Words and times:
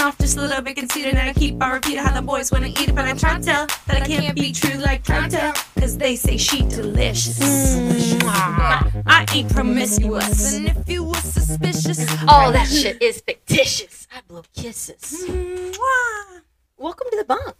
showing 0.00 0.08
off 0.08 0.18
just 0.18 0.36
a 0.36 0.40
little 0.40 0.62
bit 0.62 0.76
conceited. 0.76 1.14
And 1.14 1.18
I 1.18 1.32
keep 1.32 1.62
on 1.62 1.72
repeating 1.72 1.98
how 1.98 2.14
the 2.14 2.22
boys 2.22 2.50
wanna 2.50 2.68
eat 2.68 2.88
it. 2.88 2.94
But 2.94 3.06
I 3.06 3.12
try 3.14 3.38
to 3.38 3.42
tell 3.42 3.66
that 3.66 4.02
I 4.02 4.06
can't 4.06 4.34
be 4.34 4.52
true 4.52 4.78
like 4.80 5.04
try 5.04 5.28
to 5.28 5.36
tell. 5.36 5.52
Cause 5.78 5.96
they 5.96 6.16
say 6.16 6.36
she 6.36 6.62
delicious. 6.62 7.38
Mwah. 7.38 9.02
I 9.06 9.26
ain't 9.32 9.52
promiscuous. 9.52 10.54
And 10.54 10.68
if 10.68 10.88
you 10.88 11.04
was 11.04 11.22
suspicious, 11.22 12.04
mm. 12.04 12.28
All 12.28 12.52
that 12.52 12.68
shit 12.68 13.02
is 13.02 13.20
fictitious. 13.20 14.06
I 14.14 14.20
blow 14.26 14.42
kisses. 14.54 15.24
Mwah. 15.28 16.42
Welcome 16.76 17.08
to 17.10 17.16
the 17.16 17.24
bunk. 17.24 17.56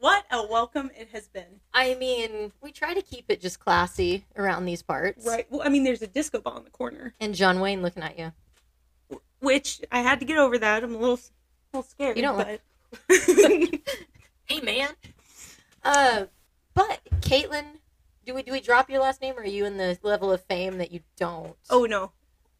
What 0.00 0.24
a 0.32 0.44
welcome 0.44 0.90
it 0.98 1.10
has 1.12 1.28
been. 1.28 1.60
I 1.72 1.94
mean, 1.94 2.50
we 2.60 2.72
try 2.72 2.92
to 2.92 3.02
keep 3.02 3.26
it 3.28 3.40
just 3.40 3.60
classy 3.60 4.24
around 4.36 4.64
these 4.64 4.82
parts. 4.82 5.24
Right. 5.24 5.46
Well, 5.48 5.62
I 5.64 5.68
mean, 5.68 5.84
there's 5.84 6.02
a 6.02 6.08
disco 6.08 6.40
ball 6.40 6.58
in 6.58 6.64
the 6.64 6.70
corner, 6.70 7.14
And 7.20 7.34
John 7.34 7.60
Wayne 7.60 7.82
looking 7.82 8.02
at 8.02 8.18
you. 8.18 8.32
Which 9.42 9.80
I 9.90 10.00
had 10.02 10.20
to 10.20 10.24
get 10.24 10.38
over 10.38 10.56
that. 10.58 10.84
I'm 10.84 10.94
a 10.94 10.98
little, 10.98 11.18
a 11.72 11.76
little 11.76 11.90
scared. 11.90 12.16
You 12.16 12.22
don't 12.22 12.36
but... 12.36 12.60
Hey, 14.44 14.60
man. 14.60 14.90
Uh, 15.84 16.24
but 16.74 17.00
Caitlin, 17.20 17.64
do 18.24 18.34
we 18.34 18.42
do 18.42 18.52
we 18.52 18.60
drop 18.60 18.88
your 18.88 19.00
last 19.00 19.20
name, 19.20 19.34
or 19.36 19.40
are 19.42 19.46
you 19.46 19.64
in 19.64 19.78
the 19.78 19.98
level 20.02 20.30
of 20.30 20.42
fame 20.44 20.78
that 20.78 20.92
you 20.92 21.00
don't? 21.16 21.56
oh 21.70 21.84
no, 21.86 22.12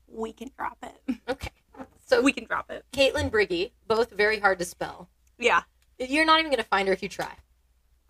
we 0.09 0.33
can 0.33 0.51
drop 0.57 0.77
it. 0.83 1.17
okay. 1.29 1.51
So 2.05 2.21
We 2.21 2.33
can 2.33 2.45
drop 2.45 2.71
it. 2.71 2.85
Kaytlyn 2.93 3.31
Briegge, 3.31 3.71
both 3.89 4.11
very 4.11 4.39
hard 4.39 4.59
to 4.59 4.67
spell. 4.67 5.09
Yeah, 5.39 5.63
You're 5.99 6.27
not 6.27 6.41
even 6.41 6.51
gonna 6.51 6.63
find 6.63 6.87
her 6.89 6.93
if 6.93 7.03
you 7.03 7.09
try. 7.09 7.33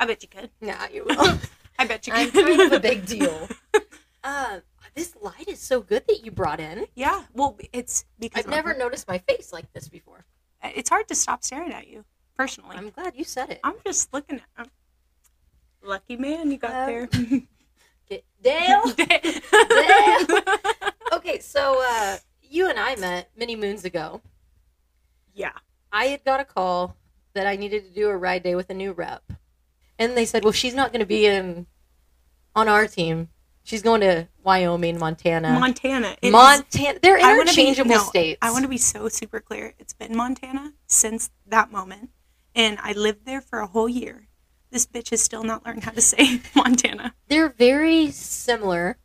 I 0.01 0.07
bet 0.07 0.23
you 0.25 0.29
could. 0.29 0.51
Nah, 0.61 0.87
you 0.93 1.05
will. 1.05 1.39
I 1.79 1.87
bet 1.87 2.07
you 2.09 2.13
I'm 2.13 2.31
could. 2.33 2.45
kind 2.45 2.61
of 2.63 2.73
a 2.73 2.81
big 2.81 3.07
deal. 3.07 3.49
Uh, 4.25 4.61
this 4.95 5.15
light 5.21 5.49
is 5.49 5.59
so 5.59 5.81
good 5.81 6.05
that 6.07 6.25
you 6.25 6.31
brought 6.31 6.61
in. 6.61 6.87
Yeah. 6.95 7.25
Well, 7.33 7.59
it's 7.73 8.05
because 8.19 8.45
I've 8.45 8.51
never 8.51 8.75
noticed 8.75 9.09
my 9.09 9.19
face 9.19 9.53
like 9.53 9.73
this 9.73 9.89
before. 9.89 10.25
It's 10.63 10.89
hard 10.91 11.09
to 11.09 11.15
stop 11.15 11.43
staring 11.43 11.73
at 11.73 11.89
you. 11.89 12.05
Personally, 12.37 12.77
I'm 12.77 12.91
glad 12.91 13.15
you 13.17 13.25
said 13.25 13.51
it. 13.51 13.61
I'm 13.65 13.75
just 13.85 14.13
looking 14.13 14.37
at. 14.37 14.43
I'm... 14.57 14.67
Lucky 15.85 16.17
man, 16.17 16.51
you 16.53 16.59
got 16.59 16.71
Um, 16.71 16.87
there. 16.87 17.07
Get- 18.09 18.25
Dale. 18.43 18.83
Dale. 18.93 20.41
Okay, 21.13 21.39
so 21.41 21.83
uh, 21.85 22.17
you 22.43 22.69
and 22.69 22.79
I 22.79 22.95
met 22.97 23.31
many 23.37 23.57
moons 23.57 23.85
ago. 23.85 24.21
yeah. 25.35 25.53
I 25.95 26.07
had 26.07 26.25
got 26.25 26.41
a 26.41 26.45
call 26.45 26.97
that 27.35 27.47
I 27.47 27.57
needed 27.57 27.85
to 27.85 27.91
do 27.91 28.09
a 28.09 28.17
ride 28.17 28.43
day 28.43 28.55
with 28.55 28.71
a 28.71 28.75
new 28.75 28.93
rep, 28.93 29.23
and 29.99 30.17
they 30.17 30.25
said, 30.25 30.43
"Well, 30.43 30.53
she's 30.55 30.75
not 30.75 30.91
going 30.91 31.01
to 31.01 31.07
be 31.07 31.27
in 31.27 31.67
on 32.57 32.67
our 32.67 32.87
team. 32.87 33.29
She's 33.65 33.83
going 33.83 34.01
to 34.01 34.27
Wyoming, 34.43 34.99
Montana, 34.99 35.59
Montana. 35.59 36.17
It 36.21 36.29
is- 36.29 36.33
Montana. 36.33 36.99
They're 37.01 37.19
I 37.19 37.35
be- 37.35 37.41
interchangeable 37.43 37.91
no, 37.93 37.99
states. 38.03 38.39
I 38.43 38.51
want 38.51 38.65
to 38.65 38.69
be 38.69 38.79
so 38.79 39.09
super 39.09 39.41
clear. 39.41 39.75
It's 39.79 39.93
been 39.93 40.17
Montana 40.17 40.73
since 40.87 41.31
that 41.47 41.71
moment, 41.71 42.11
and 42.55 42.79
I 42.83 42.93
lived 42.93 43.25
there 43.25 43.41
for 43.41 43.61
a 43.61 43.67
whole 43.67 43.89
year. 43.89 44.27
This 44.71 44.87
bitch 44.87 45.11
has 45.11 45.23
still 45.23 45.45
not 45.45 45.65
learned 45.65 45.85
how 45.85 45.93
to 45.93 46.01
say 46.01 46.41
Montana. 46.57 47.15
They're 47.29 47.51
very 47.51 48.11
similar. 48.11 48.99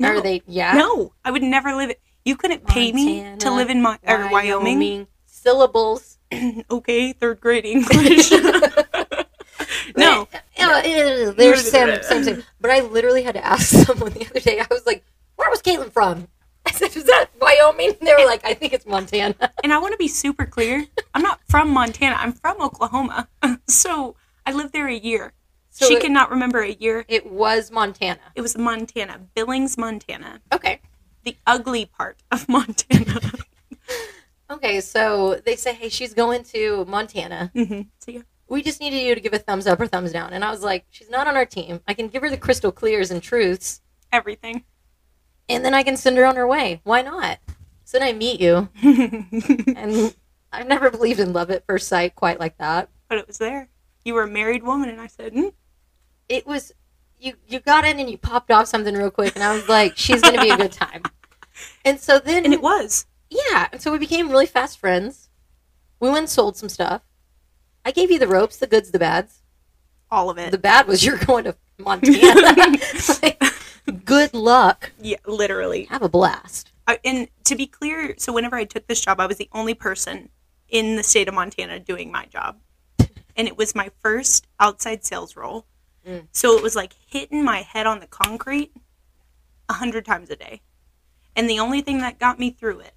No. 0.00 0.08
Are 0.16 0.20
they? 0.20 0.42
Yeah. 0.46 0.72
No, 0.74 1.12
I 1.24 1.30
would 1.30 1.42
never 1.42 1.74
live 1.74 1.90
it. 1.90 2.00
You 2.24 2.36
couldn't 2.36 2.66
pay 2.66 2.92
me 2.92 3.36
to 3.38 3.50
live 3.50 3.70
in 3.70 3.80
Mon- 3.82 3.98
or 4.06 4.28
Wyoming. 4.30 5.06
Syllables. 5.26 6.18
okay, 6.70 7.12
third 7.12 7.40
grade 7.40 7.64
English. 7.64 8.30
no, 9.96 10.28
Uh, 10.70 11.32
they're 11.32 11.56
same, 11.56 12.02
same, 12.02 12.24
same. 12.24 12.42
But 12.60 12.70
I 12.70 12.80
literally 12.80 13.22
had 13.22 13.34
to 13.34 13.44
ask 13.44 13.68
someone 13.86 14.12
the 14.12 14.26
other 14.26 14.40
day. 14.40 14.60
I 14.60 14.66
was 14.70 14.86
like, 14.86 15.04
"Where 15.36 15.50
was 15.50 15.62
Kaytlyn 15.62 15.92
from?" 15.92 16.28
I 16.66 16.70
said, 16.72 16.94
"Is 16.96 17.04
that 17.04 17.26
Wyoming?" 17.40 17.94
And 17.98 18.06
they 18.08 18.14
were 18.18 18.26
like, 18.26 18.44
"I 18.44 18.54
think 18.54 18.72
it's 18.72 18.86
Montana." 18.86 19.34
and 19.64 19.72
I 19.72 19.78
want 19.78 19.92
to 19.92 19.98
be 19.98 20.08
super 20.08 20.46
clear. 20.46 20.86
I'm 21.14 21.22
not 21.22 21.40
from 21.48 21.70
Montana. 21.70 22.16
I'm 22.18 22.32
from 22.32 22.60
Oklahoma. 22.60 23.28
so 23.66 24.16
I 24.46 24.52
lived 24.52 24.72
there 24.72 24.88
a 24.88 24.94
year. 24.94 25.32
So 25.70 25.86
she 25.86 25.94
it- 25.94 26.02
cannot 26.02 26.30
remember 26.30 26.60
a 26.60 26.72
year. 26.72 27.04
It 27.08 27.30
was 27.30 27.70
Montana. 27.70 28.20
It 28.34 28.40
was 28.40 28.56
Montana, 28.58 29.20
Billings, 29.34 29.78
Montana, 29.78 30.40
Okay. 30.52 30.80
the 31.24 31.36
ugly 31.46 31.84
part 31.86 32.18
of 32.32 32.48
Montana. 32.48 33.20
Okay, 34.50 34.80
so 34.80 35.40
they 35.44 35.56
say, 35.56 35.74
"Hey, 35.74 35.88
she's 35.90 36.14
going 36.14 36.42
to 36.44 36.84
Montana. 36.86 37.52
mm-hmm. 37.54 37.82
So 37.98 38.10
yeah, 38.10 38.22
We 38.48 38.62
just 38.62 38.80
needed 38.80 38.98
you 39.02 39.14
to 39.14 39.20
give 39.20 39.32
a 39.34 39.38
thumbs 39.38 39.66
up 39.66 39.80
or 39.80 39.86
thumbs 39.86 40.12
down." 40.12 40.32
And 40.32 40.44
I 40.44 40.50
was 40.50 40.62
like, 40.62 40.86
"She's 40.90 41.10
not 41.10 41.26
on 41.26 41.36
our 41.36 41.46
team. 41.46 41.80
I 41.86 41.94
can 41.94 42.08
give 42.08 42.22
her 42.22 42.30
the 42.30 42.36
crystal 42.36 42.72
clears 42.72 43.10
and 43.10 43.22
truths, 43.22 43.80
everything. 44.12 44.64
and 45.48 45.64
then 45.64 45.74
I 45.74 45.82
can 45.82 45.96
send 45.96 46.16
her 46.18 46.24
on 46.26 46.36
her 46.36 46.46
way. 46.46 46.80
Why 46.84 47.02
not?" 47.02 47.38
So 47.84 47.98
then 47.98 48.06
I 48.08 48.12
meet 48.12 48.40
you, 48.40 48.68
and 48.82 50.14
I've 50.52 50.66
never 50.66 50.90
believed 50.90 51.20
in 51.20 51.32
love 51.32 51.50
at 51.50 51.66
first 51.66 51.88
sight 51.88 52.14
quite 52.14 52.38
like 52.40 52.58
that. 52.58 52.90
But 53.08 53.18
it 53.18 53.26
was 53.26 53.38
there. 53.38 53.68
You 54.04 54.14
were 54.14 54.24
a 54.24 54.28
married 54.30 54.62
woman, 54.62 54.88
and 54.90 55.00
I 55.00 55.06
said, 55.06 55.32
mm, 55.32 55.52
It 56.28 56.46
was 56.46 56.72
you. 57.18 57.34
You 57.46 57.60
got 57.60 57.84
in 57.86 57.98
and 57.98 58.10
you 58.10 58.18
popped 58.18 58.50
off 58.50 58.66
something 58.68 58.94
real 58.94 59.10
quick, 59.10 59.34
and 59.34 59.42
I 59.42 59.54
was 59.54 59.68
like, 59.68 59.96
"She's 59.96 60.20
gonna 60.22 60.40
be 60.42 60.50
a 60.50 60.56
good 60.56 60.72
time." 60.72 61.02
And 61.84 61.98
so 61.98 62.20
then, 62.20 62.44
and 62.44 62.54
it 62.54 62.62
was. 62.62 63.06
yeah, 63.30 63.66
and 63.72 63.82
so 63.82 63.90
we 63.90 63.98
became 63.98 64.30
really 64.30 64.46
fast 64.46 64.78
friends. 64.78 65.28
We 65.98 66.08
went 66.08 66.18
and 66.20 66.30
sold 66.30 66.56
some 66.56 66.68
stuff. 66.68 67.02
I 67.88 67.90
gave 67.90 68.10
you 68.10 68.18
the 68.18 68.28
ropes, 68.28 68.58
the 68.58 68.66
goods, 68.66 68.90
the 68.90 68.98
bads. 68.98 69.40
All 70.10 70.28
of 70.28 70.36
it. 70.36 70.50
The 70.50 70.58
bad 70.58 70.86
was 70.86 71.06
you're 71.06 71.16
going 71.16 71.44
to 71.44 71.56
Montana. 71.78 72.76
Like, 73.22 73.42
good 74.04 74.34
luck. 74.34 74.92
yeah, 75.00 75.16
literally. 75.24 75.84
Have 75.84 76.02
a 76.02 76.08
blast. 76.10 76.70
I, 76.86 76.98
and 77.02 77.28
to 77.44 77.56
be 77.56 77.66
clear, 77.66 78.14
so 78.18 78.30
whenever 78.30 78.56
I 78.56 78.64
took 78.64 78.86
this 78.88 79.00
job, 79.00 79.20
I 79.20 79.26
was 79.26 79.38
the 79.38 79.48
only 79.52 79.72
person 79.72 80.28
in 80.68 80.96
the 80.96 81.02
state 81.02 81.28
of 81.28 81.34
Montana 81.34 81.80
doing 81.80 82.12
my 82.12 82.26
job. 82.26 82.58
And 83.36 83.48
it 83.48 83.56
was 83.56 83.74
my 83.74 83.90
first 84.02 84.46
outside 84.60 85.06
sales 85.06 85.34
role. 85.34 85.64
Mm. 86.06 86.26
So 86.32 86.58
it 86.58 86.62
was 86.62 86.76
like 86.76 86.92
hitting 87.06 87.42
my 87.42 87.62
head 87.62 87.86
on 87.86 88.00
the 88.00 88.06
concrete 88.06 88.70
a 89.70 89.72
hundred 89.72 90.04
times 90.04 90.28
a 90.28 90.36
day. 90.36 90.60
And 91.34 91.48
the 91.48 91.58
only 91.58 91.80
thing 91.80 92.00
that 92.00 92.18
got 92.18 92.38
me 92.38 92.50
through 92.50 92.80
it 92.80 92.94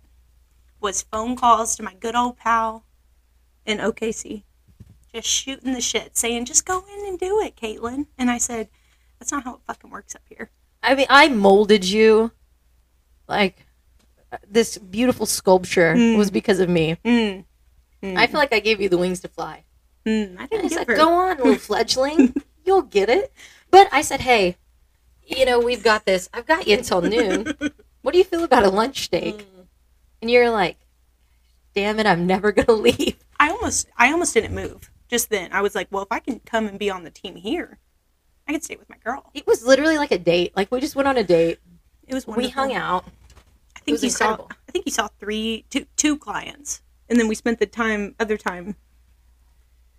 was 0.82 1.02
phone 1.02 1.38
calls 1.38 1.78
to 1.78 1.84
my 1.84 1.94
good 1.94 2.16
old 2.16 2.36
pal 2.36 2.84
in 3.66 3.78
OKC. 3.78 4.44
Just 5.14 5.28
shooting 5.28 5.74
the 5.74 5.82
shit, 5.82 6.16
saying, 6.18 6.46
just 6.46 6.66
go 6.66 6.84
in 6.98 7.06
and 7.08 7.20
do 7.20 7.42
it, 7.42 7.56
Kaytlyn. 7.56 8.06
And 8.18 8.32
I 8.32 8.38
said, 8.38 8.70
that's 9.20 9.32
not 9.32 9.44
how 9.44 9.56
it 9.56 9.60
fucking 9.68 9.90
works 9.90 10.16
up 10.16 10.22
here. 10.30 10.50
I 10.82 10.96
mean, 10.96 11.08
I 11.10 11.28
molded 11.28 11.84
you 11.86 12.32
like 13.28 13.66
this 14.48 14.78
beautiful 14.78 15.26
sculpture 15.26 15.94
Mm. 15.96 16.18
was 16.18 16.32
because 16.32 16.60
of 16.60 16.70
me. 16.70 16.98
Mm. 17.04 17.44
Mm. 18.02 18.18
I 18.18 18.28
feel 18.28 18.40
like 18.40 18.54
I 18.54 18.60
gave 18.62 18.80
you 18.80 18.88
the 18.90 18.98
wings 18.98 19.20
to 19.22 19.28
fly. 19.28 19.64
Mm, 20.06 20.40
I 20.40 20.44
I 20.44 20.48
didn't 20.48 20.70
said, 20.70 20.88
give 20.88 20.88
her. 20.88 20.96
go 20.96 21.14
on, 21.14 21.38
little 21.38 21.56
fledgling. 21.58 22.34
You'll 22.66 22.82
get 22.82 23.10
it. 23.10 23.32
But 23.70 23.90
I 23.92 24.02
said, 24.02 24.22
hey, 24.22 24.58
you 25.28 25.46
know, 25.46 25.60
we've 25.60 25.84
got 25.84 26.06
this. 26.06 26.30
I've 26.34 26.48
got 26.48 26.66
you 26.68 26.78
until 26.78 27.02
noon. 27.02 27.54
What 28.02 28.14
do 28.14 28.18
you 28.18 28.24
feel 28.24 28.44
about 28.44 28.64
a 28.64 28.70
lunch 28.70 29.04
steak? 29.04 29.46
And 30.22 30.32
you're 30.32 30.50
like, 30.50 30.78
damn 31.76 32.00
it, 32.00 32.06
I'm 32.08 32.26
never 32.26 32.52
going 32.52 32.66
to 32.68 32.74
leave. 32.74 33.18
I 33.40 33.50
almost 33.50 33.88
I 33.98 34.12
almost 34.12 34.34
didn't 34.34 34.56
move 34.56 34.90
just 35.12 35.30
then. 35.30 35.52
I 35.52 35.62
was 35.62 35.76
like, 35.76 35.90
well, 35.92 36.02
if 36.02 36.08
I 36.12 36.20
can 36.20 36.40
come 36.40 36.68
and 36.68 36.80
be 36.80 36.90
on 36.90 37.04
the 37.04 37.12
team 37.12 37.36
here, 37.36 37.78
I 38.48 38.54
could 38.54 38.64
stay 38.64 38.78
with 38.78 38.90
my 38.90 38.96
girl. 39.04 39.30
It 39.34 39.46
was 39.46 39.64
literally 39.64 39.98
like 39.98 40.12
a 40.12 40.18
date. 40.18 40.54
Like, 40.56 40.72
we 40.72 40.80
just 40.80 40.96
went 40.96 41.08
on 41.08 41.18
a 41.18 41.24
date. 41.24 41.60
It 42.08 42.14
was 42.16 42.26
We 42.26 42.48
hung 42.50 42.74
out. 42.74 43.06
I 43.76 43.80
think 43.82 44.02
you 44.02 44.08
incredible. 44.10 44.48
saw 44.50 44.56
I 44.68 44.72
think 44.72 44.86
you 44.86 44.92
saw 44.92 45.10
three 45.20 45.66
two 45.70 45.86
two 45.98 46.18
clients, 46.18 46.82
and 47.10 47.20
then 47.20 47.28
we 47.28 47.36
spent 47.36 47.60
the 47.60 47.66
time 47.66 48.16
other 48.20 48.38
time 48.38 48.76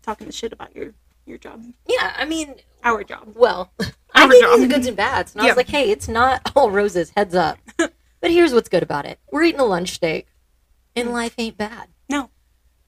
talking 0.03 0.27
the 0.27 0.33
shit 0.33 0.53
about 0.53 0.75
your 0.75 0.95
your 1.27 1.39
job, 1.39 1.63
Yeah, 1.87 2.13
I 2.17 2.25
mean, 2.25 2.57
our 2.83 3.05
job. 3.05 3.33
well, 3.37 3.73
I 4.15 4.25
Our 4.25 4.29
gave 4.33 4.41
you 4.43 4.49
job. 4.49 4.61
the 4.61 4.67
goods 4.67 4.87
and 4.89 4.97
bads. 4.97 5.33
And 5.35 5.43
I 5.43 5.45
Yeah. 5.45 5.51
was 5.51 5.57
like, 5.57 5.69
hey, 5.69 5.91
it's 5.91 6.09
not 6.09 6.51
all 6.57 6.71
roses, 6.71 7.13
heads 7.17 7.35
up. 7.35 7.59
but 7.77 7.93
here's 8.31 8.53
what's 8.53 8.69
good 8.69 8.83
about 8.83 9.05
it 9.05 9.19
we're 9.31 9.45
eating 9.45 9.61
a 9.61 9.65
lunch 9.65 9.91
steak, 9.91 10.27
and 10.97 11.09
Mm. 11.09 11.13
life 11.13 11.35
ain't 11.39 11.57
bad. 11.59 11.89
No, 12.09 12.31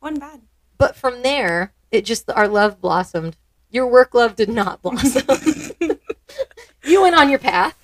wasn't 0.00 0.20
bad. 0.20 0.40
But 0.78 0.96
from 0.96 1.22
there, 1.22 1.72
it 1.94 2.04
just, 2.04 2.30
our 2.30 2.48
love 2.48 2.80
blossomed. 2.80 3.36
Your 3.70 3.86
work 3.86 4.14
love 4.14 4.36
did 4.36 4.48
not 4.48 4.82
blossom. 4.82 5.24
you 6.84 7.02
went 7.02 7.16
on 7.16 7.28
your 7.30 7.38
path. 7.38 7.76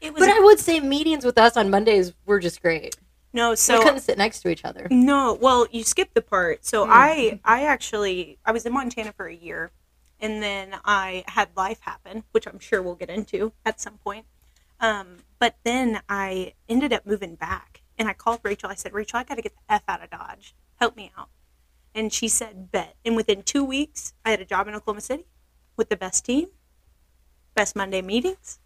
It 0.00 0.12
was 0.12 0.20
But 0.20 0.30
I 0.30 0.40
would 0.40 0.58
say 0.58 0.80
meetings 0.80 1.24
with 1.24 1.38
us 1.38 1.56
on 1.56 1.70
Mondays 1.70 2.12
were 2.26 2.38
just 2.38 2.62
great. 2.62 2.96
no 3.32 3.54
so 3.54 3.78
we 3.78 3.84
couldn't 3.84 4.00
sit 4.00 4.16
next 4.18 4.40
to 4.40 4.48
each 4.48 4.64
other. 4.64 4.86
No, 4.90 5.34
well, 5.40 5.66
you 5.70 5.82
skipped 5.84 6.14
the 6.14 6.22
part. 6.22 6.64
So 6.64 6.86
Mm. 6.86 6.90
I 6.92 7.40
I 7.44 7.64
actually 7.64 8.38
I 8.44 8.52
was 8.52 8.64
in 8.66 8.72
Montana 8.72 9.12
for 9.12 9.26
a 9.26 9.34
year 9.34 9.70
and 10.20 10.42
then 10.42 10.76
I 10.84 11.24
had 11.28 11.48
life 11.56 11.80
happen, 11.80 12.24
which 12.32 12.46
I'm 12.46 12.58
sure 12.58 12.80
we'll 12.82 12.94
get 12.94 13.10
into 13.10 13.52
at 13.64 13.80
some 13.80 13.98
point. 13.98 14.26
Um, 14.80 15.18
but 15.38 15.56
then 15.64 16.00
I 16.08 16.52
ended 16.68 16.92
up 16.92 17.04
moving 17.06 17.34
back 17.34 17.82
and 17.98 18.08
I 18.08 18.12
called 18.12 18.40
Rachel. 18.44 18.70
I 18.70 18.74
said, 18.74 18.92
"Rachel, 18.92 19.18
I 19.18 19.24
got 19.24 19.34
to 19.36 19.42
get 19.42 19.54
the 19.56 19.74
F 19.74 19.82
out 19.88 20.02
of 20.04 20.10
Dodge. 20.10 20.54
Help 20.76 20.94
me 20.96 21.10
out." 21.18 21.28
And 21.98 22.12
she 22.12 22.28
said, 22.28 22.70
"Bet." 22.70 22.94
And 23.04 23.16
within 23.16 23.42
2 23.42 23.64
weeks, 23.64 24.12
I 24.24 24.30
had 24.30 24.40
a 24.40 24.44
job 24.44 24.68
in 24.68 24.74
Oklahoma 24.74 25.00
City 25.00 25.26
with 25.76 25.88
the 25.88 25.96
best 25.96 26.24
team, 26.24 26.46
best 27.56 27.74
Monday 27.74 28.02
meetings. 28.02 28.60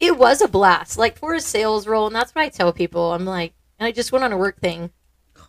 It, 0.00 0.18
was 0.18 0.40
a 0.40 0.48
blast, 0.48 0.98
like 0.98 1.16
for 1.16 1.34
a 1.34 1.40
sales 1.40 1.86
role. 1.86 2.06
And 2.06 2.16
that's 2.16 2.34
what 2.34 2.42
I 2.42 2.48
tell 2.48 2.72
people. 2.72 3.12
I'm 3.12 3.24
like, 3.24 3.52
and 3.78 3.86
I 3.86 3.92
just 3.92 4.10
went 4.10 4.24
on 4.24 4.32
a 4.32 4.36
work 4.36 4.58
thing. 4.58 4.90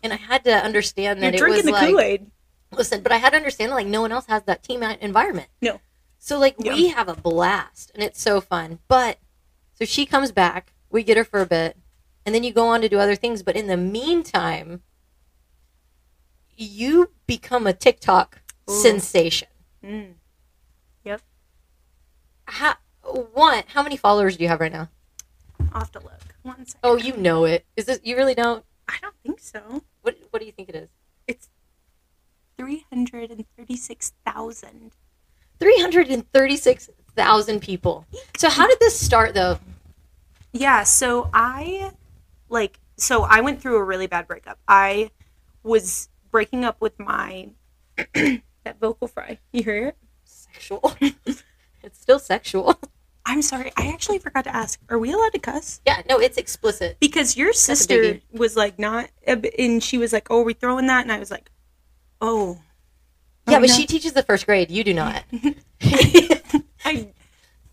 and 0.02 0.12
I 0.12 0.16
had 0.16 0.44
to 0.44 0.52
understand 0.54 1.20
You're 1.20 1.32
that 1.32 1.40
it 1.40 1.42
was 1.42 1.50
drinking 1.50 1.66
the 1.66 1.72
like 1.72 1.88
Kool 1.88 2.00
Aid. 2.00 2.30
listen, 2.72 3.02
but 3.02 3.10
I 3.10 3.16
had 3.16 3.30
to 3.30 3.36
understand 3.36 3.72
that 3.72 3.76
like 3.76 3.86
no 3.86 4.02
one 4.02 4.12
else 4.12 4.26
has 4.26 4.42
that 4.44 4.62
team 4.62 4.82
environment. 4.82 5.48
No. 5.60 5.80
So 6.18 6.38
like 6.38 6.58
we 6.58 6.88
have 6.88 7.08
a 7.08 7.14
blast 7.14 7.90
and 7.94 8.02
it's 8.02 8.20
so 8.20 8.40
fun. 8.40 8.78
But 8.86 9.18
so 9.74 9.84
she 9.84 10.06
comes 10.06 10.30
back, 10.30 10.72
we 10.90 11.02
get 11.02 11.16
her 11.16 11.24
for 11.24 11.40
a 11.40 11.46
bit, 11.46 11.76
and 12.24 12.34
then 12.34 12.44
you 12.44 12.52
go 12.52 12.68
on 12.68 12.80
to 12.82 12.88
do 12.88 12.98
other 12.98 13.16
things. 13.16 13.42
But 13.42 13.56
in 13.56 13.66
the 13.66 13.76
meantime, 13.76 14.82
you 16.58 17.10
become 17.26 17.66
a 17.66 17.72
TikTok 17.72 18.42
Ooh. 18.68 18.74
sensation. 18.74 19.48
Mm. 19.82 20.12
How, 22.50 22.76
one, 23.34 23.62
how 23.68 23.82
many 23.82 23.98
followers 23.98 24.38
do 24.38 24.42
you 24.42 24.48
have 24.48 24.58
right 24.60 24.72
now? 24.72 24.88
I'll 25.72 25.80
have 25.80 25.92
to 25.92 26.00
look. 26.00 26.34
One 26.42 26.64
second. 26.64 26.80
Oh, 26.82 26.96
you 26.96 27.14
know 27.16 27.44
it. 27.44 27.66
Is 27.76 27.84
this 27.84 28.00
you 28.02 28.16
really 28.16 28.34
don't? 28.34 28.64
I 28.88 28.94
don't 29.02 29.14
think 29.22 29.38
so. 29.40 29.82
What 30.00 30.16
What 30.30 30.40
do 30.40 30.46
you 30.46 30.52
think 30.52 30.70
it 30.70 30.74
is? 30.74 30.88
It's 31.26 31.50
336,000. 32.56 34.92
Three 35.60 35.78
hundred 35.80 36.08
and 36.08 36.24
thirty 36.32 36.56
six 36.56 36.88
thousand 37.14 37.60
people. 37.60 38.06
So 38.38 38.48
how 38.48 38.66
did 38.66 38.80
this 38.80 38.98
start 38.98 39.34
though? 39.34 39.58
Yeah, 40.52 40.84
so 40.84 41.28
I 41.34 41.90
like 42.48 42.80
so 42.96 43.24
I 43.24 43.42
went 43.42 43.60
through 43.60 43.76
a 43.76 43.84
really 43.84 44.06
bad 44.06 44.26
breakup. 44.26 44.58
I 44.68 45.10
was 45.62 46.08
breaking 46.30 46.64
up 46.64 46.80
with 46.80 46.98
my 46.98 47.50
that 48.14 48.80
vocal 48.80 49.08
fry. 49.08 49.38
You 49.52 49.62
hear 49.62 49.88
it? 49.88 49.96
Sexual. 50.24 50.94
it's 51.00 52.00
still 52.00 52.18
sexual. 52.18 52.78
I'm 53.28 53.42
sorry. 53.42 53.70
I 53.76 53.88
actually 53.88 54.18
forgot 54.18 54.44
to 54.44 54.56
ask. 54.56 54.80
Are 54.88 54.98
we 54.98 55.12
allowed 55.12 55.32
to 55.32 55.38
cuss? 55.38 55.82
Yeah, 55.86 56.02
no, 56.08 56.18
it's 56.18 56.38
explicit. 56.38 56.96
Because 56.98 57.36
your 57.36 57.52
sister 57.52 58.20
was 58.32 58.56
like 58.56 58.78
not, 58.78 59.10
and 59.26 59.82
she 59.82 59.98
was 59.98 60.14
like, 60.14 60.28
"Oh, 60.30 60.40
are 60.40 60.44
we 60.44 60.54
throwing 60.54 60.86
that?" 60.86 61.02
And 61.02 61.12
I 61.12 61.18
was 61.18 61.30
like, 61.30 61.50
"Oh." 62.22 62.58
Yeah, 63.46 63.60
but 63.60 63.70
she 63.70 63.86
teaches 63.86 64.12
the 64.14 64.22
first 64.22 64.46
grade. 64.46 64.70
You 64.70 64.82
do 64.82 64.94
not. 64.94 65.24
I 66.84 67.08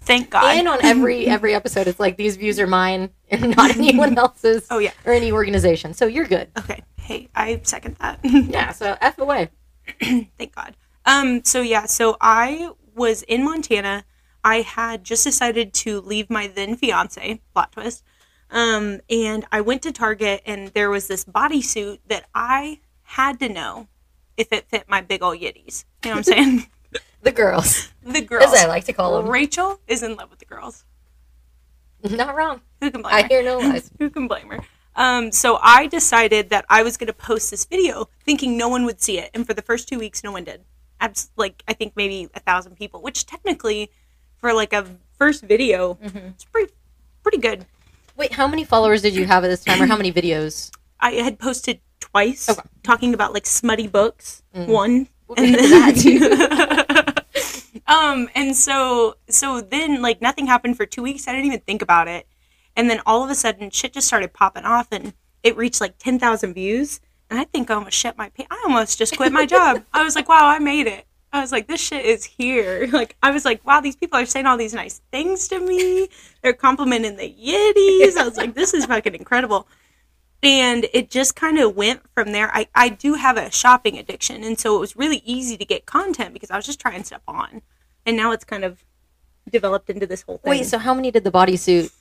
thank 0.01 0.29
God. 0.29 0.57
and 0.57 0.67
on 0.67 0.83
every 0.83 1.27
every 1.27 1.55
episode, 1.55 1.87
it's 1.87 1.99
like 1.99 2.17
these 2.17 2.35
views 2.35 2.59
are 2.59 2.67
mine 2.67 3.09
and 3.29 3.55
not 3.55 3.75
anyone 3.77 4.17
else's 4.17 4.67
oh 4.69 4.79
yeah. 4.79 4.91
or 5.05 5.13
any 5.13 5.31
organization. 5.31 5.93
So 5.93 6.05
you're 6.05 6.27
good. 6.27 6.49
Okay. 6.57 6.83
Hey, 7.05 7.29
I 7.35 7.61
second 7.63 7.97
that. 7.97 8.19
Yeah. 8.23 8.71
So 8.71 8.97
f 8.99 9.19
away. 9.19 9.49
thank 10.01 10.55
God. 10.55 10.75
Um, 11.05 11.43
so 11.43 11.61
yeah, 11.61 11.85
so 11.85 12.17
I 12.19 12.71
was 12.95 13.21
in 13.23 13.43
Montana. 13.43 14.05
I 14.43 14.61
had 14.61 15.03
just 15.03 15.23
decided 15.23 15.71
to 15.85 16.01
leave 16.01 16.31
my 16.31 16.47
then 16.47 16.75
fiance, 16.75 17.41
plot 17.53 17.73
twist. 17.73 18.03
Um, 18.49 19.01
and 19.07 19.45
I 19.51 19.61
went 19.61 19.83
to 19.83 19.91
Target 19.91 20.41
and 20.47 20.69
there 20.69 20.89
was 20.89 21.07
this 21.07 21.25
bodysuit 21.25 21.99
that 22.07 22.25
I 22.33 22.79
had 23.03 23.39
to 23.39 23.49
know 23.49 23.87
if 24.35 24.51
it 24.51 24.67
fit 24.67 24.89
my 24.89 25.01
big 25.01 25.21
old 25.21 25.37
yitties. 25.39 25.85
You 26.03 26.09
know 26.09 26.17
what 26.17 26.17
I'm 26.17 26.23
saying? 26.23 26.67
The 27.21 27.31
girls, 27.31 27.91
the 28.03 28.21
girls. 28.21 28.53
as. 28.53 28.63
I 28.63 28.67
like 28.67 28.83
to 28.83 28.93
call 28.93 29.17
them. 29.17 29.31
Rachel 29.31 29.79
is 29.87 30.03
in 30.03 30.15
love 30.15 30.29
with 30.29 30.37
the 30.37 30.45
girls. 30.45 30.85
Not 32.07 32.35
wrong. 32.35 32.61
Who 32.81 32.91
can 32.91 33.01
blame 33.01 33.15
her? 33.15 33.19
I 33.19 33.27
hear 33.27 33.41
no 33.41 33.57
lies. 33.57 33.89
Who 33.97 34.11
can 34.11 34.27
blame 34.27 34.47
her? 34.51 34.59
Um, 34.95 35.31
so 35.31 35.59
I 35.61 35.87
decided 35.87 36.49
that 36.51 36.65
I 36.69 36.81
was 36.83 36.95
going 36.97 37.07
to 37.07 37.13
post 37.13 37.51
this 37.51 37.65
video, 37.65 38.07
thinking 38.23 38.57
no 38.57 38.69
one 38.69 38.85
would 38.85 39.01
see 39.01 39.19
it, 39.19 39.29
and 39.33 39.45
for 39.45 39.53
the 39.53 39.61
first 39.61 39.87
two 39.89 39.99
weeks, 39.99 40.23
no 40.23 40.31
one 40.31 40.43
did. 40.45 40.61
Abs- 41.01 41.29
like 41.35 41.63
I 41.67 41.73
think 41.73 41.93
maybe 41.95 42.29
a 42.33 42.39
thousand 42.39 42.75
people, 42.77 43.01
which 43.01 43.25
technically, 43.25 43.91
for 44.37 44.53
like 44.53 44.71
a 44.73 44.85
first 45.17 45.43
video, 45.43 45.95
Mhm. 45.95 46.29
it's 46.33 46.45
pretty 46.45 46.71
pretty 47.23 47.39
good. 47.39 47.65
Wait, 48.15 48.31
how 48.33 48.47
many 48.47 48.63
followers 48.63 49.01
did 49.01 49.13
you 49.15 49.25
have 49.25 49.43
at 49.43 49.47
this 49.49 49.63
time, 49.65 49.81
or 49.81 49.87
how 49.87 49.97
many 49.97 50.13
videos? 50.13 50.71
I 51.01 51.11
had 51.15 51.37
posted 51.39 51.81
twice 51.99 52.47
Okay. 52.47 52.61
talking 52.83 53.13
about 53.13 53.33
like 53.33 53.45
smutty 53.45 53.87
books. 53.87 54.41
Mm. 54.55 54.67
One, 54.67 55.07
and 55.35 55.55
get 55.55 56.05
into 56.05 56.29
that 56.29 57.25
then, 57.33 57.83
um, 57.87 58.29
and 58.35 58.55
so 58.55 59.17
so 59.29 59.59
then 59.59 60.01
like 60.01 60.21
nothing 60.21 60.47
happened 60.47 60.77
for 60.77 60.85
two 60.85 61.03
weeks. 61.03 61.27
I 61.27 61.33
didn't 61.33 61.47
even 61.47 61.59
think 61.61 61.81
about 61.81 62.07
it, 62.07 62.25
and 62.75 62.89
then 62.89 63.01
all 63.05 63.23
of 63.23 63.29
a 63.29 63.35
sudden 63.35 63.69
shit 63.69 63.93
just 63.93 64.07
started 64.07 64.33
popping 64.33 64.65
off, 64.65 64.87
and 64.91 65.13
it 65.43 65.57
reached 65.57 65.81
like 65.81 65.97
ten 65.97 66.19
thousand 66.19 66.53
views. 66.53 66.99
And 67.29 67.39
I 67.39 67.43
think 67.45 67.71
I 67.71 67.75
almost 67.75 67.97
shut 67.97 68.17
my 68.17 68.29
pants. 68.29 68.51
I 68.51 68.61
almost 68.65 68.99
just 68.99 69.17
quit 69.17 69.31
my 69.31 69.47
job. 69.47 69.83
I 69.93 70.03
was 70.03 70.15
like, 70.15 70.29
wow, 70.29 70.47
I 70.47 70.59
made 70.59 70.85
it. 70.85 71.07
I 71.33 71.41
was 71.41 71.51
like, 71.51 71.67
this 71.67 71.81
shit 71.81 72.05
is 72.05 72.23
here. 72.23 72.87
Like, 72.93 73.15
I 73.23 73.31
was 73.31 73.45
like, 73.45 73.65
wow, 73.65 73.81
these 73.81 73.95
people 73.95 74.19
are 74.19 74.27
saying 74.27 74.45
all 74.45 74.57
these 74.57 74.75
nice 74.75 75.01
things 75.11 75.47
to 75.47 75.59
me. 75.59 76.07
They're 76.43 76.53
complimenting 76.53 77.17
the 77.17 77.23
Yiddies. 77.23 78.15
I 78.15 78.25
was 78.25 78.37
like, 78.37 78.53
this 78.53 78.75
is 78.75 78.85
fucking 78.85 79.15
incredible 79.15 79.67
and 80.45 80.87
it 80.93 81.09
just 81.09 81.35
kind 81.35 81.57
of 81.57 81.75
went 81.75 82.01
from 82.13 82.31
there 82.31 82.51
I, 82.53 82.67
I 82.75 82.89
do 82.89 83.15
have 83.15 83.37
a 83.37 83.51
shopping 83.51 83.97
addiction 83.97 84.43
and 84.43 84.59
so 84.59 84.75
it 84.77 84.79
was 84.79 84.95
really 84.95 85.21
easy 85.25 85.57
to 85.57 85.65
get 85.65 85.85
content 85.85 86.33
because 86.33 86.51
i 86.51 86.55
was 86.55 86.65
just 86.65 86.79
trying 86.79 87.03
stuff 87.03 87.21
on 87.27 87.61
and 88.05 88.15
now 88.15 88.31
it's 88.31 88.43
kind 88.45 88.63
of 88.63 88.83
developed 89.49 89.89
into 89.89 90.05
this 90.05 90.21
whole 90.21 90.37
thing 90.37 90.51
Wait, 90.51 90.65
so 90.65 90.77
how 90.77 90.93
many 90.93 91.11
did 91.11 91.23
the 91.23 91.31
bodysuit 91.31 91.91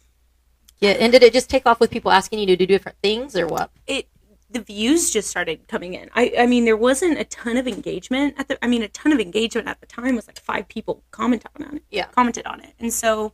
get? 0.80 1.00
And 1.00 1.12
did 1.12 1.22
it 1.22 1.32
just 1.32 1.50
take 1.50 1.66
off 1.66 1.80
with 1.80 1.90
people 1.90 2.10
asking 2.10 2.38
you 2.38 2.46
to 2.46 2.56
do 2.56 2.66
different 2.66 2.98
things, 3.02 3.36
or 3.36 3.46
what? 3.46 3.70
it 3.86 4.08
the 4.50 4.60
views 4.60 5.10
just 5.10 5.28
started 5.28 5.66
coming 5.66 5.94
in 5.94 6.08
i 6.14 6.32
i 6.38 6.46
mean 6.46 6.64
there 6.64 6.76
wasn't 6.76 7.18
a 7.18 7.24
ton 7.24 7.56
of 7.56 7.66
engagement 7.66 8.34
at 8.38 8.46
the 8.46 8.64
i 8.64 8.68
mean 8.68 8.82
a 8.82 8.88
ton 8.88 9.10
of 9.12 9.18
engagement 9.18 9.66
at 9.66 9.80
the 9.80 9.86
time 9.86 10.14
was 10.14 10.28
like 10.28 10.38
five 10.38 10.68
people 10.68 11.02
commented 11.10 11.50
on 11.60 11.76
it 11.76 11.82
Yeah. 11.90 12.04
commented 12.06 12.46
on 12.46 12.60
it 12.60 12.72
and 12.78 12.92
so 12.92 13.32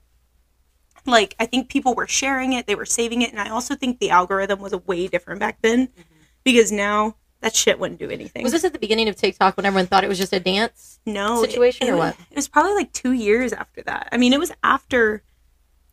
like 1.04 1.34
i 1.38 1.44
think 1.44 1.68
people 1.68 1.94
were 1.94 2.06
sharing 2.06 2.54
it 2.54 2.66
they 2.66 2.74
were 2.74 2.86
saving 2.86 3.20
it 3.20 3.30
and 3.32 3.38
i 3.40 3.50
also 3.50 3.74
think 3.74 3.98
the 3.98 4.08
algorithm 4.08 4.60
was 4.60 4.72
a 4.72 4.78
way 4.78 5.08
different 5.08 5.40
back 5.40 5.58
then 5.60 5.88
mm-hmm. 5.88 6.02
because 6.42 6.72
now 6.72 7.16
that 7.40 7.54
shit 7.54 7.78
wouldn't 7.78 8.00
do 8.00 8.08
anything 8.10 8.42
Was 8.42 8.52
this 8.52 8.64
at 8.64 8.72
the 8.72 8.78
beginning 8.78 9.08
of 9.08 9.16
TikTok 9.16 9.56
when 9.56 9.64
everyone 9.66 9.86
thought 9.86 10.04
it 10.04 10.08
was 10.08 10.18
just 10.18 10.32
a 10.32 10.40
dance? 10.40 11.00
no 11.06 11.42
situation 11.42 11.88
it, 11.88 11.92
or 11.92 11.96
what? 11.96 12.16
It 12.30 12.36
was 12.36 12.48
probably 12.48 12.74
like 12.74 12.92
two 12.92 13.12
years 13.12 13.52
after 13.52 13.82
that. 13.84 14.08
I 14.12 14.18
mean, 14.18 14.32
it 14.34 14.38
was 14.38 14.52
after. 14.62 15.22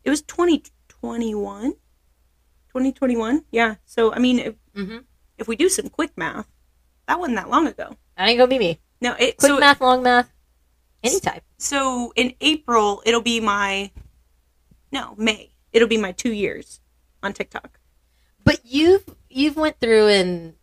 It 0.04 0.10
was 0.10 0.20
twenty 0.22 0.62
twenty 1.00 1.34
one. 1.34 1.72
2021 2.72 3.44
yeah 3.50 3.76
so 3.86 4.12
i 4.12 4.18
mean 4.18 4.38
if, 4.38 4.54
Mm-hmm. 4.76 4.98
if 5.38 5.48
we 5.48 5.56
do 5.56 5.68
some 5.68 5.88
quick 5.88 6.12
math 6.16 6.46
that 7.08 7.18
wasn't 7.18 7.36
that 7.36 7.48
long 7.50 7.66
ago 7.66 7.96
That 8.16 8.28
ain't 8.28 8.38
gonna 8.38 8.48
be 8.48 8.58
me. 8.58 8.78
no 9.00 9.14
it 9.18 9.36
Quick 9.38 9.50
so 9.50 9.58
math, 9.58 9.80
long 9.80 10.02
math, 10.04 10.30
any 11.02 11.18
type. 11.18 11.42
so 11.56 12.12
in 12.14 12.34
april 12.40 13.02
it'll 13.06 13.22
be 13.22 13.40
my 13.40 13.90
no 14.92 15.14
may 15.16 15.50
it'll 15.72 15.88
be 15.88 15.96
my 15.96 16.12
two 16.12 16.32
years 16.32 16.80
on 17.22 17.32
tiktok 17.32 17.80
But 18.44 18.60
you've 18.64 19.04
you've 19.28 19.56
went 19.56 19.80
through 19.80 20.08
and 20.08 20.54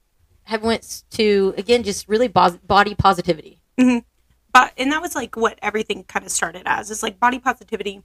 have 0.44 0.63
went 0.63 1.04
to 1.12 1.54
again 1.58 1.84
just 1.84 2.08
really 2.08 2.27
bos- 2.30 2.56
body 2.58 2.94
positivity. 2.96 3.62
but 3.75 4.72
and 4.77 4.92
that 4.94 5.01
was 5.01 5.15
like 5.15 5.36
what 5.36 5.58
everything 5.62 6.04
kind 6.04 6.24
of 6.25 6.32
started 6.32 6.62
as 6.68 6.89
it's 6.92 7.04
like 7.04 7.20
body 7.20 7.39
positivity 7.39 8.04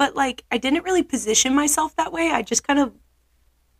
but 0.00 0.16
like 0.16 0.44
i 0.50 0.56
didn't 0.56 0.82
really 0.82 1.02
position 1.02 1.54
myself 1.54 1.94
that 1.96 2.10
way. 2.10 2.30
I 2.30 2.40
just 2.40 2.64
kind 2.64 2.78
of 2.78 2.94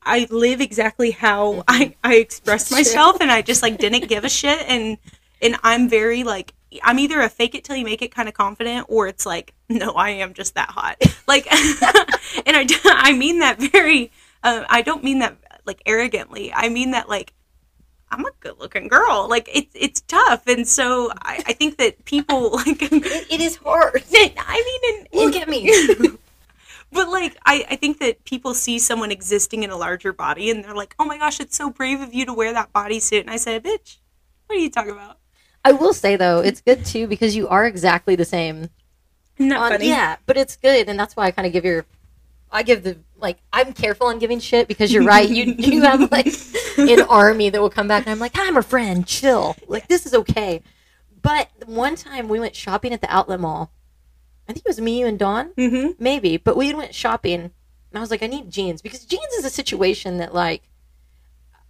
i 0.02 0.26
live 0.30 0.60
exactly 0.60 1.10
how 1.12 1.64
i 1.66 1.94
i 2.04 2.16
express 2.16 2.70
myself 2.70 3.20
and 3.20 3.30
i 3.30 3.42
just 3.42 3.62
like 3.62 3.76
didn't 3.78 4.06
give 4.08 4.24
a 4.24 4.28
shit 4.28 4.62
and 4.66 4.96
and 5.42 5.56
i'm 5.62 5.90
very 5.90 6.24
like 6.24 6.54
i'm 6.82 6.98
either 6.98 7.20
a 7.20 7.28
fake 7.28 7.54
it 7.54 7.64
till 7.64 7.76
you 7.76 7.84
make 7.84 8.00
it 8.00 8.14
kind 8.14 8.28
of 8.28 8.34
confident 8.34 8.86
or 8.88 9.08
it's 9.08 9.26
like 9.26 9.52
no 9.68 9.92
i 9.92 10.10
am 10.10 10.32
just 10.34 10.54
that 10.54 10.70
hot. 10.70 10.96
Like 11.26 11.46
and 12.46 12.56
i 12.56 12.66
i 12.84 13.12
mean 13.12 13.38
that 13.38 13.58
very 13.58 14.10
uh, 14.42 14.64
i 14.68 14.82
don't 14.82 15.02
mean 15.02 15.20
that 15.20 15.36
like 15.66 15.82
arrogantly. 15.86 16.52
I 16.52 16.68
mean 16.68 16.92
that 16.92 17.08
like 17.08 17.32
I'm 18.10 18.24
a 18.24 18.30
good 18.40 18.58
looking 18.58 18.88
girl. 18.88 19.28
Like 19.28 19.48
it's 19.52 19.74
it's 19.74 20.00
tough, 20.02 20.46
and 20.46 20.66
so 20.66 21.10
I, 21.22 21.42
I 21.46 21.52
think 21.52 21.78
that 21.78 22.04
people 22.04 22.50
like. 22.56 22.82
It, 22.82 22.92
it 23.30 23.40
is 23.40 23.56
hard. 23.56 24.02
I 24.12 24.80
mean, 24.82 25.06
in, 25.12 25.18
Look 25.18 25.36
at 25.36 25.48
me. 25.48 25.70
but 26.92 27.08
like 27.08 27.36
I, 27.46 27.64
I 27.70 27.76
think 27.76 28.00
that 28.00 28.24
people 28.24 28.54
see 28.54 28.78
someone 28.78 29.10
existing 29.10 29.62
in 29.62 29.70
a 29.70 29.76
larger 29.76 30.12
body, 30.12 30.50
and 30.50 30.64
they're 30.64 30.74
like, 30.74 30.94
"Oh 30.98 31.04
my 31.04 31.18
gosh, 31.18 31.40
it's 31.40 31.56
so 31.56 31.70
brave 31.70 32.00
of 32.00 32.12
you 32.12 32.26
to 32.26 32.32
wear 32.32 32.52
that 32.52 32.72
bodysuit." 32.72 33.20
And 33.20 33.30
I 33.30 33.36
said, 33.36 33.62
"Bitch, 33.62 33.98
what 34.46 34.58
are 34.58 34.60
you 34.60 34.70
talking 34.70 34.92
about?" 34.92 35.18
I 35.64 35.72
will 35.72 35.92
say 35.92 36.16
though, 36.16 36.40
it's 36.40 36.60
good 36.60 36.84
too 36.84 37.06
because 37.06 37.36
you 37.36 37.46
are 37.48 37.66
exactly 37.66 38.16
the 38.16 38.24
same. 38.24 38.70
Isn't 39.36 39.50
that 39.50 39.60
on- 39.60 39.70
funny? 39.72 39.88
yeah, 39.88 40.16
but 40.26 40.36
it's 40.36 40.56
good, 40.56 40.88
and 40.88 40.98
that's 40.98 41.14
why 41.16 41.26
I 41.26 41.30
kind 41.30 41.46
of 41.46 41.52
give 41.52 41.64
your. 41.64 41.84
I 42.52 42.64
give 42.64 42.82
the 42.82 42.98
like 43.20 43.38
I'm 43.52 43.72
careful 43.72 44.06
on 44.08 44.18
giving 44.18 44.40
shit 44.40 44.68
because 44.68 44.92
you're 44.92 45.04
right. 45.04 45.28
You 45.28 45.44
you 45.58 45.82
have 45.82 46.10
like 46.10 46.28
an 46.78 47.02
army 47.02 47.50
that 47.50 47.60
will 47.60 47.70
come 47.70 47.88
back 47.88 48.04
and 48.06 48.12
I'm 48.12 48.18
like 48.18 48.32
I'm 48.34 48.56
a 48.56 48.62
friend. 48.62 49.06
Chill. 49.06 49.56
Like 49.68 49.88
this 49.88 50.06
is 50.06 50.14
okay. 50.14 50.62
But 51.22 51.48
one 51.66 51.96
time 51.96 52.28
we 52.28 52.40
went 52.40 52.54
shopping 52.56 52.92
at 52.92 53.00
the 53.00 53.12
outlet 53.12 53.40
mall. 53.40 53.72
I 54.48 54.52
think 54.52 54.64
it 54.66 54.68
was 54.70 54.80
me, 54.80 55.00
you, 55.00 55.06
and 55.06 55.18
Dawn. 55.18 55.50
Mm-hmm. 55.56 56.02
maybe 56.02 56.36
but 56.36 56.56
we 56.56 56.74
went 56.74 56.94
shopping 56.94 57.40
and 57.40 57.50
i 57.94 58.00
was 58.00 58.10
like 58.10 58.22
i 58.22 58.26
need 58.26 58.50
jeans 58.50 58.82
because 58.82 59.04
jeans 59.04 59.32
is 59.38 59.44
a 59.44 59.50
situation 59.50 60.18
that 60.18 60.32
like 60.34 60.62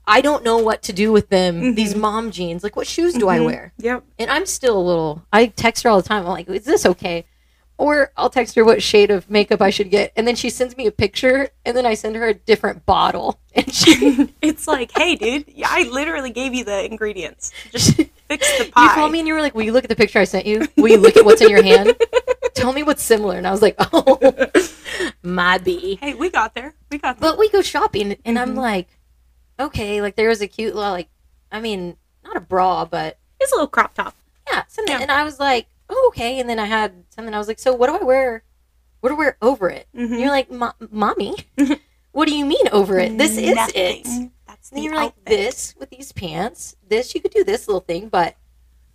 i 0.06 0.20
don't 0.20 0.44
know 0.44 0.58
what 0.58 0.82
to 0.82 0.92
do 0.92 1.12
with 1.12 1.28
them 1.30 1.60
Mhm. 1.60 1.76
these 1.76 1.94
mom 1.94 2.30
jeans 2.30 2.62
like 2.62 2.76
what 2.76 2.86
shoes 2.86 3.14
do 3.14 3.28
i 3.28 3.38
Mhm. 3.38 3.44
wear 3.46 3.72
Yep. 3.78 4.04
and 4.18 4.30
i'm 4.30 4.46
still 4.46 4.78
a 4.78 4.86
little 4.86 5.22
i 5.32 5.46
text 5.46 5.84
her 5.84 5.90
all 5.90 6.00
the 6.00 6.08
time 6.08 6.22
i'm 6.24 6.28
like 6.30 6.48
is 6.48 6.64
this 6.64 6.84
okay 6.86 7.24
Or 7.80 8.12
I'll 8.14 8.28
text 8.28 8.56
her 8.56 8.64
what 8.64 8.82
shade 8.82 9.10
of 9.10 9.30
makeup 9.30 9.62
I 9.62 9.70
should 9.70 9.90
get, 9.90 10.12
and 10.14 10.28
then 10.28 10.36
she 10.36 10.50
sends 10.50 10.76
me 10.76 10.86
a 10.86 10.90
picture, 10.92 11.48
and 11.64 11.74
then 11.74 11.86
I 11.86 11.94
send 11.94 12.14
her 12.14 12.28
a 12.28 12.34
different 12.34 12.84
bottle, 12.84 13.40
and 13.54 13.72
she 13.72 14.28
it's 14.42 14.68
like, 14.68 14.90
hey, 14.94 15.16
dude, 15.16 15.46
I 15.64 15.88
literally 15.90 16.30
gave 16.30 16.52
you 16.52 16.62
the 16.62 16.84
ingredients. 16.84 17.52
Just 17.72 17.94
fix 18.28 18.58
the 18.58 18.64
pot. 18.70 18.82
you 18.82 18.88
pie. 18.90 18.94
called 18.94 19.12
me 19.12 19.20
and 19.20 19.26
you 19.28 19.32
were 19.32 19.40
like, 19.40 19.54
"Will 19.54 19.62
you 19.62 19.72
look 19.72 19.84
at 19.84 19.88
the 19.88 19.96
picture 19.96 20.18
I 20.18 20.24
sent 20.24 20.44
you? 20.44 20.68
Will 20.76 20.90
you 20.90 20.98
look 20.98 21.16
at 21.16 21.24
what's 21.24 21.40
in 21.40 21.48
your 21.48 21.62
hand? 21.62 21.96
Tell 22.52 22.74
me 22.74 22.82
what's 22.82 23.02
similar." 23.02 23.38
And 23.38 23.46
I 23.46 23.50
was 23.50 23.62
like, 23.62 23.76
"Oh, 23.78 24.18
my 25.22 25.56
bee." 25.56 25.96
Hey, 26.02 26.12
we 26.12 26.28
got 26.30 26.54
there. 26.54 26.74
We 26.90 26.98
got 26.98 27.18
there. 27.18 27.30
But 27.30 27.38
we 27.38 27.48
go 27.50 27.62
shopping, 27.62 28.16
and 28.26 28.38
I'm 28.38 28.54
Mhm. 28.54 28.58
like, 28.58 28.88
okay, 29.58 30.02
like 30.02 30.16
there 30.16 30.28
was 30.28 30.42
a 30.42 30.46
cute 30.46 30.74
little, 30.74 30.90
like, 30.92 31.08
I 31.50 31.60
mean, 31.60 31.96
not 32.24 32.36
a 32.36 32.40
bra, 32.40 32.84
but 32.84 33.16
It's 33.40 33.52
a 33.52 33.54
little 33.54 33.68
crop 33.68 33.94
top. 33.94 34.14
yeah. 34.50 34.64
Yeah. 34.86 34.98
And 35.00 35.10
I 35.10 35.24
was 35.24 35.40
like, 35.40 35.66
oh, 35.90 36.04
okay. 36.08 36.40
And 36.40 36.48
then 36.48 36.58
I 36.58 36.66
had 36.66 37.04
something. 37.10 37.34
I 37.34 37.38
was 37.38 37.48
like, 37.48 37.58
so 37.58 37.74
what 37.74 37.88
do 37.88 37.96
I 37.96 38.02
wear? 38.04 38.42
What 39.00 39.10
do 39.10 39.16
I 39.16 39.18
wear 39.18 39.36
over 39.42 39.68
it? 39.68 39.86
Mhm. 39.94 40.10
And 40.12 40.20
you're 40.20 40.30
like, 40.30 40.50
mommy, 40.90 41.34
what 42.12 42.28
do 42.28 42.34
you 42.34 42.44
mean 42.44 42.68
over 42.72 42.98
it? 42.98 43.16
This 43.18 43.32
is 43.36 43.56
it. 43.74 44.30
That's 44.46 44.70
And 44.72 44.82
you're 44.84 44.94
like, 44.94 45.14
this 45.24 45.74
with 45.78 45.90
these 45.90 46.12
pants, 46.12 46.76
this 46.88 47.14
you 47.14 47.20
could 47.20 47.32
do 47.32 47.44
this 47.44 47.66
little 47.68 47.80
thing, 47.80 48.08
but 48.08 48.36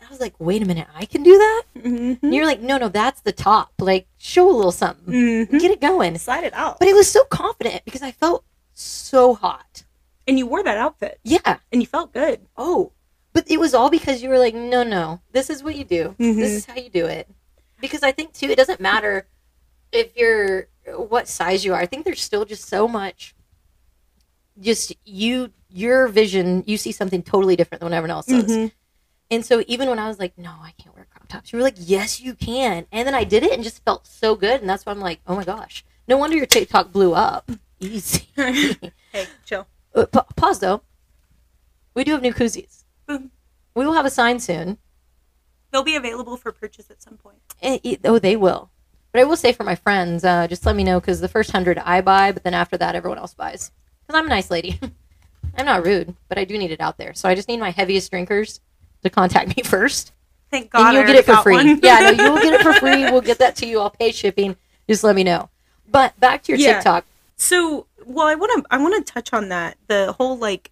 I 0.05 0.09
was 0.11 0.19
like, 0.19 0.35
wait 0.39 0.61
a 0.61 0.65
minute, 0.65 0.87
I 0.95 1.05
can 1.05 1.23
do 1.23 1.35
that. 1.37 1.63
Mhm. 1.77 2.19
And 2.21 2.35
you're 2.35 2.45
like, 2.45 2.61
no, 2.61 2.77
no, 2.77 2.89
that's 2.89 3.21
the 3.21 3.31
top. 3.31 3.71
Like, 3.79 4.07
show 4.17 4.47
a 4.49 4.53
little 4.55 4.71
something, 4.71 5.11
Mhm. 5.11 5.59
get 5.59 5.71
it 5.71 5.81
going. 5.81 6.15
Slide 6.19 6.43
it 6.43 6.53
out. 6.53 6.77
But 6.77 6.87
it 6.87 6.93
was 6.95 7.09
so 7.09 7.23
confident 7.25 7.83
because 7.85 8.03
I 8.03 8.11
felt 8.11 8.43
so 8.73 9.33
hot. 9.35 9.83
and 10.27 10.39
you 10.39 10.47
wore 10.47 10.63
that 10.63 10.75
outfit, 10.77 11.19
Yeah. 11.23 11.57
and 11.71 11.81
you 11.83 11.85
felt 11.87 12.11
good. 12.11 12.41
Oh, 12.57 12.91
but 13.35 13.51
it 13.51 13.59
was 13.59 13.73
all 13.75 13.89
because 13.91 14.23
you 14.23 14.29
were 14.29 14.39
like, 14.39 14.55
no, 14.55 14.81
no, 14.81 15.19
this 15.33 15.49
is 15.51 15.61
what 15.61 15.75
you 15.75 15.83
do. 15.83 16.15
Mhm. 16.17 16.37
This 16.37 16.51
is 16.53 16.65
how 16.65 16.75
you 16.75 16.89
do 16.89 17.05
it. 17.05 17.27
Because 17.81 18.01
I 18.01 18.11
think 18.13 18.31
too, 18.33 18.47
it 18.49 18.55
doesn't 18.55 18.79
matter 18.79 19.27
if 19.91 20.15
you're 20.17 20.67
what 20.95 21.27
size 21.27 21.63
you 21.65 21.73
are. 21.73 21.79
I 21.79 21.85
think 21.85 22.05
there's 22.05 22.21
still 22.21 22.45
just 22.45 22.67
so 22.67 22.87
much. 22.87 23.35
Just 24.59 24.93
you, 25.03 25.51
your 25.69 26.07
vision, 26.07 26.63
you 26.65 26.77
see 26.77 26.93
something 26.93 27.21
totally 27.21 27.57
different 27.57 27.81
than 27.81 27.87
what 27.91 27.95
everyone 27.97 28.15
else 28.15 28.27
does. 28.27 28.45
Mhm. 28.49 28.71
And 29.31 29.45
so 29.45 29.63
even 29.67 29.89
when 29.89 29.99
I 29.99 30.07
was 30.07 30.17
like, 30.17 30.37
no, 30.37 30.51
I 30.61 30.71
can't 30.81 30.95
wear 30.95 31.05
crop 31.11 31.27
tops, 31.27 31.51
you 31.51 31.57
were 31.57 31.63
like, 31.63 31.75
yes, 31.77 32.21
you 32.21 32.35
can. 32.35 32.85
And 32.91 33.05
then 33.05 33.15
I 33.15 33.25
did 33.25 33.43
it 33.43 33.51
and 33.51 33.63
just 33.63 33.83
felt 33.83 34.07
so 34.07 34.35
good. 34.35 34.61
And 34.61 34.69
that's 34.69 34.85
why 34.85 34.93
I'm 34.93 35.01
like, 35.01 35.19
oh 35.27 35.35
my 35.35 35.43
gosh, 35.43 35.83
no 36.07 36.15
wonder 36.17 36.37
your 36.37 36.45
TikTok 36.45 36.93
blew 36.93 37.13
up. 37.13 37.51
Easy. 37.81 38.27
hey, 38.37 39.25
chill. 39.43 39.67
Uh, 39.93 40.05
pa- 40.05 40.25
pause 40.37 40.59
though. 40.59 40.81
We 41.95 42.05
do 42.05 42.13
have 42.13 42.21
new 42.21 42.33
koozies. 42.33 42.84
Boom. 43.07 43.31
We 43.75 43.85
will 43.85 43.93
have 43.93 44.05
a 44.05 44.09
sign 44.09 44.39
soon. 44.39 44.77
They'll 45.71 45.83
be 45.83 45.95
available 45.95 46.37
for 46.37 46.51
purchase 46.51 46.89
at 46.89 47.01
some 47.01 47.17
point. 47.17 47.37
Eh, 47.61 47.79
eh, 47.83 47.95
oh, 48.05 48.19
they 48.19 48.35
will. 48.35 48.69
But 49.11 49.21
I 49.21 49.23
will 49.25 49.35
say 49.37 49.51
for 49.51 49.63
my 49.63 49.75
friends, 49.75 50.23
uh, 50.23 50.47
just 50.47 50.65
let 50.65 50.75
me 50.75 50.83
know 50.83 50.99
because 50.99 51.19
the 51.21 51.27
first 51.27 51.51
hundred 51.51 51.77
I 51.79 52.01
buy, 52.01 52.31
but 52.31 52.43
then 52.43 52.53
after 52.53 52.77
that, 52.77 52.95
everyone 52.95 53.17
else 53.17 53.33
buys. 53.33 53.71
Because 54.05 54.19
I'm 54.19 54.25
a 54.25 54.29
nice 54.29 54.49
lady. 54.51 54.79
I'm 55.57 55.65
not 55.65 55.85
rude, 55.85 56.15
but 56.27 56.37
I 56.37 56.43
do 56.45 56.57
need 56.57 56.71
it 56.71 56.81
out 56.81 56.97
there. 56.97 57.13
So 57.13 57.29
I 57.29 57.35
just 57.35 57.47
need 57.47 57.59
my 57.59 57.71
heaviest 57.71 58.11
drinkers 58.11 58.59
to 59.03 59.09
contact 59.09 59.55
me 59.55 59.63
first, 59.63 60.11
Thank 60.51 60.71
God. 60.71 60.87
and 60.87 60.93
you'll 60.93 61.03
I 61.03 61.07
get 61.07 61.15
it 61.15 61.25
for 61.25 61.35
free. 61.43 61.79
yeah, 61.83 61.99
no, 61.99 62.09
you'll 62.23 62.41
get 62.41 62.53
it 62.53 62.61
for 62.61 62.73
free. 62.73 63.03
We'll 63.11 63.21
get 63.21 63.37
that 63.39 63.55
to 63.57 63.65
you. 63.65 63.79
I'll 63.79 63.89
pay 63.89 64.11
shipping. 64.11 64.55
Just 64.89 65.03
let 65.03 65.15
me 65.15 65.23
know. 65.23 65.49
But 65.89 66.19
back 66.19 66.43
to 66.43 66.51
your 66.51 66.59
Yeah. 66.59 66.73
TikTok. 66.75 67.05
So, 67.37 67.85
well, 68.05 68.27
I 68.27 68.35
want 68.35 68.51
to 68.63 68.73
I 68.73 68.77
want 68.77 69.05
to 69.05 69.13
touch 69.13 69.31
on 69.33 69.49
that 69.49 69.77
the 69.87 70.13
whole 70.13 70.37
like 70.37 70.71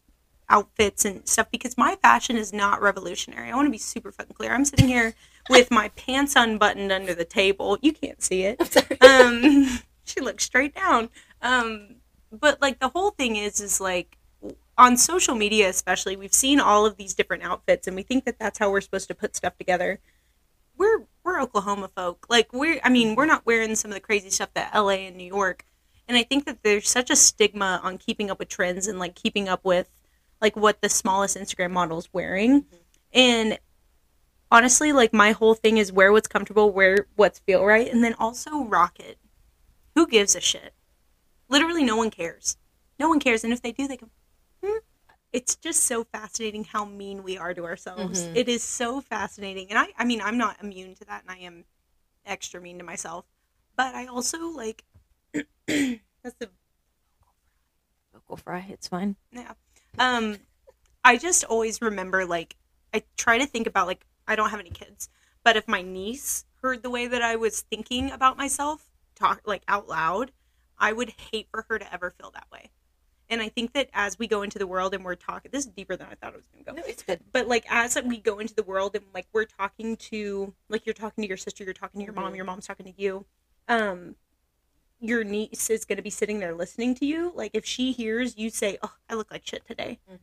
outfits 0.54 1.04
and 1.04 1.28
stuff 1.28 1.50
because 1.52 1.78
my 1.78 1.96
fashion 2.02 2.38
is 2.38 2.54
not 2.54 2.82
revolutionary. 2.82 3.50
I 3.50 3.56
want 3.56 3.66
to 3.66 3.72
be 3.72 3.80
super 3.80 4.12
fucking 4.12 4.36
clear. 4.36 4.54
I'm 4.54 4.66
sitting 4.66 4.88
here 4.88 5.16
with 5.50 5.72
my 5.72 5.90
pants 5.90 6.36
unbuttoned 6.36 6.92
under 6.92 7.16
the 7.16 7.26
table. 7.26 7.80
You 7.82 7.92
can't 7.92 8.22
see 8.22 8.44
it. 8.44 8.62
Um, 9.04 9.80
she 10.04 10.22
looks 10.22 10.44
straight 10.46 10.76
down. 10.76 11.10
Um, 11.42 11.96
but 12.32 12.62
like 12.62 12.80
the 12.80 12.90
whole 12.90 13.12
thing 13.12 13.36
is 13.36 13.60
is 13.60 13.82
like 13.82 14.18
on 14.78 14.98
social 14.98 15.36
media 15.36 15.70
especially 15.70 16.16
we've 16.16 16.34
seen 16.34 16.60
all 16.60 16.86
of 16.86 16.98
these 16.98 17.14
different 17.14 17.44
outfits 17.44 17.86
and 17.86 17.96
we 17.96 18.02
think 18.02 18.26
that 18.26 18.40
that's 18.40 18.58
how 18.58 18.72
we're 18.72 18.82
supposed 18.82 19.08
to 19.08 19.14
put 19.14 19.36
stuff 19.36 19.56
together 19.58 20.00
we're 20.78 21.06
we're 21.24 21.40
oklahoma 21.40 21.90
folk 21.96 22.26
like 22.30 22.52
we're 22.52 22.80
i 22.84 22.90
mean 22.90 23.14
we're 23.16 23.28
not 23.28 23.46
wearing 23.46 23.76
some 23.76 23.92
of 23.92 23.96
the 23.96 24.02
crazy 24.02 24.32
stuff 24.32 24.50
that 24.56 24.74
la 24.74 24.90
and 24.90 25.16
new 25.16 25.28
york 25.28 25.64
and 26.08 26.18
i 26.18 26.24
think 26.24 26.46
that 26.46 26.64
there's 26.64 26.90
such 26.90 27.12
a 27.12 27.16
stigma 27.16 27.80
on 27.84 28.00
keeping 28.00 28.32
up 28.32 28.40
with 28.40 28.50
trends 28.50 28.88
and 28.88 28.98
like 28.98 29.14
keeping 29.14 29.48
up 29.48 29.64
with 29.64 29.90
like 30.44 30.56
what 30.56 30.82
the 30.82 30.90
smallest 30.90 31.36
instagram 31.38 31.72
model's 31.72 32.08
wearing 32.14 32.66
and 33.14 33.58
honestly 34.52 34.92
like 34.92 35.12
my 35.14 35.32
whole 35.32 35.56
thing 35.56 35.78
is 35.78 35.92
wear 35.92 36.12
what's 36.12 36.28
comfortable 36.28 36.72
wear 36.72 37.08
what's 37.16 37.40
feel 37.40 37.66
right 37.66 37.92
and 37.92 38.04
then 38.04 38.14
also 38.20 38.64
rock 38.66 39.00
it 39.00 39.18
who 39.96 40.06
gives 40.06 40.36
a 40.36 40.42
shit 40.42 40.74
literally 41.50 41.84
no 41.84 41.96
one 41.96 42.12
cares 42.12 42.58
no 43.00 43.10
one 43.10 43.20
cares 43.20 43.44
and 43.44 43.52
if 43.54 43.62
they 43.62 43.72
do 43.72 43.88
they 43.88 43.98
go 43.98 44.10
hmm. 44.64 44.78
it's 45.32 45.56
just 45.56 45.84
so 45.86 46.04
fascinating 46.04 46.64
how 46.66 46.86
mean 46.86 47.24
we 47.24 47.38
are 47.38 47.54
to 47.56 47.64
ourselves 47.66 48.24
Mhm. 48.24 48.36
It 48.36 48.50
is 48.50 48.64
so 48.64 49.02
fascinating 49.02 49.68
and 49.70 49.80
i 49.80 49.88
i 49.98 50.04
mean 50.06 50.22
i'm 50.22 50.38
not 50.38 50.62
immune 50.62 50.94
to 50.96 51.06
that 51.06 51.24
and 51.24 51.32
i 51.32 51.38
am 51.44 51.64
extra 52.26 52.62
mean 52.62 52.78
to 52.78 52.84
myself 52.84 53.26
but 53.76 53.96
i 53.96 54.06
also 54.06 54.50
like 54.50 54.84
that's 55.34 56.36
the 56.40 56.50
Vocal 58.14 58.38
fry. 58.38 58.66
It's 58.70 58.88
fine. 58.88 59.16
yeah. 59.32 59.54
Um, 60.00 60.38
I 61.04 61.18
just 61.18 61.44
always 61.44 61.82
remember 61.82 62.26
like 62.26 62.56
I 62.94 63.04
try 63.18 63.38
to 63.38 63.46
think 63.46 63.68
about 63.68 63.88
like 63.88 64.06
I 64.28 64.36
don't 64.36 64.50
have 64.50 64.60
any 64.60 64.70
kids, 64.70 65.10
but 65.44 65.56
if 65.58 65.68
my 65.68 65.82
niece 65.82 66.46
heard 66.62 66.84
the 66.84 66.90
way 66.90 67.08
that 67.08 67.22
I 67.22 67.36
was 67.36 67.62
thinking 67.62 68.12
about 68.12 68.38
myself 68.38 68.90
talk 69.16 69.42
like 69.46 69.64
out 69.68 69.88
loud, 69.88 70.32
I 70.78 70.94
would 70.94 71.14
hate 71.32 71.48
for 71.52 71.66
her 71.70 71.78
to 71.80 71.94
ever 71.94 72.12
feel 72.12 72.32
that 72.32 72.48
way. 72.52 72.72
And 73.30 73.42
I 73.42 73.50
think 73.50 73.74
that 73.74 73.90
as 73.94 74.20
we 74.20 74.28
go 74.28 74.42
into 74.44 74.60
the 74.60 74.68
world 74.68 74.94
and 74.94 75.04
we're 75.04 75.16
talking, 75.16 75.50
this 75.52 75.66
is 75.66 75.72
deeper 75.72 75.96
than 75.96 76.08
I 76.12 76.16
thought 76.16 76.34
it 76.34 76.38
was 76.38 76.46
going 76.48 76.64
to 76.64 76.72
go 76.72 76.78
No, 76.78 76.84
it's 76.86 77.04
good. 77.04 77.22
but 77.32 77.48
like 77.48 77.66
as 77.70 77.98
we 78.06 78.18
go 78.20 78.40
into 78.40 78.54
the 78.54 78.64
world 78.64 78.96
and 78.96 79.06
like 79.14 79.28
we're 79.34 79.46
talking 79.46 79.96
to 79.98 80.54
like 80.70 80.86
you're 80.86 80.94
talking 80.94 81.24
to 81.24 81.28
your 81.28 81.38
sister 81.38 81.64
you're 81.64 81.74
talking 81.74 82.00
to 82.02 82.06
your 82.06 82.14
mom 82.14 82.34
Mhm. 82.34 82.36
your 82.36 82.46
mom's 82.46 82.68
talking 82.68 82.86
to 82.86 83.02
you 83.02 83.26
um 83.68 84.16
your 85.04 85.24
niece 85.26 85.70
is 85.70 85.84
going 85.84 85.98
to 85.98 86.02
be 86.02 86.10
sitting 86.10 86.40
there 86.40 86.56
listening 86.56 86.96
to 86.96 87.06
you 87.06 87.32
like 87.36 87.52
if 87.54 87.66
she 87.66 87.92
hears 87.92 88.38
you 88.38 88.50
say 88.50 88.78
oh 88.82 88.94
i 89.10 89.14
look 89.14 89.30
like 89.30 89.46
shit 89.46 89.66
today 89.68 90.00
Mhm. 90.10 90.20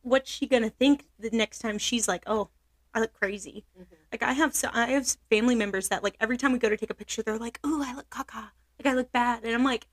what's 0.00 0.30
she 0.30 0.46
going 0.46 0.62
to 0.62 0.70
think 0.70 1.04
the 1.18 1.30
next 1.30 1.58
time 1.58 1.76
she's 1.78 2.08
like 2.08 2.22
oh 2.26 2.48
i 2.94 3.00
look 3.00 3.12
crazy 3.12 3.64
Mhm. 3.78 3.86
like 4.10 4.22
i 4.22 4.32
have 4.32 4.54
so 4.54 4.68
i 4.72 4.86
have 4.86 5.06
family 5.30 5.54
members 5.54 5.88
that 5.90 6.02
like 6.02 6.16
every 6.18 6.36
time 6.38 6.52
we 6.52 6.58
go 6.58 6.70
to 6.70 6.76
take 6.78 6.90
a 6.90 6.94
picture 6.94 7.22
they're 7.22 7.38
like 7.38 7.60
oh 7.62 7.82
i 7.84 7.94
look 7.94 8.08
caca 8.10 8.50
like 8.78 8.86
i 8.86 8.94
look 8.94 9.12
bad 9.12 9.44
and 9.44 9.54
i'm 9.54 9.64
like 9.64 9.86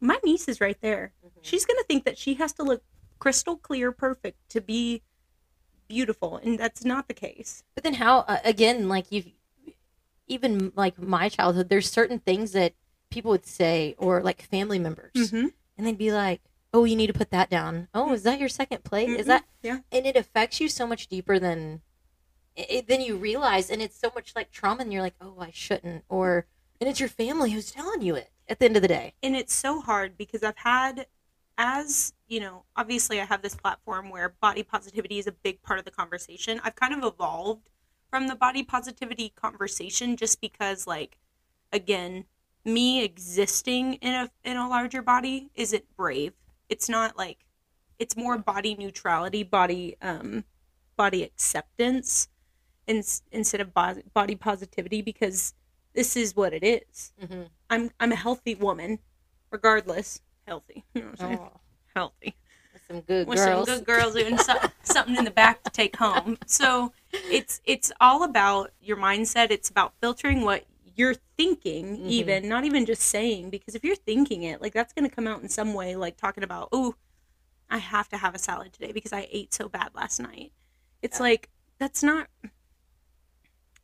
my 0.00 0.18
niece 0.24 0.46
is 0.46 0.60
right 0.60 0.80
there 0.80 1.12
Mhm. 1.24 1.30
she's 1.42 1.64
going 1.66 1.78
to 1.78 1.84
think 1.84 2.04
that 2.04 2.16
she 2.16 2.34
has 2.34 2.52
to 2.54 2.62
look 2.62 2.82
crystal 3.18 3.56
clear 3.56 3.90
perfect 3.90 4.48
to 4.50 4.60
be 4.60 5.02
beautiful 5.88 6.36
and 6.36 6.58
that's 6.58 6.84
not 6.84 7.08
the 7.08 7.14
case 7.14 7.64
But 7.74 7.82
then 7.82 7.94
how 7.94 8.18
uh, 8.20 8.38
again 8.44 8.88
like 8.88 9.10
you 9.10 9.24
even 10.28 10.72
like 10.76 10.98
my 10.98 11.28
childhood 11.28 11.68
there's 11.68 11.90
certain 11.90 12.18
things 12.18 12.52
that 12.52 12.74
people 13.10 13.30
would 13.30 13.46
say 13.46 13.94
or 13.98 14.22
like 14.22 14.42
family 14.42 14.78
members 14.78 15.12
mm-hmm. 15.14 15.46
and 15.76 15.86
they'd 15.86 15.98
be 15.98 16.12
like 16.12 16.40
oh 16.74 16.84
you 16.84 16.94
need 16.96 17.06
to 17.06 17.12
put 17.12 17.30
that 17.30 17.48
down 17.50 17.88
oh 17.94 18.12
is 18.12 18.22
that 18.22 18.38
your 18.38 18.48
second 18.48 18.84
plate 18.84 19.08
is 19.08 19.24
Mhm. 19.26 19.28
that 19.28 19.44
Yeah. 19.62 19.78
and 19.90 20.06
it 20.06 20.16
affects 20.16 20.60
you 20.60 20.68
so 20.68 20.86
much 20.86 21.06
deeper 21.08 21.38
than 21.38 21.80
it, 22.56 22.86
than 22.88 23.00
you 23.00 23.16
realize 23.16 23.70
and 23.70 23.80
it's 23.80 23.98
so 23.98 24.10
much 24.14 24.34
like 24.36 24.50
trauma 24.50 24.82
and 24.82 24.92
you're 24.92 25.02
like 25.02 25.14
oh 25.20 25.36
i 25.40 25.50
shouldn't 25.52 26.04
or 26.08 26.46
and 26.80 26.88
it's 26.88 27.00
your 27.00 27.08
family 27.08 27.50
who's 27.52 27.70
telling 27.70 28.02
you 28.02 28.14
it 28.14 28.30
at 28.48 28.58
the 28.58 28.64
end 28.64 28.76
of 28.76 28.82
the 28.82 28.88
day 28.88 29.14
and 29.22 29.34
it's 29.36 29.54
so 29.54 29.80
hard 29.80 30.16
because 30.18 30.42
i've 30.42 30.56
had 30.58 31.06
as 31.56 32.12
you 32.26 32.40
know 32.40 32.64
obviously 32.76 33.20
i 33.20 33.24
have 33.24 33.42
this 33.42 33.54
platform 33.54 34.10
where 34.10 34.28
body 34.40 34.62
positivity 34.62 35.18
is 35.18 35.26
a 35.26 35.32
big 35.32 35.62
part 35.62 35.78
of 35.78 35.84
the 35.84 35.90
conversation 35.90 36.60
i've 36.64 36.76
kind 36.76 36.92
of 36.94 37.02
evolved 37.04 37.68
from 38.10 38.28
the 38.28 38.34
body 38.34 38.62
positivity 38.62 39.32
conversation 39.34 40.16
just 40.16 40.40
because 40.40 40.86
like 40.86 41.18
again 41.72 42.24
me 42.64 43.02
existing 43.02 43.94
in 43.94 44.14
a 44.14 44.30
in 44.44 44.56
a 44.56 44.68
larger 44.68 45.02
body 45.02 45.50
isn't 45.54 45.84
brave 45.96 46.32
it's 46.68 46.88
not 46.88 47.16
like 47.16 47.44
it's 47.98 48.16
more 48.16 48.38
body 48.38 48.74
neutrality 48.74 49.42
body 49.42 49.96
um 50.02 50.44
body 50.96 51.22
acceptance 51.22 52.28
in, 52.86 53.02
instead 53.32 53.60
of 53.60 53.72
bo- 53.72 54.02
body 54.14 54.34
positivity 54.34 55.02
because 55.02 55.54
this 55.94 56.16
is 56.16 56.34
what 56.34 56.52
it 56.52 56.64
is 56.64 57.12
mm-hmm. 57.22 57.42
I'm 57.70 57.90
I'm 58.00 58.12
a 58.12 58.16
healthy 58.16 58.54
woman, 58.54 58.98
regardless. 59.50 60.20
Healthy, 60.46 60.84
you 60.94 61.02
know 61.02 61.08
what 61.08 61.20
I'm 61.20 61.26
saying? 61.28 61.38
oh, 61.40 61.60
Healthy. 61.94 62.34
Some 62.88 63.00
good 63.02 63.26
With 63.28 63.38
some 63.38 63.48
girls 63.48 63.66
good 63.68 63.84
girls 63.84 64.14
doing 64.14 64.38
so, 64.38 64.54
something 64.82 65.16
in 65.16 65.24
the 65.24 65.30
back 65.30 65.62
to 65.64 65.70
take 65.70 65.96
home. 65.96 66.38
So 66.46 66.92
it's 67.12 67.60
it's 67.64 67.92
all 68.00 68.22
about 68.22 68.70
your 68.80 68.96
mindset. 68.96 69.50
It's 69.50 69.68
about 69.68 69.92
filtering 70.00 70.42
what 70.42 70.64
you're 70.96 71.14
thinking, 71.36 71.98
Mhm. 71.98 72.08
even 72.08 72.48
not 72.48 72.64
even 72.64 72.86
just 72.86 73.02
saying. 73.02 73.50
Because 73.50 73.74
if 73.74 73.84
you're 73.84 73.94
thinking 73.96 74.42
it, 74.42 74.60
like 74.60 74.72
that's 74.72 74.92
going 74.92 75.08
to 75.08 75.14
come 75.14 75.26
out 75.28 75.42
in 75.42 75.48
some 75.48 75.74
way, 75.74 75.94
like 75.96 76.16
talking 76.16 76.42
about, 76.42 76.68
oh, 76.72 76.94
I 77.70 77.78
have 77.78 78.08
to 78.08 78.16
have 78.16 78.34
a 78.34 78.38
salad 78.38 78.72
today 78.72 78.92
because 78.92 79.12
I 79.12 79.28
ate 79.30 79.52
so 79.54 79.68
bad 79.68 79.90
last 79.94 80.18
night. 80.18 80.52
It's 81.02 81.18
Yeah. 81.18 81.24
like 81.24 81.50
that's 81.78 82.02
not 82.02 82.28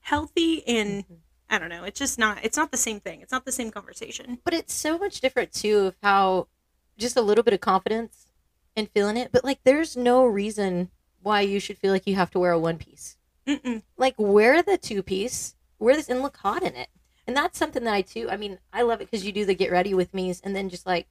healthy 0.00 0.66
and 0.66 1.06
Mhm. 1.06 1.16
I 1.50 1.58
don't 1.58 1.68
know. 1.68 1.84
It's 1.84 1.98
just 1.98 2.18
not. 2.18 2.38
It's 2.42 2.56
not 2.56 2.70
the 2.70 2.76
same 2.78 3.00
thing. 3.00 3.20
It's 3.20 3.30
not 3.30 3.44
the 3.44 3.52
same 3.52 3.70
conversation. 3.70 4.40
But 4.44 4.54
it's 4.54 4.72
so 4.74 4.98
much 4.98 5.20
different 5.20 5.52
too 5.52 5.78
of 5.86 5.96
how 6.02 6.48
just 6.96 7.16
a 7.16 7.20
little 7.22 7.44
bit 7.44 7.54
of 7.54 7.60
confidence 7.60 8.23
and 8.76 8.88
feeling 8.90 9.16
it. 9.16 9.30
But 9.32 9.44
like, 9.44 9.60
there's 9.64 9.96
no 9.96 10.24
reason 10.26 10.90
why 11.22 11.40
you 11.42 11.60
should 11.60 11.78
feel 11.78 11.92
like 11.92 12.06
you 12.06 12.14
have 12.16 12.30
to 12.32 12.38
wear 12.38 12.52
a 12.52 12.58
one 12.58 12.76
piece. 12.78 13.16
Mm-mm. 13.46 13.82
Like, 13.96 14.14
wear 14.18 14.62
the 14.62 14.78
two 14.78 15.02
piece, 15.02 15.54
wear 15.78 15.96
this, 15.96 16.08
and 16.08 16.22
look 16.22 16.36
hot 16.38 16.62
in 16.62 16.74
it. 16.74 16.88
And 17.26 17.36
that's 17.36 17.58
something 17.58 17.84
that 17.84 17.94
I 17.94 18.02
too. 18.02 18.28
I 18.30 18.36
mean, 18.36 18.58
I 18.72 18.82
love 18.82 19.00
it 19.00 19.10
because 19.10 19.24
you 19.24 19.32
do 19.32 19.44
the 19.46 19.54
get 19.54 19.70
ready 19.72 19.94
with 19.94 20.12
me's, 20.12 20.40
and 20.42 20.54
then 20.54 20.68
just 20.68 20.86
like 20.86 21.06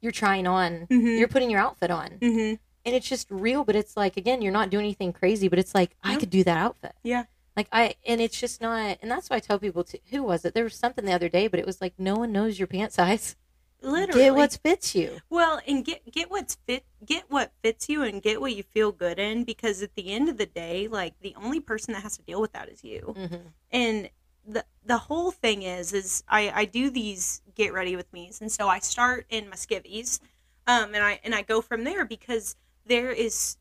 you're 0.00 0.12
trying 0.12 0.46
on, 0.46 0.86
Mhm. 0.90 1.18
you're 1.18 1.28
putting 1.28 1.50
your 1.50 1.60
outfit 1.60 1.90
on, 1.90 2.12
Mm-hmm. 2.20 2.54
and 2.86 2.94
it's 2.96 3.06
just 3.08 3.30
real. 3.30 3.64
But 3.64 3.76
it's 3.76 3.94
like 3.96 4.16
again, 4.16 4.40
you're 4.40 4.52
not 4.52 4.70
doing 4.70 4.84
anything 4.86 5.12
crazy. 5.12 5.48
But 5.48 5.58
it's 5.58 5.74
like 5.74 5.96
I 6.02 6.16
could 6.16 6.30
do 6.30 6.42
that 6.44 6.56
outfit. 6.56 6.94
Yeah. 7.02 7.24
Like 7.56 7.68
I, 7.72 7.96
and 8.06 8.22
it's 8.22 8.40
just 8.40 8.62
not, 8.62 8.96
and 9.02 9.10
that's 9.10 9.28
why 9.28 9.36
I 9.36 9.40
tell 9.40 9.58
people 9.58 9.84
to 9.84 9.98
who 10.10 10.22
was 10.22 10.46
it? 10.46 10.54
There 10.54 10.64
was 10.64 10.76
something 10.76 11.04
the 11.04 11.12
other 11.12 11.28
day, 11.28 11.46
but 11.46 11.60
it 11.60 11.66
was 11.66 11.82
like 11.82 11.92
no 11.98 12.14
one 12.16 12.32
knows 12.32 12.58
your 12.58 12.68
pant 12.68 12.92
size. 12.92 13.36
Literally. 13.82 14.20
Get 14.20 14.34
what 14.34 14.58
fits 14.62 14.94
you. 14.94 15.18
Well, 15.30 15.60
and 15.66 15.84
get 15.84 16.10
get 16.12 16.30
what's 16.30 16.56
fit, 16.66 16.84
get 17.04 17.24
what 17.28 17.52
fits 17.62 17.88
you, 17.88 18.02
and 18.02 18.20
get 18.20 18.40
what 18.40 18.54
you 18.54 18.62
feel 18.62 18.92
good 18.92 19.18
in. 19.18 19.44
Because 19.44 19.82
at 19.82 19.94
the 19.94 20.12
end 20.12 20.28
of 20.28 20.36
the 20.36 20.46
day, 20.46 20.86
like 20.88 21.14
the 21.20 21.34
only 21.36 21.60
person 21.60 21.94
that 21.94 22.02
has 22.02 22.16
to 22.18 22.22
deal 22.22 22.40
with 22.40 22.52
that 22.52 22.68
is 22.68 22.84
you. 22.84 23.14
Mm-hmm. 23.16 23.36
And 23.70 24.10
the 24.46 24.64
the 24.84 24.98
whole 24.98 25.30
thing 25.30 25.62
is, 25.62 25.92
is 25.92 26.22
I 26.28 26.50
I 26.54 26.64
do 26.66 26.90
these 26.90 27.42
get 27.54 27.72
ready 27.72 27.96
with 27.96 28.12
me's, 28.12 28.40
and 28.40 28.52
so 28.52 28.68
I 28.68 28.80
start 28.80 29.26
in 29.30 29.48
my 29.48 29.56
skivvies, 29.56 30.20
um, 30.66 30.94
and 30.94 31.02
I 31.02 31.20
and 31.24 31.34
I 31.34 31.42
go 31.42 31.62
from 31.62 31.84
there 31.84 32.04
because 32.04 32.56
there 32.84 33.10
is 33.10 33.56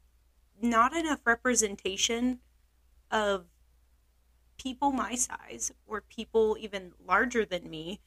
not 0.62 0.94
enough 0.96 1.20
representation 1.26 2.40
of 3.12 3.46
people 4.58 4.92
my 4.92 5.16
size 5.16 5.72
or 5.88 6.02
people 6.02 6.58
even 6.60 6.92
larger 7.08 7.46
than 7.46 7.70
me 7.70 8.00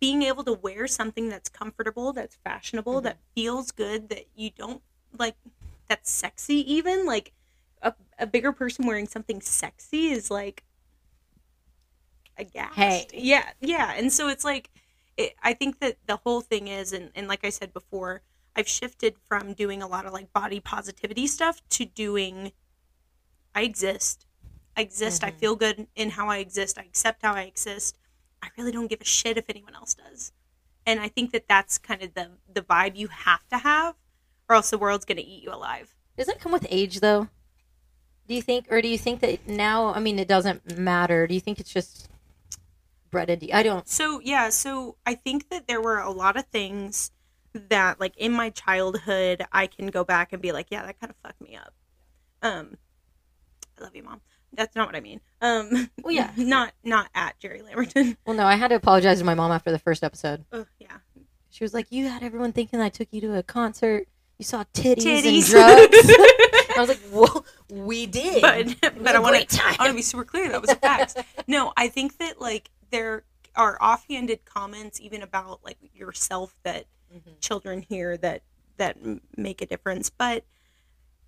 being 0.00 0.22
able 0.22 0.44
to 0.44 0.52
wear 0.54 0.86
something 0.86 1.28
that's 1.28 1.48
comfortable, 1.48 2.12
that's 2.12 2.36
fashionable, 2.36 3.00
Mhm. 3.00 3.04
that 3.04 3.18
feels 3.34 3.70
good, 3.70 4.08
that 4.08 4.26
you 4.34 4.50
don't 4.50 4.82
like, 5.18 5.36
that's 5.88 6.10
sexy, 6.10 6.56
even 6.72 7.04
like 7.06 7.32
a, 7.82 7.94
a 8.18 8.26
bigger 8.26 8.52
person 8.52 8.86
wearing 8.86 9.06
something 9.06 9.40
sexy 9.40 10.10
is 10.10 10.30
like 10.30 10.64
aghast. 12.38 12.74
Hey. 12.74 13.06
Yeah, 13.12 13.50
yeah. 13.60 13.92
And 13.92 14.12
so 14.12 14.28
it's 14.28 14.44
like, 14.44 14.70
it, 15.16 15.34
I 15.42 15.54
think 15.54 15.78
that 15.80 15.98
the 16.06 16.16
whole 16.16 16.40
thing 16.40 16.68
is, 16.68 16.92
and, 16.92 17.10
and 17.14 17.28
like 17.28 17.44
I 17.44 17.50
said 17.50 17.72
before, 17.72 18.22
I've 18.56 18.68
shifted 18.68 19.16
from 19.28 19.52
doing 19.52 19.82
a 19.82 19.86
lot 19.86 20.06
of 20.06 20.12
like 20.12 20.32
body 20.32 20.60
positivity 20.60 21.26
stuff 21.26 21.60
to 21.70 21.84
doing, 21.84 22.52
I 23.54 23.62
exist. 23.62 24.26
I 24.76 24.80
exist. 24.80 25.22
I 25.22 25.30
Mhm. 25.30 25.38
feel 25.38 25.56
good 25.56 25.86
in 25.94 26.10
how 26.10 26.28
I 26.28 26.38
exist. 26.38 26.78
I 26.78 26.82
accept 26.82 27.22
how 27.22 27.34
I 27.34 27.42
exist. 27.42 27.96
I 28.44 28.48
really 28.58 28.72
don't 28.72 28.88
give 28.88 29.00
a 29.00 29.04
shit 29.04 29.38
if 29.38 29.46
anyone 29.48 29.74
else 29.74 29.94
does. 29.94 30.32
And 30.86 31.00
I 31.00 31.08
think 31.08 31.32
that 31.32 31.48
that's 31.48 31.78
kind 31.78 32.02
of 32.02 32.12
the 32.12 32.32
the 32.52 32.60
vibe 32.60 32.96
you 32.96 33.08
have 33.08 33.48
to 33.48 33.58
have, 33.58 33.94
or 34.48 34.56
else 34.56 34.70
the 34.70 34.78
world's 34.78 35.06
gonna 35.06 35.22
eat 35.22 35.42
you 35.42 35.50
alive. 35.50 35.94
Does 36.16 36.26
that 36.26 36.40
come 36.40 36.52
with 36.52 36.66
age, 36.68 37.00
though? 37.00 37.28
Do 38.28 38.34
you 38.34 38.42
think, 38.42 38.66
or 38.70 38.80
do 38.82 38.88
you 38.88 38.98
think 38.98 39.20
that 39.20 39.48
now? 39.48 39.94
I 39.94 40.00
mean, 40.00 40.18
it 40.18 40.28
doesn't 40.28 40.78
matter. 40.78 41.26
Do 41.26 41.34
you 41.34 41.40
think 41.40 41.58
it's 41.58 41.72
just 41.72 42.08
bred 43.10 43.30
into? 43.30 43.54
I 43.54 43.62
don't. 43.62 43.88
So 43.88 44.20
yeah, 44.22 44.50
so 44.50 44.96
I 45.06 45.14
think 45.14 45.48
that 45.48 45.66
there 45.66 45.80
were 45.80 45.98
a 45.98 46.10
lot 46.10 46.36
of 46.36 46.44
things 46.46 47.10
that, 47.54 47.98
like 47.98 48.16
in 48.18 48.32
my 48.32 48.50
childhood, 48.50 49.46
I 49.52 49.66
can 49.66 49.86
go 49.86 50.04
back 50.04 50.32
and 50.34 50.42
be 50.42 50.52
like, 50.52 50.66
yeah, 50.70 50.84
that 50.84 51.00
kind 51.00 51.10
of 51.10 51.16
fucked 51.22 51.40
me 51.40 51.56
up. 51.56 51.72
Um, 52.42 52.76
I 53.78 53.84
love 53.84 53.96
you, 53.96 54.02
mom. 54.02 54.20
That's 54.56 54.74
not 54.76 54.86
what 54.88 54.96
I 54.96 55.00
mean. 55.00 55.20
Um, 55.40 55.90
Well, 56.02 56.12
yeah. 56.14 56.30
not 56.36 56.72
not 56.82 57.08
at 57.14 57.38
Jerry 57.38 57.62
Lamberton. 57.62 58.16
Well, 58.26 58.36
no, 58.36 58.44
I 58.46 58.56
had 58.56 58.68
to 58.68 58.74
apologize 58.76 59.18
to 59.18 59.24
my 59.24 59.34
mom 59.34 59.52
after 59.52 59.70
the 59.70 59.78
first 59.78 60.02
episode. 60.04 60.44
Ugh, 60.52 60.66
yeah, 60.78 60.98
She 61.50 61.64
was 61.64 61.74
like, 61.74 61.90
"You 61.90 62.08
had 62.08 62.22
everyone 62.22 62.52
thinking 62.52 62.80
I 62.80 62.88
took 62.88 63.08
you 63.12 63.20
to 63.22 63.36
a 63.36 63.42
concert. 63.42 64.08
You 64.38 64.44
saw 64.44 64.64
titties, 64.74 65.04
titties. 65.22 65.54
and 65.54 65.90
drugs." 65.90 66.08
I 66.76 66.80
was 66.80 66.88
like, 66.88 67.00
"Well, 67.12 67.44
we 67.70 68.06
did, 68.06 68.42
but 68.80 69.02
but 69.02 69.14
I 69.14 69.18
want 69.20 69.48
to. 69.48 69.62
I 69.64 69.76
want 69.78 69.90
to 69.90 69.94
be 69.94 70.02
super 70.02 70.24
clear 70.24 70.48
that 70.50 70.60
was 70.60 70.70
a 70.70 70.76
fact. 70.76 71.16
no, 71.46 71.72
I 71.76 71.88
think 71.88 72.18
that 72.18 72.40
like 72.40 72.70
there 72.90 73.24
are 73.56 73.78
offhanded 73.80 74.44
comments 74.44 75.00
even 75.00 75.22
about 75.22 75.64
like 75.64 75.78
yourself 75.94 76.54
that 76.64 76.86
Mhm. 77.14 77.40
children 77.40 77.82
hear 77.82 78.16
that 78.16 78.42
that 78.76 78.96
make 79.36 79.62
a 79.62 79.66
difference. 79.66 80.10
But 80.10 80.44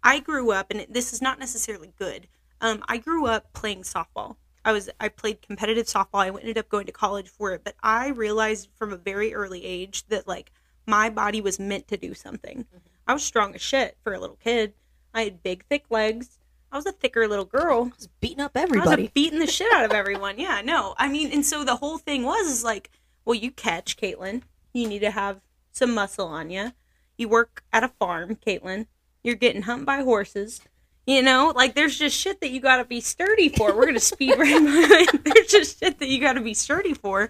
I 0.02 0.18
grew 0.18 0.50
up, 0.50 0.66
and 0.70 0.84
this 0.88 1.12
is 1.12 1.22
not 1.22 1.38
necessarily 1.38 1.92
good. 1.96 2.26
Um, 2.60 2.84
I 2.88 2.98
grew 2.98 3.26
up 3.26 3.52
playing 3.52 3.82
softball. 3.82 4.36
I 4.64 4.72
was 4.72 4.90
I 4.98 5.08
played 5.08 5.42
competitive 5.42 5.86
softball. 5.86 6.24
I 6.24 6.28
ended 6.28 6.58
up 6.58 6.68
going 6.68 6.86
to 6.86 6.92
college 6.92 7.28
for 7.28 7.52
it, 7.52 7.62
but 7.62 7.76
I 7.82 8.08
realized 8.08 8.68
from 8.76 8.92
a 8.92 8.96
very 8.96 9.32
early 9.32 9.64
age 9.64 10.06
that 10.08 10.26
like 10.26 10.50
my 10.86 11.08
body 11.08 11.40
was 11.40 11.58
meant 11.58 11.86
to 11.88 11.96
do 11.96 12.14
something. 12.14 12.66
I 13.06 13.12
was 13.12 13.22
strong 13.22 13.54
as 13.54 13.60
shit 13.60 13.96
for 14.02 14.12
a 14.12 14.18
little 14.18 14.36
kid. 14.36 14.74
I 15.14 15.22
had 15.22 15.42
big, 15.42 15.64
thick 15.70 15.84
legs. 15.90 16.38
I 16.72 16.76
was 16.76 16.86
a 16.86 16.92
thicker 16.92 17.28
little 17.28 17.44
girl. 17.44 17.90
I 17.92 17.96
was 17.96 18.08
beating 18.20 18.40
up 18.40 18.56
everybody. 18.56 19.02
I 19.02 19.04
was 19.04 19.10
beating 19.12 19.38
the 19.38 19.46
shit 19.46 19.72
out 19.72 19.84
of 19.84 19.92
everyone. 19.92 20.38
Yeah, 20.38 20.62
no. 20.64 20.94
I 20.98 21.08
mean, 21.08 21.30
and 21.32 21.46
so 21.46 21.64
the 21.64 21.76
whole 21.76 21.98
thing 21.98 22.24
was 22.24 22.48
is 22.48 22.64
like, 22.64 22.90
well, 23.24 23.34
you 23.34 23.50
catch, 23.50 23.96
Kaytlyn. 23.96 24.42
You 24.72 24.88
need 24.88 25.00
to 25.00 25.10
have 25.10 25.40
some 25.72 25.94
muscle 25.94 26.26
on 26.26 26.50
you. 26.50 26.72
You 27.16 27.28
work 27.28 27.62
at 27.72 27.84
a 27.84 27.88
farm, 27.88 28.36
Kaytlyn. 28.36 28.86
You're 29.22 29.36
getting 29.36 29.62
humped 29.62 29.86
by 29.86 30.02
horses. 30.02 30.60
You 31.06 31.22
know, 31.22 31.52
like 31.54 31.74
there's 31.76 31.96
just 31.96 32.16
shit 32.16 32.40
that 32.40 32.50
you 32.50 32.60
got 32.60 32.78
to 32.78 32.84
be 32.84 33.00
sturdy 33.00 33.48
for. 33.48 33.74
We're 33.76 33.86
gonna 33.86 34.00
speed 34.00 34.36
right 34.36 35.12
by. 35.12 35.18
There's 35.32 35.46
just 35.46 35.78
shit 35.78 36.00
that 36.00 36.08
you 36.08 36.20
got 36.20 36.32
to 36.32 36.40
be 36.40 36.52
sturdy 36.52 36.94
for. 36.94 37.28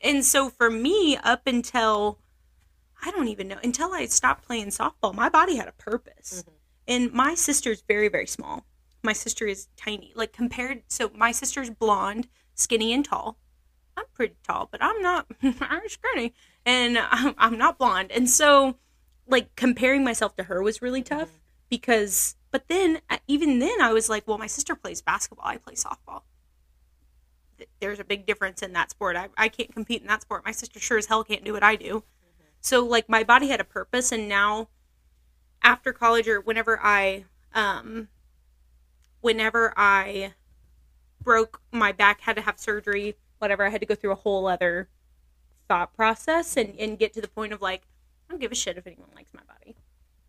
And 0.00 0.24
so 0.24 0.50
for 0.50 0.68
me, 0.68 1.16
up 1.18 1.46
until 1.46 2.18
I 3.04 3.12
don't 3.12 3.28
even 3.28 3.48
know 3.48 3.58
until 3.62 3.92
I 3.92 4.06
stopped 4.06 4.44
playing 4.44 4.68
softball, 4.68 5.14
my 5.14 5.28
body 5.28 5.56
had 5.56 5.68
a 5.68 5.72
purpose. 5.72 6.44
Mhm. 6.44 6.52
And 6.86 7.12
my 7.12 7.34
sister's 7.34 7.82
very 7.86 8.08
very 8.08 8.26
small. 8.26 8.66
My 9.04 9.12
sister 9.12 9.46
is 9.46 9.68
tiny. 9.76 10.12
Like 10.16 10.32
compared, 10.32 10.82
so 10.88 11.10
my 11.14 11.30
sister's 11.30 11.70
blonde, 11.70 12.26
skinny, 12.54 12.92
and 12.92 13.04
tall. 13.04 13.38
I'm 13.96 14.06
pretty 14.12 14.34
tall, 14.42 14.68
but 14.72 14.82
I'm 14.82 15.00
not. 15.00 15.26
I'm 15.60 15.88
skinny, 15.88 16.34
and 16.66 16.98
I'm, 16.98 17.34
I'm 17.38 17.56
not 17.58 17.78
blonde. 17.78 18.10
And 18.10 18.28
so, 18.28 18.74
like 19.28 19.54
comparing 19.54 20.02
myself 20.02 20.34
to 20.36 20.44
her 20.44 20.60
was 20.62 20.82
really 20.82 21.02
tough 21.02 21.30
because. 21.70 22.34
But 22.54 22.68
then, 22.68 23.00
even 23.26 23.58
then, 23.58 23.80
I 23.80 23.92
was 23.92 24.08
like, 24.08 24.28
well, 24.28 24.38
my 24.38 24.46
sister 24.46 24.76
plays 24.76 25.02
basketball. 25.02 25.44
I 25.44 25.56
play 25.56 25.74
softball. 25.74 26.22
There's 27.80 27.98
a 27.98 28.04
big 28.04 28.26
difference 28.26 28.62
in 28.62 28.74
that 28.74 28.90
sport. 28.90 29.16
I, 29.16 29.28
I 29.36 29.48
can't 29.48 29.72
compete 29.72 30.02
in 30.02 30.06
that 30.06 30.22
sport. 30.22 30.44
My 30.44 30.52
sister 30.52 30.78
sure 30.78 30.96
as 30.96 31.06
hell 31.06 31.24
can't 31.24 31.42
do 31.42 31.52
what 31.52 31.64
I 31.64 31.74
do. 31.74 32.04
So, 32.60 32.84
like, 32.84 33.08
my 33.08 33.24
body 33.24 33.48
had 33.48 33.60
a 33.60 33.64
purpose, 33.64 34.12
and 34.12 34.28
now, 34.28 34.68
after 35.64 35.92
college 35.92 36.28
or 36.28 36.40
whenever 36.40 36.78
I, 36.80 37.24
um, 37.56 38.06
whenever 39.20 39.74
I 39.76 40.34
broke 41.20 41.60
my 41.72 41.90
back, 41.90 42.20
had 42.20 42.36
to 42.36 42.42
have 42.42 42.60
surgery, 42.60 43.16
whatever, 43.38 43.66
I 43.66 43.70
had 43.70 43.80
to 43.80 43.86
go 43.86 43.96
through 43.96 44.12
a 44.12 44.14
whole 44.14 44.46
other 44.46 44.88
thought 45.66 45.92
process 45.96 46.56
and, 46.56 46.78
and 46.78 47.00
get 47.00 47.14
to 47.14 47.20
the 47.20 47.26
point 47.26 47.52
of 47.52 47.60
like, 47.60 47.82
I 48.28 48.32
don't 48.32 48.40
give 48.40 48.52
a 48.52 48.54
shit 48.54 48.78
if 48.78 48.86
anyone 48.86 49.08
likes 49.16 49.34
my 49.34 49.42
body. 49.42 49.74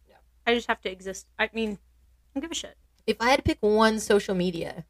Yeah. 0.10 0.16
I 0.48 0.56
just 0.56 0.68
have 0.68 0.82
to 0.82 0.92
exist. 0.92 1.28
I 1.38 1.52
mean, 1.54 1.78
don't 2.36 2.42
give 2.42 2.52
a 2.52 2.56
shit. 2.56 2.78
If 3.08 3.18
I 3.20 3.30
had 3.30 3.38
to 3.38 3.44
pick 3.44 3.58
one 3.62 4.00
social 4.00 4.36
media 4.36 4.86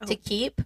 Oh. 0.00 0.06
to 0.06 0.14
keep, 0.14 0.60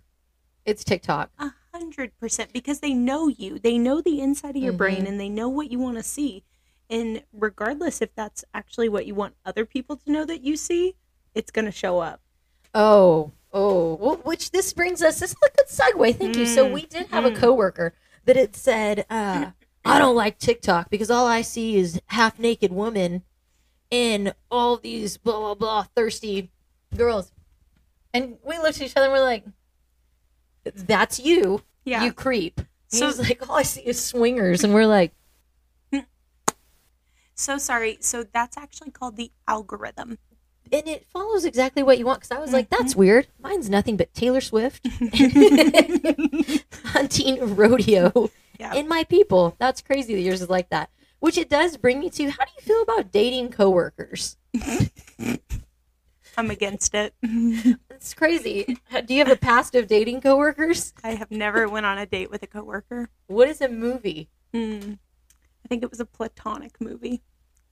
it's 0.64 0.84
TikTok. 0.84 1.30
A 1.38 1.52
hundred 1.72 2.16
percent 2.18 2.52
because 2.52 2.80
they 2.80 2.92
know 2.92 3.28
you. 3.28 3.58
They 3.58 3.78
know 3.78 4.00
the 4.00 4.20
inside 4.20 4.56
of 4.56 4.62
your 4.62 4.72
brain 4.72 5.04
Mhm. 5.04 5.08
and 5.08 5.20
they 5.20 5.28
know 5.28 5.48
what 5.48 5.70
you 5.70 5.78
want 5.78 5.96
to 5.96 6.02
see. 6.02 6.44
And 6.90 7.22
regardless 7.32 8.02
if 8.02 8.14
that's 8.14 8.44
actually 8.52 8.88
what 8.88 9.06
you 9.06 9.14
want 9.14 9.36
other 9.46 9.64
people 9.64 9.96
to 9.96 10.10
know 10.10 10.24
that 10.26 10.42
you 10.42 10.56
see, 10.56 10.96
it's 11.34 11.50
gonna 11.52 11.70
show 11.70 12.00
up. 12.00 12.20
Oh, 12.74 13.32
oh, 13.52 13.94
well, 13.94 14.16
which 14.16 14.50
this 14.50 14.72
brings 14.72 15.00
us. 15.02 15.20
This 15.20 15.30
is 15.30 15.36
a 15.44 15.56
good 15.56 15.68
segue. 15.68 16.16
Thank 16.16 16.36
you. 16.36 16.46
So 16.46 16.66
Mm, 16.68 16.72
we 16.72 16.86
did 16.86 17.06
have 17.08 17.24
a 17.24 17.30
mm. 17.30 17.36
coworker 17.36 17.94
that 18.26 18.36
it 18.36 18.54
said, 18.56 19.06
uh, 19.08 19.52
"I 19.84 19.98
don't 19.98 20.16
like 20.16 20.38
TikTok 20.38 20.90
because 20.90 21.10
all 21.10 21.26
I 21.26 21.42
see 21.42 21.76
is 21.76 22.00
half 22.06 22.38
naked 22.38 22.72
women 22.72 23.22
and 23.92 24.34
all 24.50 24.76
these 24.76 25.16
blah 25.16 25.38
blah 25.38 25.54
blah 25.54 25.82
thirsty 25.94 26.50
girls." 26.96 27.32
And 28.12 28.38
we 28.44 28.58
looked 28.58 28.80
at 28.80 28.82
each 28.86 28.96
other 28.96 29.06
and 29.06 29.12
we're 29.12 29.20
like, 29.24 29.44
"That's 30.64 31.18
you, 31.20 31.62
Yeah. 31.84 32.02
you 32.04 32.12
creep." 32.12 32.60
So- 32.88 33.06
He's 33.06 33.18
like, 33.20 33.48
"All 33.48 33.56
I 33.56 33.62
see 33.62 33.82
is 33.82 34.02
swingers," 34.02 34.64
and 34.64 34.74
we're 34.74 34.86
like, 34.86 35.12
so 37.34 37.56
sorry. 37.58 37.98
So 38.00 38.24
that's 38.24 38.56
actually 38.56 38.90
called 38.90 39.16
the 39.16 39.30
algorithm. 39.46 40.18
and 40.72 40.86
it 40.86 41.04
follows 41.12 41.44
exactly 41.44 41.82
what 41.82 41.98
you 41.98 42.06
want. 42.06 42.20
Because 42.20 42.36
I 42.36 42.40
was 42.40 42.52
like, 42.52 42.68
Mm-hmm. 42.70 42.82
"That's 42.82 42.94
weird. 42.96 43.26
Mine's 43.40 43.68
nothing 43.70 43.96
but 43.96 44.12
Taylor 44.14 44.40
Swift." 44.40 44.86
hunting 46.84 47.56
rodeo 47.56 48.30
Yeah. 48.58 48.72
and 48.74 48.88
my 48.88 49.04
people. 49.04 49.56
That's 49.58 49.80
crazy 49.82 50.14
that 50.14 50.20
yours 50.20 50.42
is 50.42 50.48
like 50.50 50.70
that. 50.70 50.90
Which 51.20 51.38
it 51.38 51.48
does 51.48 51.76
bring 51.76 52.00
me 52.00 52.10
to 52.10 52.30
how 52.30 52.44
do 52.44 52.50
you 52.56 52.62
feel 52.62 52.82
about 52.82 53.12
dating 53.12 53.50
coworkers? 53.50 54.36
I'm 56.36 56.50
against 56.50 56.94
it. 56.94 57.14
It's 57.22 58.14
crazy. 58.14 58.78
Do 59.04 59.12
you 59.14 59.18
have 59.22 59.30
a 59.30 59.36
past 59.36 59.74
of 59.74 59.86
dating 59.86 60.22
coworkers? 60.22 60.94
I 61.04 61.10
have 61.10 61.30
never 61.30 61.68
went 61.68 61.84
on 61.84 61.98
a 61.98 62.06
date 62.06 62.30
with 62.30 62.42
a 62.42 62.46
coworker. 62.46 63.10
What 63.26 63.48
is 63.48 63.60
a 63.60 63.68
movie? 63.68 64.30
Hmm. 64.54 64.94
I 65.64 65.68
think 65.68 65.82
it 65.82 65.90
was 65.90 66.00
a 66.00 66.06
platonic 66.06 66.80
movie. 66.80 67.22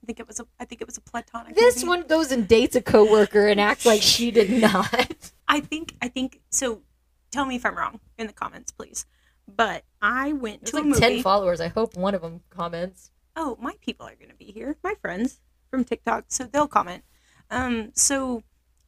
I 0.03 0.07
think 0.07 0.21
it 0.21 0.29
was 0.29 0.39
a. 0.39 0.47
I 0.61 0.65
think 0.67 0.83
it 0.83 0.87
was 0.87 0.99
a 0.99 1.01
platonic. 1.01 1.55
This 1.57 1.77
movie. 1.77 1.89
one 1.89 2.07
goes 2.07 2.31
and 2.31 2.47
dates 2.47 2.77
a 2.77 2.83
coworker 2.83 3.47
and 3.49 3.59
acts 3.61 3.87
like 3.87 4.03
she 4.03 4.31
did 4.31 4.51
not. 4.51 5.33
I 5.49 5.61
think. 5.61 5.97
I 6.03 6.09
think 6.09 6.41
so. 6.51 6.83
Tell 7.31 7.47
me 7.47 7.57
if 7.57 7.65
I'm 7.65 7.77
wrong 7.77 8.01
in 8.19 8.27
the 8.27 8.33
comments, 8.35 8.71
please. 8.71 9.07
But 9.49 9.85
I 10.03 10.35
went 10.35 10.61
There's 10.61 10.73
to 10.73 10.77
a 10.77 10.81
like 10.81 10.87
movie. 10.89 11.01
ten 11.01 11.23
followers. 11.23 11.61
I 11.63 11.69
hope 11.69 11.97
one 11.97 12.15
of 12.15 12.21
them 12.21 12.43
comments. 12.51 13.11
Oh, 13.38 13.57
my 13.61 13.74
people 13.81 14.05
are 14.05 14.16
going 14.16 14.31
to 14.31 14.37
be 14.37 14.53
here, 14.53 14.77
my 14.83 14.94
friends 15.01 15.40
from 15.70 15.85
TikTok, 15.85 16.24
so 16.29 16.44
they'll 16.44 16.66
comment. 16.66 17.05
Um, 17.51 17.92
so, 17.94 18.42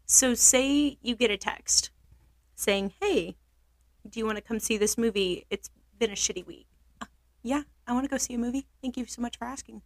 so 0.06 0.34
say 0.34 0.98
you 1.00 1.14
get 1.14 1.30
a 1.30 1.36
text 1.36 1.90
saying, 2.56 2.92
"Hey, 3.00 3.36
do 4.06 4.18
you 4.18 4.26
want 4.26 4.36
to 4.36 4.42
come 4.42 4.58
see 4.58 4.76
this 4.76 4.98
movie? 4.98 5.46
It's 5.50 5.70
been 5.98 6.10
a 6.10 6.14
shitty 6.14 6.44
week." 6.44 6.66
"Uh, 7.00 7.06
yeah, 7.42 7.62
I 7.86 7.92
want 7.92 8.04
to 8.04 8.10
go 8.10 8.18
see 8.18 8.34
a 8.34 8.38
movie. 8.38 8.66
Thank 8.82 8.96
you 8.96 9.06
so 9.06 9.22
much 9.22 9.38
for 9.38 9.44
asking. 9.44 9.82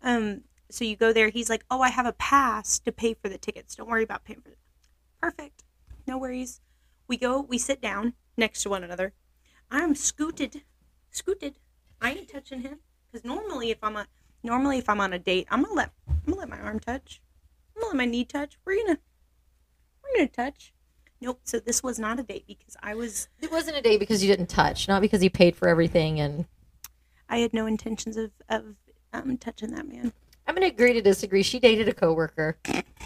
Um, 0.00 0.44
so 0.70 0.84
you 0.84 0.96
go 0.96 1.12
there. 1.12 1.28
He's 1.28 1.50
like, 1.50 1.64
"Oh, 1.70 1.82
I 1.82 1.90
have 1.90 2.06
a 2.06 2.12
pass 2.12 2.78
to 2.78 2.92
pay 2.92 3.14
for 3.14 3.28
the 3.28 3.36
tickets. 3.36 3.74
Don't 3.74 3.88
worry 3.88 4.04
about 4.04 4.24
paying 4.24 4.40
for 4.40 4.50
it." 4.50 4.58
Perfect. 5.20 5.64
No 6.06 6.18
worries. 6.18 6.60
We 7.08 7.16
go. 7.16 7.40
We 7.40 7.58
sit 7.58 7.82
down 7.82 8.14
next 8.36 8.62
to 8.62 8.70
one 8.70 8.84
another. 8.84 9.12
I'm 9.70 9.96
scooted, 9.96 10.62
scooted. 11.10 11.58
I 12.00 12.12
ain't 12.12 12.28
touching 12.28 12.62
him 12.62 12.78
because 13.14 13.24
normally 13.24 13.70
if 13.70 13.78
I'm 13.82 13.96
a 13.96 14.06
normally 14.42 14.78
if 14.78 14.88
I'm 14.88 15.00
on 15.00 15.12
a 15.12 15.18
date, 15.18 15.46
I'm 15.50 15.62
gonna 15.62 15.74
let 15.74 15.90
I'm 16.08 16.32
gonna 16.32 16.40
let 16.40 16.48
my 16.48 16.58
arm 16.58 16.80
touch. 16.80 17.20
I'm 17.74 17.82
gonna 17.82 17.92
let 17.92 17.96
my 17.96 18.04
knee 18.06 18.24
touch. 18.24 18.58
We're 18.64 18.84
gonna 18.84 18.98
we're 20.02 20.16
gonna 20.16 20.28
touch. 20.28 20.72
Nope. 21.20 21.40
So 21.44 21.60
this 21.60 21.82
was 21.82 21.98
not 21.98 22.18
a 22.18 22.24
date 22.24 22.44
because 22.48 22.76
I 22.82 22.94
was 22.96 23.28
It 23.40 23.52
wasn't 23.52 23.76
a 23.76 23.82
date 23.82 24.00
because 24.00 24.22
you 24.22 24.28
didn't 24.28 24.48
touch, 24.48 24.88
not 24.88 25.00
because 25.00 25.22
you 25.22 25.30
paid 25.30 25.54
for 25.54 25.68
everything. 25.68 26.18
And 26.18 26.46
I 27.28 27.38
had 27.38 27.54
no 27.54 27.66
intentions 27.66 28.16
of 28.16 28.32
of 28.48 28.74
um, 29.12 29.38
touching 29.38 29.70
that 29.74 29.88
man. 29.88 30.12
I'm 30.48 30.56
gonna 30.56 30.66
agree 30.66 30.92
to 30.94 31.00
disagree. 31.00 31.44
She 31.44 31.60
dated 31.60 31.88
a 31.88 31.94
coworker, 31.94 32.58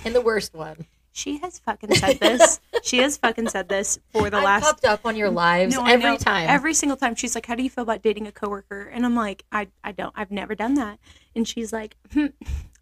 and 0.04 0.14
the 0.14 0.22
worst 0.22 0.54
one. 0.54 0.86
She 1.12 1.38
has 1.38 1.58
fucking 1.58 1.94
said 1.94 2.20
this. 2.20 2.60
she 2.82 2.98
has 2.98 3.16
fucking 3.16 3.48
said 3.48 3.68
this 3.68 3.98
for 4.12 4.30
the 4.30 4.38
I 4.38 4.44
last 4.44 4.62
popped 4.62 4.84
up 4.84 5.00
on 5.04 5.16
your 5.16 5.30
lives 5.30 5.74
No, 5.74 5.84
every 5.84 6.16
time. 6.16 6.48
Every 6.48 6.74
single 6.74 6.96
time 6.96 7.14
she's 7.14 7.34
like, 7.34 7.46
"How 7.46 7.54
do 7.54 7.62
you 7.62 7.70
feel 7.70 7.82
about 7.82 8.02
dating 8.02 8.26
a 8.26 8.32
coworker?" 8.32 8.82
And 8.82 9.04
I'm 9.04 9.16
like, 9.16 9.44
"I 9.50 9.68
I 9.82 9.92
don't. 9.92 10.12
I've 10.16 10.30
never 10.30 10.54
done 10.54 10.74
that." 10.74 10.98
And 11.34 11.46
she's 11.46 11.72
like, 11.72 11.96
hmm, 12.12 12.26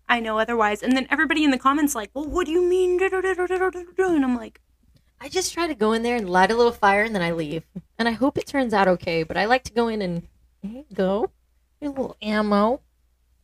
"I 0.08 0.20
know 0.20 0.38
otherwise." 0.38 0.82
And 0.82 0.96
then 0.96 1.06
everybody 1.10 1.44
in 1.44 1.50
the 1.50 1.58
comments 1.58 1.94
like, 1.94 2.10
"Well, 2.14 2.26
what 2.26 2.46
do 2.46 2.52
you 2.52 2.62
mean?" 2.62 3.00
And 3.00 4.24
I'm 4.24 4.36
like, 4.36 4.60
I 5.20 5.28
just 5.28 5.54
try 5.54 5.66
to 5.66 5.74
go 5.74 5.92
in 5.92 6.02
there 6.02 6.16
and 6.16 6.28
light 6.28 6.50
a 6.50 6.56
little 6.56 6.72
fire, 6.72 7.02
and 7.02 7.14
then 7.14 7.22
I 7.22 7.32
leave. 7.32 7.64
And 7.98 8.08
I 8.08 8.12
hope 8.12 8.36
it 8.36 8.46
turns 8.46 8.74
out 8.74 8.88
okay. 8.88 9.22
But 9.22 9.36
I 9.36 9.46
like 9.46 9.64
to 9.64 9.72
go 9.72 9.88
in 9.88 10.02
and 10.02 10.28
you 10.62 10.84
go, 10.92 11.30
a 11.80 11.88
little 11.88 12.16
ammo. 12.20 12.80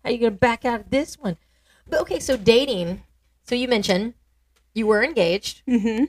How 0.04 0.10
you 0.10 0.18
gonna 0.18 0.32
back 0.32 0.64
out 0.64 0.80
of 0.80 0.90
this 0.90 1.18
one? 1.18 1.36
But 1.88 2.00
okay, 2.02 2.18
so 2.20 2.36
dating. 2.36 3.02
So 3.44 3.54
you 3.54 3.68
mentioned 3.68 4.14
you 4.74 4.86
were 4.86 5.02
engaged. 5.02 5.62
mm-hmm. 5.66 6.04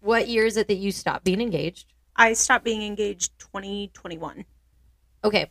What 0.00 0.28
year 0.28 0.44
is 0.44 0.56
it 0.56 0.68
that 0.68 0.74
you 0.74 0.92
stopped 0.92 1.24
being 1.24 1.40
engaged? 1.40 1.92
I 2.16 2.34
stopped 2.34 2.64
being 2.64 2.82
engaged 2.82 3.38
2021. 3.38 4.44
Okay, 5.24 5.50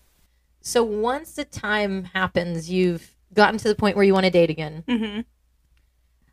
so 0.61 0.83
once 0.83 1.33
the 1.33 1.45
time 1.45 2.05
happens, 2.05 2.69
you've 2.69 3.15
gotten 3.33 3.57
to 3.57 3.67
the 3.67 3.75
point 3.75 3.95
where 3.95 4.05
you 4.05 4.13
want 4.13 4.25
to 4.25 4.29
date 4.29 4.49
again. 4.49 4.83
Mm-hmm. 4.87 5.21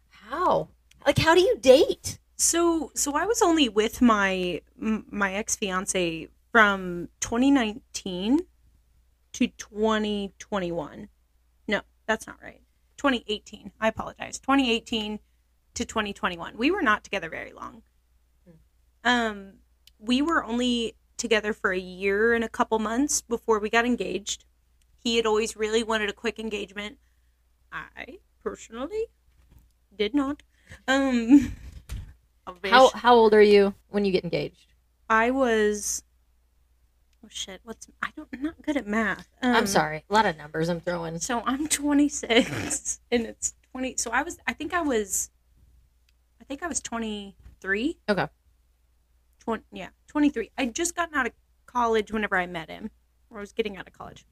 How? 0.09 0.69
Like, 1.07 1.19
how 1.19 1.35
do 1.35 1.41
you 1.41 1.57
date? 1.59 2.19
So 2.37 2.91
so 2.95 3.15
I 3.15 3.27
was 3.27 3.43
only 3.43 3.69
with 3.69 4.01
my 4.01 4.63
my 4.77 5.35
ex 5.35 5.57
fiance 5.57 6.29
from 6.53 7.09
2019 7.21 8.41
to 9.33 9.47
2021. 9.47 11.09
No, 11.69 11.81
that's 12.07 12.27
not 12.27 12.37
right. 12.43 12.61
2018. 12.97 13.73
I 13.81 13.89
apologize. 13.89 14.39
2018 14.39 15.19
to 15.75 15.85
2021. 15.85 16.57
We 16.57 16.71
were 16.71 16.83
not 16.83 17.05
together 17.05 17.29
very 17.31 17.53
long. 17.53 17.83
Um, 19.05 19.55
we 19.99 20.23
were 20.23 20.45
only 20.45 20.95
together 21.17 21.53
for 21.53 21.73
a 21.73 21.79
year 21.79 22.35
and 22.35 22.45
a 22.45 22.49
couple 22.49 22.79
months 22.79 23.21
before 23.23 23.59
we 23.59 23.71
got 23.71 23.85
engaged. 23.85 24.45
He 25.03 25.17
had 25.17 25.27
always 25.27 25.57
really 25.57 25.83
wanted 25.83 26.11
a 26.11 26.13
quick 26.13 26.39
engagement. 26.39 26.99
I 27.73 28.19
personally 28.43 29.07
did 29.97 30.15
not. 30.15 30.43
Um, 30.87 31.53
How 32.65 32.91
how 32.91 33.15
old 33.15 33.35
are 33.35 33.43
you 33.43 33.75
when 33.91 34.05
you 34.05 34.13
get 34.13 34.25
engaged? 34.25 34.73
I 35.09 35.31
was. 35.31 36.03
Oh 37.25 37.29
shit! 37.31 37.61
What's 37.65 37.87
I 38.03 38.09
don't 38.17 38.29
I'm 38.33 38.43
not 38.43 38.61
good 38.63 38.77
at 38.77 38.87
math. 38.87 39.29
Um, 39.43 39.55
I'm 39.55 39.67
sorry, 39.67 40.05
a 40.09 40.13
lot 40.13 40.27
of 40.27 40.37
numbers 40.37 40.69
I'm 40.69 40.81
throwing. 40.81 41.19
So 41.21 41.43
I'm 41.45 41.69
26, 41.69 43.01
and 43.11 43.27
it's 43.27 43.55
20. 43.73 43.97
So 43.99 44.11
I 44.11 44.23
was. 44.23 44.39
I 44.47 44.53
think 44.53 44.75
I 44.75 44.81
was. 44.83 45.31
I 46.51 46.53
think 46.53 46.65
I 46.65 46.67
was 46.67 46.81
23. 46.81 47.97
Okay. 48.09 48.27
20, 49.39 49.63
yeah, 49.71 49.91
23. 50.09 50.51
I'd 50.59 50.75
just 50.75 50.97
gotten 50.97 51.15
out 51.15 51.27
of 51.27 51.33
college 51.67 52.11
whenever 52.11 52.37
I 52.37 52.47
met 52.47 52.69
him, 52.69 52.91
or 53.31 53.39
I 53.39 53.41
was 53.41 53.53
getting 53.53 53.77
out 53.77 53.87
of 53.87 53.93
college. 53.93 54.27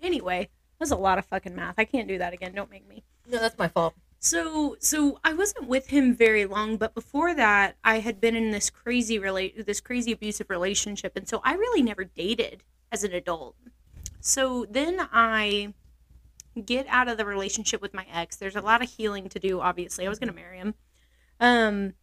Anyway, 0.00 0.48
that's 0.78 0.92
a 0.92 0.96
lot 0.96 1.18
of 1.18 1.26
fucking 1.26 1.54
math. 1.54 1.74
I 1.76 1.84
can't 1.84 2.08
do 2.08 2.16
that 2.16 2.32
again. 2.32 2.54
Don't 2.54 2.70
make 2.70 2.88
me. 2.88 3.04
No, 3.28 3.38
that's 3.38 3.58
my 3.58 3.68
fault. 3.68 3.92
So 4.18 4.76
so 4.80 5.20
I 5.24 5.34
wasn't 5.34 5.68
with 5.68 5.88
him 5.88 6.14
very 6.14 6.46
long, 6.46 6.78
but 6.78 6.94
before 6.94 7.34
that, 7.34 7.76
I 7.84 7.98
had 7.98 8.18
been 8.18 8.34
in 8.34 8.50
this 8.50 8.70
crazy 8.70 9.18
relate 9.18 9.66
this 9.66 9.82
crazy 9.82 10.12
abusive 10.12 10.48
relationship, 10.48 11.12
and 11.16 11.28
so 11.28 11.42
I 11.44 11.52
really 11.52 11.82
never 11.82 12.04
dated 12.04 12.62
as 12.90 13.04
an 13.04 13.12
adult. 13.12 13.56
So 14.20 14.64
then 14.70 15.06
I 15.12 15.74
get 16.64 16.86
out 16.88 17.08
of 17.08 17.18
the 17.18 17.26
relationship 17.26 17.82
with 17.82 17.92
my 17.92 18.06
ex. 18.10 18.36
There's 18.36 18.56
a 18.56 18.62
lot 18.62 18.82
of 18.82 18.88
healing 18.88 19.28
to 19.28 19.38
do. 19.38 19.60
Obviously, 19.60 20.06
I 20.06 20.08
was 20.08 20.18
gonna 20.18 20.32
marry 20.32 20.56
him, 20.56 20.74
um, 21.42 21.94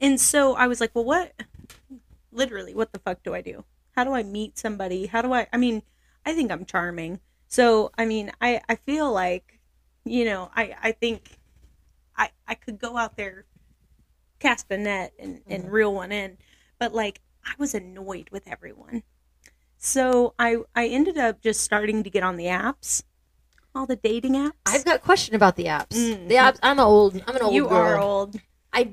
and 0.00 0.20
so 0.20 0.54
I 0.54 0.66
was 0.66 0.80
like, 0.80 0.94
well, 0.94 1.04
what? 1.04 1.32
Literally, 2.30 2.74
what 2.74 2.92
the 2.92 2.98
fuck 2.98 3.22
do 3.22 3.34
I 3.34 3.40
do? 3.40 3.64
How 3.92 4.04
do 4.04 4.12
I 4.12 4.22
meet 4.22 4.58
somebody? 4.58 5.06
How 5.06 5.22
do 5.22 5.32
I? 5.32 5.46
I 5.52 5.56
mean, 5.56 5.82
I 6.24 6.34
think 6.34 6.52
I'm 6.52 6.64
charming. 6.64 7.20
So 7.48 7.90
I 7.96 8.04
mean, 8.04 8.30
I 8.40 8.60
I 8.68 8.76
feel 8.76 9.12
like 9.12 9.58
you 10.04 10.24
know, 10.24 10.50
I, 10.54 10.76
I 10.82 10.92
think 10.92 11.38
I 12.16 12.30
I 12.46 12.54
could 12.54 12.78
go 12.78 12.96
out 12.96 13.16
there, 13.16 13.46
cast 14.40 14.70
a 14.70 14.78
net 14.78 15.14
and, 15.18 15.42
and 15.46 15.72
reel 15.72 15.94
one 15.94 16.12
in, 16.12 16.38
but 16.78 16.94
like 16.94 17.20
I 17.44 17.52
was 17.58 17.74
annoyed 17.74 18.30
with 18.30 18.46
everyone. 18.48 19.02
So 19.78 20.34
I 20.38 20.58
I 20.74 20.88
ended 20.88 21.18
up 21.18 21.40
just 21.42 21.60
starting 21.62 22.02
to 22.04 22.10
get 22.10 22.22
on 22.22 22.36
the 22.36 22.46
apps, 22.46 23.02
all 23.74 23.86
the 23.86 23.96
dating 23.96 24.32
apps. 24.34 24.52
I've 24.66 24.84
got 24.84 24.96
a 24.96 24.98
question 24.98 25.34
about 25.34 25.56
the 25.56 25.64
apps. 25.66 25.90
Mm. 25.90 26.28
The 26.28 26.34
apps. 26.34 26.58
I'm 26.62 26.78
old. 26.80 27.22
I'm 27.26 27.36
an 27.36 27.42
old 27.42 27.54
you 27.54 27.68
girl. 27.68 27.76
are 27.76 27.98
old. 27.98 28.40
I 28.72 28.88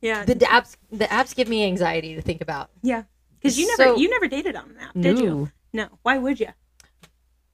Yeah. 0.00 0.24
the 0.24 0.34
apps. 0.36 0.76
The 0.90 1.04
apps 1.06 1.34
give 1.34 1.48
me 1.48 1.64
anxiety 1.64 2.14
to 2.14 2.22
think 2.22 2.40
about. 2.40 2.70
yeah. 2.82 3.04
Because 3.40 3.58
you 3.58 3.66
never 3.66 3.82
So- 3.94 3.96
you 3.96 4.08
never 4.08 4.28
dated 4.28 4.54
on 4.54 4.70
an 4.70 4.76
app, 4.78 4.94
did 4.98 5.18
you? 5.18 5.50
No. 5.72 5.88
Why 6.02 6.16
would 6.18 6.38
you? 6.38 6.48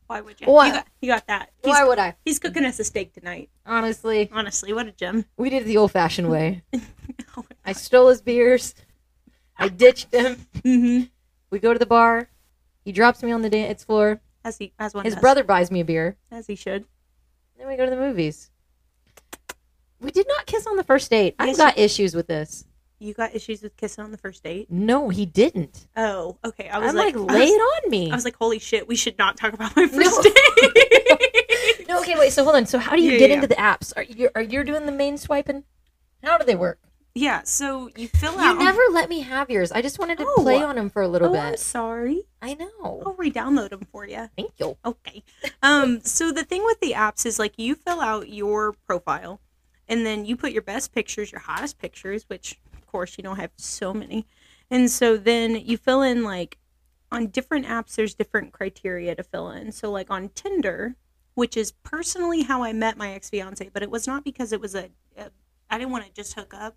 Why 0.06 0.20
would 0.22 0.40
you? 0.40 0.46
Why? 0.46 0.66
You 0.68 0.72
got, 0.72 0.86
you 1.02 1.08
got 1.08 1.26
that. 1.28 1.50
He's, 1.62 1.68
Why 1.70 1.84
would 1.84 1.98
I? 1.98 2.16
he's 2.24 2.38
cooking 2.38 2.64
us 2.64 2.78
a 2.78 2.84
steak 2.84 3.12
tonight. 3.12 3.50
Honestly, 3.66 4.28
Honestly, 4.32 4.72
what 4.72 4.86
a 4.86 4.92
gem. 4.92 5.24
we 5.36 5.50
did 5.50 5.62
it 5.62 5.64
the 5.66 5.76
old-fashioned 5.76 6.30
way. 6.30 6.62
I 7.64 7.72
stole 7.72 8.08
his 8.08 8.20
beers. 8.22 8.74
I 9.58 9.68
ditched 9.68 10.12
him. 10.14 10.36
mm-hmm. 10.56 11.04
We 11.50 11.58
go 11.58 11.72
to 11.72 11.78
the 11.78 11.86
bar. 11.86 12.28
He 12.84 12.92
drops 12.92 13.22
me 13.22 13.32
on 13.32 13.42
the 13.42 13.50
dance 13.50 13.84
floor. 13.84 14.20
As 14.48 14.56
he 14.56 14.72
as 14.78 14.94
one 14.94 15.04
His 15.04 15.12
does. 15.14 15.20
brother 15.20 15.44
buys 15.44 15.70
me 15.70 15.80
a 15.80 15.84
beer. 15.84 16.16
as 16.30 16.46
he 16.46 16.54
should. 16.54 16.86
Then 17.58 17.68
we 17.68 17.76
go 17.76 17.84
to 17.84 17.90
the 17.90 17.96
movies. 17.98 18.50
We 20.00 20.10
did 20.10 20.26
not 20.26 20.46
kiss 20.46 20.66
on 20.66 20.76
the 20.76 20.84
first 20.84 21.10
date. 21.10 21.34
I've 21.38 21.48
Yes, 21.48 21.56
got 21.58 21.76
issues 21.76 22.14
with 22.14 22.28
this. 22.28 22.64
You 22.98 23.12
got 23.12 23.34
issues 23.34 23.60
with 23.62 23.76
kissing 23.76 24.02
on 24.04 24.10
the 24.10 24.16
first 24.16 24.42
date? 24.42 24.70
No, 24.70 25.10
he 25.10 25.26
didn't. 25.26 25.86
Oh, 25.96 26.38
okay. 26.44 26.68
I 26.70 26.78
was 26.78 26.90
I'm 26.90 26.96
like, 26.96 27.14
like, 27.14 27.30
I 27.30 27.34
lay 27.34 27.40
was, 27.40 27.50
it 27.50 27.60
on 27.84 27.90
me. 27.90 28.10
I 28.10 28.14
was 28.14 28.24
like, 28.24 28.36
holy 28.36 28.58
shit, 28.58 28.88
we 28.88 28.96
should 28.96 29.18
not 29.18 29.36
talk 29.36 29.52
about 29.52 29.76
my 29.76 29.86
first 29.86 30.22
date. 30.22 31.86
no, 31.88 32.00
okay, 32.00 32.18
wait. 32.18 32.32
So 32.32 32.42
hold 32.42 32.56
on. 32.56 32.64
So 32.64 32.78
how 32.78 32.96
do 32.96 33.02
you 33.02 33.12
Yeah, 33.12 33.18
get 33.18 33.28
yeah. 33.28 33.36
into 33.36 33.48
the 33.48 33.54
apps? 33.56 33.92
Are 33.96 34.02
you 34.02 34.30
are 34.34 34.42
you 34.42 34.64
doing 34.64 34.86
the 34.86 34.92
main 34.92 35.18
swiping? 35.18 35.64
How 36.24 36.38
do 36.38 36.44
they 36.46 36.56
work? 36.56 36.80
Yeah, 37.18 37.42
so 37.44 37.90
you 37.96 38.08
fill 38.08 38.34
You 38.34 38.40
out. 38.40 38.52
You 38.58 38.64
never 38.64 38.80
let 38.92 39.08
me 39.08 39.20
have 39.20 39.50
yours. 39.50 39.72
I 39.72 39.82
just 39.82 39.98
wanted 39.98 40.18
to 40.18 40.26
Oh. 40.26 40.42
play 40.42 40.62
on 40.62 40.76
them 40.76 40.88
for 40.90 41.02
a 41.02 41.08
little 41.08 41.34
Oh, 41.34 41.38
I'm 41.38 41.56
sorry. 41.56 42.22
I 42.40 42.54
know. 42.54 43.02
I'll 43.04 43.14
re-download 43.18 43.70
them 43.70 43.86
for 43.90 44.06
you. 44.06 44.28
Thank 44.36 44.52
you. 44.58 44.76
Okay. 44.84 45.22
Um. 45.62 46.00
So 46.02 46.30
the 46.32 46.44
thing 46.44 46.64
with 46.64 46.80
the 46.80 46.92
apps 46.92 47.26
is 47.26 47.38
like 47.38 47.54
you 47.58 47.74
fill 47.74 48.00
out 48.00 48.28
your 48.28 48.72
profile, 48.86 49.40
and 49.88 50.06
then 50.06 50.24
you 50.24 50.36
put 50.36 50.52
your 50.52 50.62
best 50.62 50.92
pictures, 50.94 51.32
your 51.32 51.40
hottest 51.40 51.78
pictures, 51.78 52.24
which 52.28 52.58
of 52.74 52.86
course 52.86 53.16
you 53.18 53.22
don't 53.24 53.36
have 53.38 53.50
so 53.56 53.92
many, 53.92 54.26
and 54.70 54.90
so 54.90 55.16
then 55.16 55.56
you 55.56 55.76
fill 55.76 56.02
in 56.02 56.22
like 56.22 56.58
on 57.10 57.26
different 57.26 57.66
apps. 57.66 57.96
There's 57.96 58.14
different 58.14 58.52
criteria 58.52 59.14
to 59.14 59.22
fill 59.22 59.50
in. 59.50 59.72
So 59.72 59.90
like 59.90 60.10
on 60.10 60.28
Tinder, 60.30 60.94
which 61.34 61.56
is 61.56 61.72
personally 61.72 62.42
how 62.42 62.62
I 62.62 62.72
met 62.72 62.96
my 62.96 63.12
ex 63.12 63.28
fiance, 63.30 63.68
but 63.72 63.82
it 63.82 63.90
was 63.90 64.06
not 64.06 64.24
because 64.24 64.52
it 64.52 64.60
was 64.60 64.74
a, 64.74 64.90
a 65.16 65.30
I 65.70 65.78
didn't 65.78 65.90
want 65.90 66.04
to 66.06 66.12
just 66.12 66.34
hook 66.34 66.54
up. 66.54 66.76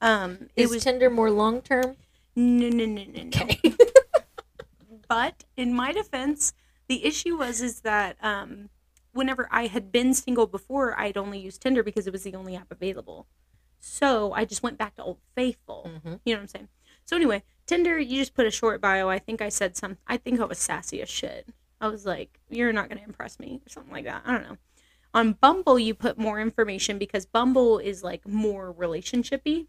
Um, 0.00 0.48
it 0.56 0.64
Is 0.64 0.70
was 0.70 0.84
Tinder 0.84 1.10
more 1.10 1.30
long 1.30 1.62
term? 1.62 1.96
no, 2.34 2.68
no, 2.68 2.84
no, 2.84 3.04
no, 3.04 3.22
no. 3.24 3.72
But 5.08 5.44
in 5.56 5.72
my 5.72 5.92
defense, 5.92 6.52
the 6.88 7.04
issue 7.04 7.36
was 7.36 7.60
is 7.60 7.80
that 7.82 8.16
um, 8.22 8.70
whenever 9.12 9.48
I 9.52 9.66
had 9.66 9.92
been 9.92 10.14
single 10.14 10.46
before, 10.46 10.98
I'd 10.98 11.16
only 11.16 11.38
used 11.38 11.62
Tinder 11.62 11.82
because 11.84 12.06
it 12.06 12.12
was 12.12 12.24
the 12.24 12.34
only 12.34 12.56
app 12.56 12.70
available. 12.72 13.26
So 13.78 14.32
I 14.32 14.44
just 14.44 14.62
went 14.64 14.78
back 14.78 14.96
to 14.96 15.02
Old 15.04 15.18
Faithful. 15.36 15.88
Mhm. 16.04 16.20
You 16.24 16.34
know 16.34 16.38
what 16.38 16.42
I'm 16.42 16.48
saying? 16.48 16.68
So 17.04 17.14
anyway, 17.14 17.44
Tinder, 17.66 17.98
you 17.98 18.18
just 18.20 18.34
put 18.34 18.46
a 18.46 18.50
short 18.50 18.80
bio. 18.80 19.08
I 19.08 19.20
think 19.20 19.40
I 19.40 19.48
said 19.48 19.76
some. 19.76 19.98
I 20.08 20.16
think 20.16 20.40
I 20.40 20.44
was 20.44 20.58
sassy 20.58 21.00
as 21.00 21.08
shit. 21.08 21.48
I 21.80 21.86
was 21.88 22.04
like, 22.04 22.40
"You're 22.48 22.72
not 22.72 22.88
gonna 22.88 23.02
impress 23.06 23.38
me" 23.38 23.60
or 23.64 23.68
something 23.68 23.92
like 23.92 24.04
that. 24.06 24.22
I 24.26 24.32
don't 24.32 24.42
know. 24.48 24.56
On 25.14 25.34
Bumble, 25.34 25.78
you 25.78 25.94
put 25.94 26.18
more 26.18 26.40
information 26.40 26.98
because 26.98 27.26
Bumble 27.26 27.78
is 27.78 28.02
like 28.02 28.26
more 28.26 28.74
relationshipy, 28.74 29.68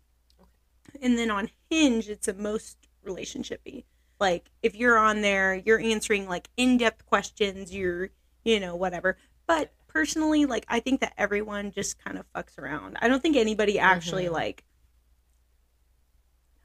and 1.01 1.17
then 1.17 1.29
on 1.31 1.49
Hinge, 1.69 2.09
it's 2.09 2.25
the 2.27 2.33
most 2.33 2.77
relationshipy. 3.05 3.83
Like 4.19 4.49
if 4.63 4.75
you're 4.75 4.97
on 4.97 5.21
there, 5.21 5.55
you're 5.55 5.79
answering 5.79 6.27
like 6.27 6.49
in-depth 6.57 7.05
questions. 7.05 7.73
You're, 7.73 8.09
you 8.43 8.59
know, 8.59 8.75
whatever. 8.75 9.17
But 9.45 9.71
personally, 9.87 10.45
like 10.45 10.65
I 10.67 10.79
think 10.79 11.01
that 11.01 11.13
everyone 11.17 11.71
just 11.71 12.03
kind 12.03 12.17
of 12.17 12.25
fucks 12.33 12.57
around. 12.57 12.97
I 13.01 13.07
don't 13.07 13.21
think 13.21 13.35
anybody 13.37 13.77
actually 13.79 14.25
Mhm. 14.25 14.31
like. 14.31 14.63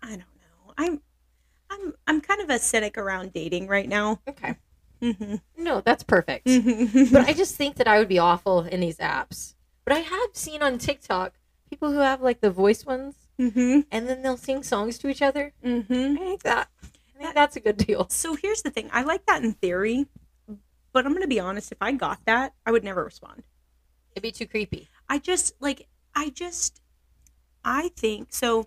I 0.03 0.11
don't 0.11 0.19
know. 0.19 0.75
I'm, 0.79 1.01
I'm, 1.71 1.95
I'm 2.07 2.21
kind 2.21 2.41
of 2.41 2.51
a 2.51 2.59
cynic 2.59 2.99
around 2.99 3.33
dating 3.33 3.69
right 3.69 3.89
now. 3.89 4.21
Okay. 4.29 4.57
hmm 5.01 5.37
No, 5.57 5.81
that's 5.81 6.03
perfect. 6.03 6.49
hmm 6.49 7.05
but 7.13 7.29
I 7.29 7.33
just 7.43 7.57
think 7.57 7.77
that 7.77 7.89
I 7.89 7.99
would 7.99 8.09
be 8.09 8.19
awful 8.19 8.61
in 8.63 8.81
these 8.81 8.99
apps. 8.99 9.55
But 9.85 9.95
I 9.97 10.01
have 10.01 10.31
seen 10.35 10.63
on 10.63 10.79
TikTok 10.79 11.35
people 11.69 11.91
who 11.93 11.99
have 11.99 12.21
like 12.21 12.41
the 12.41 12.51
voice 12.51 12.85
ones, 12.85 13.15
hmm 13.51 13.81
and 13.91 14.09
then 14.09 14.23
they'll 14.23 14.37
sing 14.37 14.63
songs 14.63 14.99
to 14.99 15.09
each 15.09 15.23
other. 15.23 15.53
hmm 15.63 15.83
I 15.91 16.17
think 16.17 16.43
that 16.43 16.69
I 16.83 17.23
think 17.23 17.35
that's 17.35 17.57
a 17.57 17.61
good 17.61 17.77
deal. 17.77 18.09
So 18.09 18.35
here's 18.35 18.63
the 18.63 18.71
thing. 18.71 18.89
I 18.93 19.03
like 19.03 19.27
that 19.27 19.43
in 19.43 19.53
theory, 19.53 20.07
but 20.93 21.07
I'm 21.07 21.13
gonna 21.13 21.27
be 21.27 21.41
honest. 21.41 21.73
If 21.73 21.79
I 21.81 21.93
got 21.93 22.25
that, 22.27 22.55
I 22.67 22.73
would 22.73 22.85
never 22.85 23.05
respond. 23.05 23.43
It'd 24.13 24.23
be 24.23 24.33
too 24.33 24.47
creepy. 24.47 24.89
I 25.09 25.19
just 25.19 25.55
like 25.61 25.89
I 26.15 26.31
just 26.31 26.81
I 27.65 27.91
think 27.97 28.29
so 28.33 28.67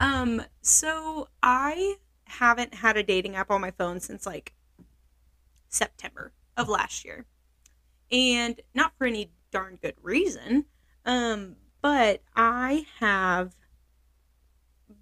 um 0.00 0.42
so 0.62 1.28
I 1.42 1.96
haven't 2.26 2.74
had 2.74 2.96
a 2.96 3.02
dating 3.02 3.36
app 3.36 3.50
on 3.50 3.60
my 3.60 3.70
phone 3.70 4.00
since 4.00 4.26
like 4.26 4.54
September 5.68 6.32
of 6.56 6.68
last 6.68 7.04
year. 7.04 7.26
And 8.12 8.60
not 8.74 8.92
for 8.98 9.06
any 9.06 9.30
darn 9.54 9.78
good 9.80 9.94
reason. 10.02 10.66
Um 11.06 11.56
but 11.80 12.22
I 12.36 12.86
have 13.00 13.54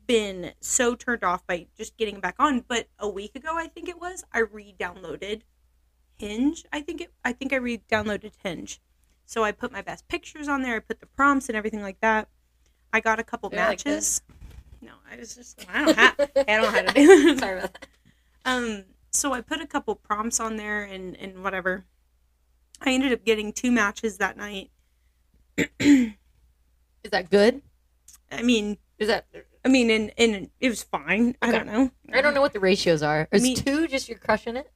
been 0.07 0.53
so 0.61 0.95
turned 0.95 1.25
off 1.25 1.47
by 1.47 1.67
just 1.77 1.97
getting 1.97 2.21
back 2.21 2.37
on, 2.39 2.65
but 2.67 2.89
a 2.99 3.09
week 3.09 3.35
ago 3.35 3.57
I 3.57 3.67
think 3.67 3.89
it 3.89 4.01
was, 4.01 4.25
I 4.33 4.41
re-downloaded 4.41 5.43
Hinge. 6.19 6.65
I 6.73 6.81
think 6.81 7.01
it. 7.01 7.13
I 7.25 7.33
think 7.33 7.53
I 7.53 7.57
re-downloaded 7.57 8.33
Hinge, 8.45 8.81
so 9.27 9.43
I 9.43 9.51
put 9.51 9.73
my 9.73 9.83
best 9.83 10.07
pictures 10.07 10.47
on 10.47 10.63
there. 10.63 10.77
I 10.77 10.79
put 10.79 11.01
the 11.01 11.07
prompts 11.07 11.49
and 11.49 11.57
everything 11.57 11.83
like 11.83 11.99
that. 12.01 12.29
I 12.93 13.01
got 13.01 13.19
a 13.19 13.25
couple 13.25 13.49
Do 13.49 13.57
I 13.57 13.61
like 13.69 13.85
matches. 13.85 14.23
no, 14.81 14.93
I 15.11 15.17
was 15.17 15.35
just. 15.35 15.65
I 15.73 15.85
don't 15.85 15.97
have. 15.99 16.15
I 16.37 16.43
don't 16.45 16.63
know 16.63 16.71
how 16.71 16.83
to 16.83 16.93
do. 16.93 17.39
Sorry 17.39 17.59
about 17.59 17.73
that. 17.73 17.87
Um. 18.45 18.85
So 19.11 19.33
I 19.33 19.41
put 19.41 19.61
a 19.61 19.67
couple 19.67 19.97
prompts 19.97 20.39
on 20.39 20.57
there 20.57 20.85
and 20.85 21.17
and 21.17 21.43
whatever. 21.43 21.85
I 22.83 22.93
ended 22.93 23.13
up 23.13 23.25
getting 23.25 23.53
two 23.53 23.71
matches 23.71 24.19
that 24.19 24.37
night. 24.37 24.71
Is 25.79 27.11
that 27.11 27.31
good? 27.31 27.63
I 28.31 28.43
mean, 28.43 28.79
Is 28.99 29.09
that 29.09 29.27
I 29.65 29.69
mean, 29.69 29.91
and 29.91 30.13
and 30.19 30.51
it 30.61 30.69
was 30.69 30.83
fine. 30.83 31.37
I 31.43 31.53
don't 31.53 31.67
know. 31.67 31.91
I 32.13 32.21
don't 32.21 32.35
know 32.35 32.41
what 32.41 32.53
the 32.53 32.61
ratios 32.61 33.03
are. 33.03 33.29
Is 33.33 33.43
Me- 33.43 33.55
two 33.55 33.87
just 33.87 34.09
you're 34.09 34.19
crushing 34.19 34.57
it? 34.57 34.71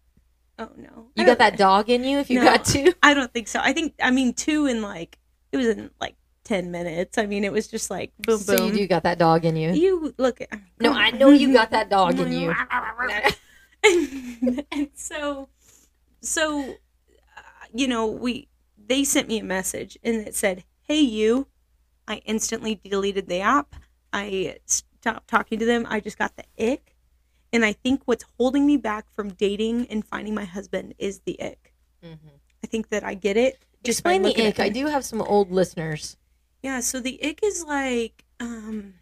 Oh 0.59 0.71
no. 0.77 1.09
You 1.17 1.27
got 1.27 1.39
that 1.39 1.57
dog 1.59 1.91
in 1.91 2.05
you 2.05 2.19
if 2.19 2.31
you 2.31 2.39
No. 2.41 2.45
got 2.47 2.65
two? 2.65 2.93
I 3.03 3.15
don't 3.15 3.33
think 3.33 3.49
so. 3.49 3.61
I 3.63 3.73
think 3.73 3.95
I 4.01 4.11
mean 4.11 4.33
two 4.35 4.67
in 4.67 4.83
like 4.83 5.19
it 5.53 5.57
was 5.57 5.67
in 5.67 5.91
like 6.01 6.15
ten 6.45 6.71
minutes. 6.71 7.19
I 7.19 7.27
mean 7.27 7.45
it 7.45 7.53
was 7.53 7.69
just 7.69 7.91
like 7.91 8.13
boom 8.19 8.39
So 8.39 8.57
boom. 8.57 8.69
you 8.69 8.73
do 8.75 8.87
got 8.87 9.03
that 9.03 9.19
dog 9.19 9.45
in 9.45 9.57
you. 9.57 9.73
You 9.73 10.15
look 10.19 10.41
at 10.41 10.49
No, 10.81 10.93
I 10.93 11.11
know 11.11 11.31
you 11.31 11.53
got 11.53 11.71
that 11.71 11.91
dog 11.91 12.19
in 12.21 12.33
you. 12.33 12.55
and, 13.85 14.65
and 14.73 14.89
so 14.95 15.49
so 16.23 16.77
you 17.79 17.89
know 17.89 18.07
we 18.07 18.49
they 18.89 19.05
sent 19.05 19.29
me 19.29 19.39
a 19.39 19.45
message 19.45 19.99
and 20.03 20.17
it 20.27 20.35
said 20.35 20.65
hey 20.83 21.01
you 21.01 21.47
i 22.09 22.17
instantly 22.25 22.75
deleted 22.85 23.29
the 23.29 23.41
app 23.41 23.75
i 24.13 24.57
stopped 24.67 25.29
talking 25.29 25.59
to 25.59 25.65
them 25.65 25.87
i 25.89 26.01
just 26.01 26.19
got 26.19 26.33
the 26.37 26.45
ick 26.73 26.95
and 27.53 27.65
i 27.65 27.73
think 27.73 28.03
what's 28.05 28.25
holding 28.39 28.67
me 28.67 28.77
back 28.77 29.07
from 29.15 29.31
dating 29.31 29.87
and 29.89 30.05
finding 30.05 30.35
my 30.35 30.45
husband 30.45 30.95
is 30.99 31.21
the 31.21 31.41
ick 31.41 31.73
Mhm. 32.05 32.19
i 32.63 32.67
think 32.67 32.89
that 32.91 33.03
i 33.05 33.15
get 33.15 33.37
it 33.37 33.59
just 33.85 34.01
Explain 34.01 34.23
the 34.23 34.47
ick. 34.47 34.59
I 34.59 34.69
do 34.69 34.87
have 34.87 35.05
some 35.05 35.23
old 35.23 35.53
listeners. 35.53 36.17
Yeah, 36.61 36.81
so 36.81 36.99
the 36.99 37.23
ick 37.23 37.41
is 37.45 37.65
like 37.65 38.25
um 38.41 38.95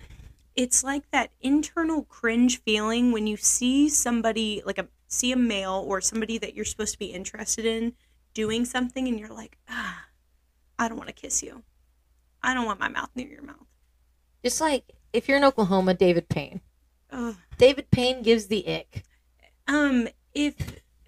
it's 0.54 0.84
like 0.84 1.10
that 1.10 1.30
internal 1.40 2.02
cringe 2.04 2.60
feeling 2.62 3.10
when 3.10 3.26
you 3.26 3.36
see 3.38 3.88
somebody 3.88 4.62
like 4.66 4.78
a 4.78 4.86
see 5.08 5.32
a 5.32 5.36
male 5.36 5.84
or 5.86 6.00
somebody 6.02 6.36
that 6.38 6.54
you're 6.54 6.64
supposed 6.66 6.92
to 6.92 6.98
be 6.98 7.06
interested 7.06 7.64
in 7.64 7.94
doing 8.34 8.64
something 8.64 9.08
and 9.08 9.18
you're 9.18 9.32
like, 9.32 9.56
ah, 9.68 10.04
I 10.78 10.88
don't 10.88 10.98
want 10.98 11.08
to 11.08 11.14
kiss 11.14 11.42
you. 11.42 11.62
I 12.42 12.52
don't 12.52 12.66
want 12.66 12.80
my 12.80 12.88
mouth 12.88 13.10
near 13.14 13.28
your 13.28 13.42
mouth. 13.42 13.66
Just 14.42 14.60
like 14.60 14.92
if 15.12 15.28
you're 15.28 15.38
in 15.38 15.44
Oklahoma, 15.44 15.94
David 15.94 16.28
Payne. 16.28 16.60
Ugh. 17.10 17.36
David 17.56 17.90
Payne 17.90 18.22
gives 18.22 18.46
the 18.48 18.66
ick. 18.68 19.04
Um, 19.66 20.08
if 20.34 20.54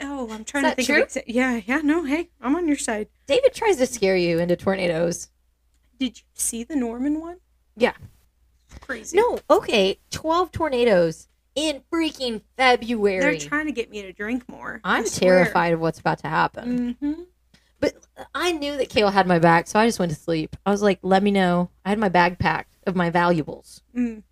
oh, 0.01 0.31
I'm 0.31 0.45
trying 0.45 0.65
to 0.65 0.75
think 0.75 0.87
true? 0.87 1.03
of 1.03 1.09
exa- 1.09 1.25
yeah, 1.27 1.61
yeah, 1.67 1.81
no, 1.83 2.05
hey, 2.05 2.31
I'm 2.41 2.55
on 2.55 2.67
your 2.69 2.79
side. 2.79 3.09
David 3.27 3.53
tries 3.53 3.77
to 3.77 3.87
scare 3.87 4.17
you 4.17 4.39
into 4.39 4.57
tornadoes. 4.57 5.29
Did 5.99 6.19
you 6.19 6.25
see 6.35 6.65
the 6.65 6.77
Norman 6.77 7.21
one? 7.21 7.39
Yeah. 7.77 7.95
Crazy. 8.81 9.17
No, 9.17 9.39
okay, 9.51 9.99
12 10.11 10.53
tornadoes 10.53 11.29
in 11.57 11.83
freaking 11.92 12.42
February. 12.57 13.21
They're 13.21 13.49
trying 13.49 13.66
to 13.66 13.73
get 13.73 13.90
me 13.90 14.03
to 14.03 14.12
drink 14.12 14.49
more. 14.49 14.81
I'm 14.85 15.05
terrified 15.05 15.73
of 15.73 15.81
what's 15.81 15.99
about 15.99 16.19
to 16.21 16.29
happen. 16.29 16.97
Mm-hmm. 17.03 17.23
But 17.81 17.95
I 18.35 18.53
knew 18.53 18.77
that 18.77 18.88
Kale 18.88 19.11
had 19.11 19.27
my 19.27 19.38
back, 19.38 19.66
so 19.66 19.79
I 19.81 19.87
just 19.87 19.99
went 19.99 20.12
to 20.12 20.19
sleep. 20.19 20.57
I 20.64 20.71
was 20.71 20.83
like, 20.83 20.99
let 21.03 21.23
me 21.23 21.31
know. 21.31 21.71
I 21.85 21.88
had 21.88 21.99
my 21.99 22.09
bag 22.09 22.38
packed 22.38 22.77
of 22.87 22.95
my 22.95 23.11
valuables. 23.11 23.83
Mm. 23.97 24.23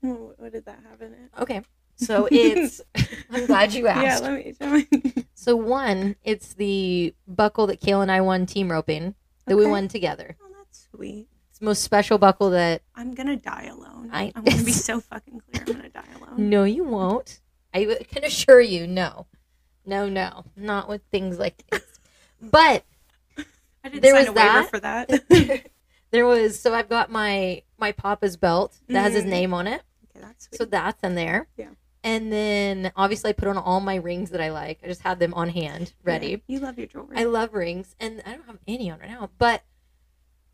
What, 0.00 0.40
what 0.40 0.52
did 0.52 0.64
that 0.64 0.80
have 0.88 1.02
in 1.02 1.12
it? 1.12 1.30
Okay. 1.38 1.62
So 1.96 2.28
it's, 2.30 2.80
I'm 3.30 3.46
glad 3.46 3.74
you 3.74 3.88
asked. 3.88 4.22
Yeah, 4.22 4.28
let 4.28 4.46
me. 4.46 4.54
Let 4.60 4.92
me. 4.92 5.24
So, 5.34 5.54
one, 5.54 6.16
it's 6.24 6.54
the 6.54 7.14
buckle 7.28 7.68
that 7.68 7.80
Kale 7.80 8.02
and 8.02 8.10
I 8.10 8.20
won 8.20 8.44
team 8.44 8.72
roping 8.72 9.14
that 9.46 9.56
we 9.56 9.66
won 9.66 9.86
together. 9.86 10.36
Oh, 10.42 10.48
that's 10.58 10.88
sweet. 10.90 11.28
It's 11.58 11.60
the 11.60 11.66
most 11.66 11.82
special 11.82 12.18
buckle 12.18 12.50
that, 12.50 12.82
I'm 12.94 13.14
gonna 13.14 13.34
die 13.34 13.64
alone. 13.68 14.10
I- 14.12 14.30
want 14.36 14.46
to 14.60 14.64
be 14.64 14.70
so 14.88 15.00
fucking 15.00 15.40
clear. 15.40 15.64
I'm 15.66 15.72
gonna 15.74 15.88
die 15.88 16.04
alone. 16.16 16.48
no, 16.48 16.62
you 16.62 16.84
won't. 16.84 17.40
I 17.74 17.96
can 18.08 18.22
assure 18.22 18.60
you, 18.60 18.86
no. 18.86 19.26
No, 19.84 20.08
no. 20.08 20.44
Not 20.54 20.88
with 20.88 21.02
things 21.10 21.36
like 21.36 21.64
this. 21.68 21.82
But 22.40 22.84
I 23.82 23.88
didn't 23.88 24.02
There 24.02 24.12
sign 24.14 24.20
was 24.20 24.28
a 24.28 24.32
waiver 24.34 24.52
that. 24.62 24.70
for 24.70 24.78
that. 24.78 25.66
there 26.12 26.26
was, 26.26 26.60
so 26.60 26.72
I've 26.74 26.88
got 26.88 27.10
my, 27.10 27.62
my 27.76 27.90
Papa's 27.90 28.36
belt 28.36 28.76
that 28.86 29.02
has 29.02 29.14
his 29.14 29.24
Mhm. 29.24 29.28
name 29.28 29.52
on 29.54 29.66
it. 29.66 29.82
okay, 30.14 30.24
that's 30.24 30.44
sweet. 30.46 30.58
So 30.58 30.64
that's 30.64 31.02
in 31.02 31.16
there. 31.16 31.48
Yeah. 31.56 31.70
And 32.04 32.32
then 32.32 32.92
obviously 32.94 33.30
I 33.30 33.32
put 33.32 33.48
on 33.48 33.58
all 33.58 33.80
my 33.80 33.96
rings 33.96 34.30
that 34.30 34.40
I 34.40 34.52
like. 34.52 34.78
I 34.84 34.86
just 34.86 35.00
had 35.02 35.18
them 35.18 35.34
on 35.34 35.48
hand, 35.48 35.92
ready. 36.04 36.28
Yeah, 36.28 36.36
you 36.46 36.60
love 36.60 36.78
your 36.78 36.86
jewelry. 36.86 37.16
I 37.16 37.24
love 37.24 37.52
rings, 37.52 37.96
and 37.98 38.22
I 38.24 38.36
don't 38.36 38.46
have 38.46 38.58
any 38.68 38.88
on 38.92 39.00
right 39.00 39.10
now. 39.10 39.30
But 39.38 39.64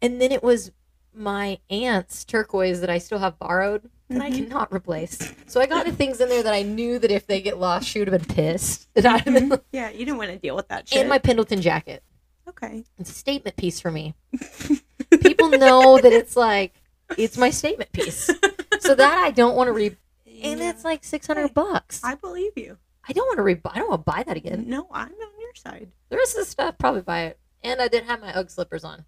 and 0.01 0.23
then 0.23 0.33
it 0.33 0.43
was 0.43 0.73
my 1.15 1.59
aunt's 1.71 2.25
turquoise 2.25 2.81
that 2.81 2.91
I 2.91 2.99
still 2.99 3.19
have 3.19 3.39
borrowed 3.39 3.89
that 4.09 4.21
I 4.21 4.31
Mhm. 4.31 4.35
cannot 4.49 4.73
replace. 4.73 5.33
So 5.47 5.61
I 5.61 5.67
got 5.67 5.87
the 5.87 5.93
things 5.93 6.21
in 6.21 6.29
there 6.29 6.43
that 6.43 6.53
I 6.55 6.63
knew 6.63 6.99
that 6.99 7.11
if 7.11 7.27
they 7.27 7.41
get 7.41 7.59
lost, 7.59 7.89
she 7.89 7.99
would 8.01 8.09
have 8.09 8.27
been 8.27 8.35
pissed. 8.37 8.89
That 8.95 9.07
I'd 9.07 9.21
have 9.23 9.35
been- 9.49 9.61
yeah, 9.73 9.91
you 9.91 9.99
didn't 10.05 10.19
want 10.19 10.31
to 10.31 10.39
deal 10.39 10.57
with 10.57 10.69
that 10.69 10.89
shit. 10.89 10.99
and 11.01 11.09
my 11.09 11.19
Pendleton 11.19 11.61
jacket. 11.63 12.03
okay. 12.49 12.85
It's 12.99 13.11
a 13.11 13.15
statement 13.15 13.57
piece 13.57 13.81
for 13.81 13.91
me. 13.91 14.15
People 15.21 15.49
know 15.51 15.99
that 15.99 16.13
it's 16.13 16.37
like 16.37 16.75
it's 17.17 17.37
my 17.39 17.51
statement 17.51 17.93
piece. 17.93 18.31
So 18.81 18.95
that 18.95 19.19
I 19.19 19.31
don't 19.31 19.55
want 19.57 19.69
to 19.69 19.73
re. 19.73 19.97
And 20.43 20.61
Yeah. 20.61 20.71
it's 20.71 20.85
like 20.85 21.05
six 21.05 21.27
hundred 21.27 21.55
bucks. 21.55 22.03
I, 22.05 22.13
I 22.13 22.15
believe 22.17 22.53
you. 22.57 22.77
I 23.09 23.13
don't 23.13 23.27
want 23.27 23.39
to 23.39 23.43
re. 23.43 23.61
I 23.65 23.79
don't 23.79 23.89
want 23.89 24.05
to 24.07 24.11
buy 24.13 24.23
that 24.25 24.37
again. 24.37 24.65
No, 24.69 24.87
I'm 24.91 25.09
on 25.13 25.41
your 25.41 25.55
side. 25.55 25.91
The 26.11 26.17
rest 26.17 26.35
of 26.37 26.45
the 26.45 26.51
stuff 26.51 26.77
probably 26.79 27.03
buy 27.03 27.23
it. 27.25 27.39
And 27.63 27.81
I 27.81 27.89
did 27.89 28.05
have 28.05 28.21
my 28.21 28.33
UGG 28.35 28.51
slippers 28.51 28.85
on. 28.85 29.05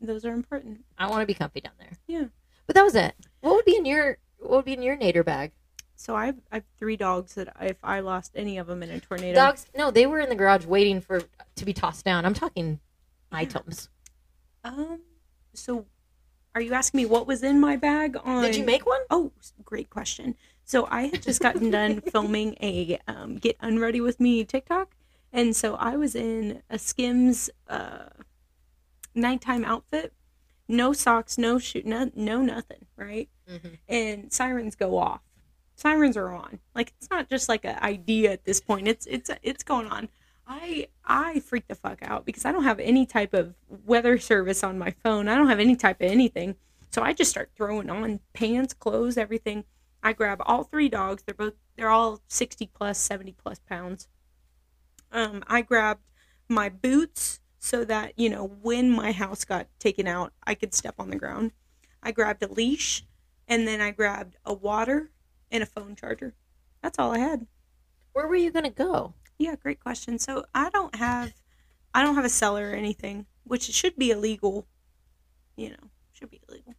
Those 0.00 0.24
are 0.24 0.32
important. 0.32 0.84
I 0.96 1.08
want 1.08 1.22
to 1.22 1.26
be 1.26 1.34
comfy 1.34 1.60
down 1.60 1.72
there. 1.78 1.92
Yeah. 2.06 2.26
But 2.66 2.74
that 2.76 2.84
was 2.84 2.94
it. 2.94 3.14
What 3.40 3.54
would 3.54 3.64
be 3.64 3.76
in 3.76 3.84
your 3.84 4.18
What 4.38 4.50
would 4.50 4.64
be 4.64 4.74
in 4.74 4.82
your 4.82 4.96
nader 4.96 5.24
bag? 5.24 5.52
So 5.96 6.14
I've 6.14 6.36
I've 6.52 6.64
three 6.78 6.96
dogs 6.96 7.34
that 7.34 7.54
if 7.60 7.76
I 7.82 8.00
lost 8.00 8.32
any 8.36 8.58
of 8.58 8.68
them 8.68 8.82
in 8.82 8.90
a 8.90 9.00
tornado, 9.00 9.34
Dogs? 9.34 9.66
No, 9.76 9.90
they 9.90 10.06
were 10.06 10.20
in 10.20 10.28
the 10.28 10.36
garage 10.36 10.64
waiting 10.64 11.00
for 11.00 11.22
to 11.56 11.64
be 11.64 11.72
tossed 11.72 12.04
down. 12.04 12.24
I'm 12.24 12.34
talking 12.34 12.78
Yeah. 13.32 13.38
items. 13.38 13.88
Um, 14.62 15.00
so 15.54 15.86
are 16.54 16.60
you 16.60 16.72
asking 16.74 16.98
me 16.98 17.06
what 17.06 17.26
was 17.26 17.42
in 17.42 17.60
my 17.60 17.76
bag 17.76 18.16
on 18.22 18.42
Did 18.44 18.56
you 18.56 18.64
make 18.64 18.86
one? 18.86 19.00
Oh, 19.10 19.32
great 19.64 19.90
question. 19.90 20.36
So 20.64 20.86
I 20.90 21.06
had 21.06 21.22
just 21.22 21.40
gotten 21.40 21.70
done 21.70 22.00
filming 22.12 22.56
a 22.60 22.98
um, 23.08 23.36
"Get 23.36 23.56
Unready 23.60 24.00
with 24.00 24.20
Me" 24.20 24.44
TikTok, 24.44 24.94
and 25.32 25.56
so 25.56 25.74
I 25.76 25.96
was 25.96 26.14
in 26.14 26.62
a 26.70 26.78
Skims 26.78 27.50
uh, 27.68 28.10
nighttime 29.18 29.64
outfit, 29.64 30.12
no 30.68 30.92
socks, 30.92 31.38
no 31.38 31.58
shoe, 31.58 31.82
no, 31.84 32.10
no 32.14 32.42
nothing, 32.42 32.86
right? 32.96 33.28
Mm-hmm. 33.50 33.74
And 33.88 34.32
sirens 34.32 34.76
go 34.76 34.96
off. 34.98 35.20
Sirens 35.74 36.16
are 36.16 36.32
on. 36.32 36.58
Like 36.74 36.92
it's 36.98 37.10
not 37.10 37.28
just 37.28 37.48
like 37.48 37.64
an 37.64 37.78
idea 37.80 38.32
at 38.32 38.44
this 38.44 38.60
point. 38.60 38.88
It's 38.88 39.06
it's 39.06 39.30
it's 39.42 39.62
going 39.62 39.86
on. 39.86 40.08
I 40.46 40.88
I 41.04 41.40
freak 41.40 41.68
the 41.68 41.74
fuck 41.74 41.98
out 42.02 42.24
because 42.24 42.44
I 42.44 42.52
don't 42.52 42.64
have 42.64 42.80
any 42.80 43.06
type 43.06 43.34
of 43.34 43.54
weather 43.86 44.18
service 44.18 44.64
on 44.64 44.78
my 44.78 44.90
phone. 44.90 45.28
I 45.28 45.36
don't 45.36 45.48
have 45.48 45.60
any 45.60 45.76
type 45.76 46.00
of 46.00 46.10
anything. 46.10 46.56
So 46.90 47.02
I 47.02 47.12
just 47.12 47.30
start 47.30 47.50
throwing 47.54 47.90
on 47.90 48.20
pants, 48.32 48.74
clothes, 48.74 49.16
everything. 49.16 49.64
I 50.02 50.12
grab 50.12 50.40
all 50.46 50.64
three 50.64 50.88
dogs. 50.88 51.22
They're 51.24 51.34
both 51.34 51.54
they're 51.76 51.90
all 51.90 52.20
60 52.28 52.70
plus, 52.74 52.98
70 52.98 53.32
plus 53.32 53.60
pounds. 53.60 54.08
Um 55.12 55.44
I 55.46 55.62
grabbed 55.62 56.02
my 56.48 56.68
boots 56.68 57.40
so 57.58 57.84
that, 57.84 58.12
you 58.16 58.30
know, 58.30 58.46
when 58.62 58.90
my 58.90 59.12
house 59.12 59.44
got 59.44 59.66
taken 59.78 60.06
out, 60.06 60.32
I 60.46 60.54
could 60.54 60.74
step 60.74 60.94
on 60.98 61.10
the 61.10 61.16
ground. 61.16 61.52
I 62.02 62.12
grabbed 62.12 62.42
a 62.42 62.52
leash 62.52 63.04
and 63.46 63.66
then 63.66 63.80
I 63.80 63.90
grabbed 63.90 64.36
a 64.44 64.54
water 64.54 65.10
and 65.50 65.62
a 65.62 65.66
phone 65.66 65.96
charger. 65.96 66.34
That's 66.82 66.98
all 66.98 67.12
I 67.12 67.18
had. 67.18 67.46
Where 68.12 68.26
were 68.26 68.36
you 68.36 68.50
gonna 68.50 68.70
go? 68.70 69.14
Yeah, 69.38 69.56
great 69.56 69.80
question. 69.80 70.18
So 70.18 70.44
I 70.54 70.70
don't 70.70 70.94
have 70.96 71.32
I 71.94 72.02
don't 72.02 72.14
have 72.14 72.24
a 72.24 72.30
cellar 72.30 72.70
or 72.70 72.74
anything, 72.74 73.26
which 73.44 73.62
should 73.62 73.96
be 73.96 74.10
illegal. 74.10 74.66
You 75.56 75.70
know, 75.70 75.90
should 76.12 76.30
be 76.30 76.40
illegal. 76.48 76.74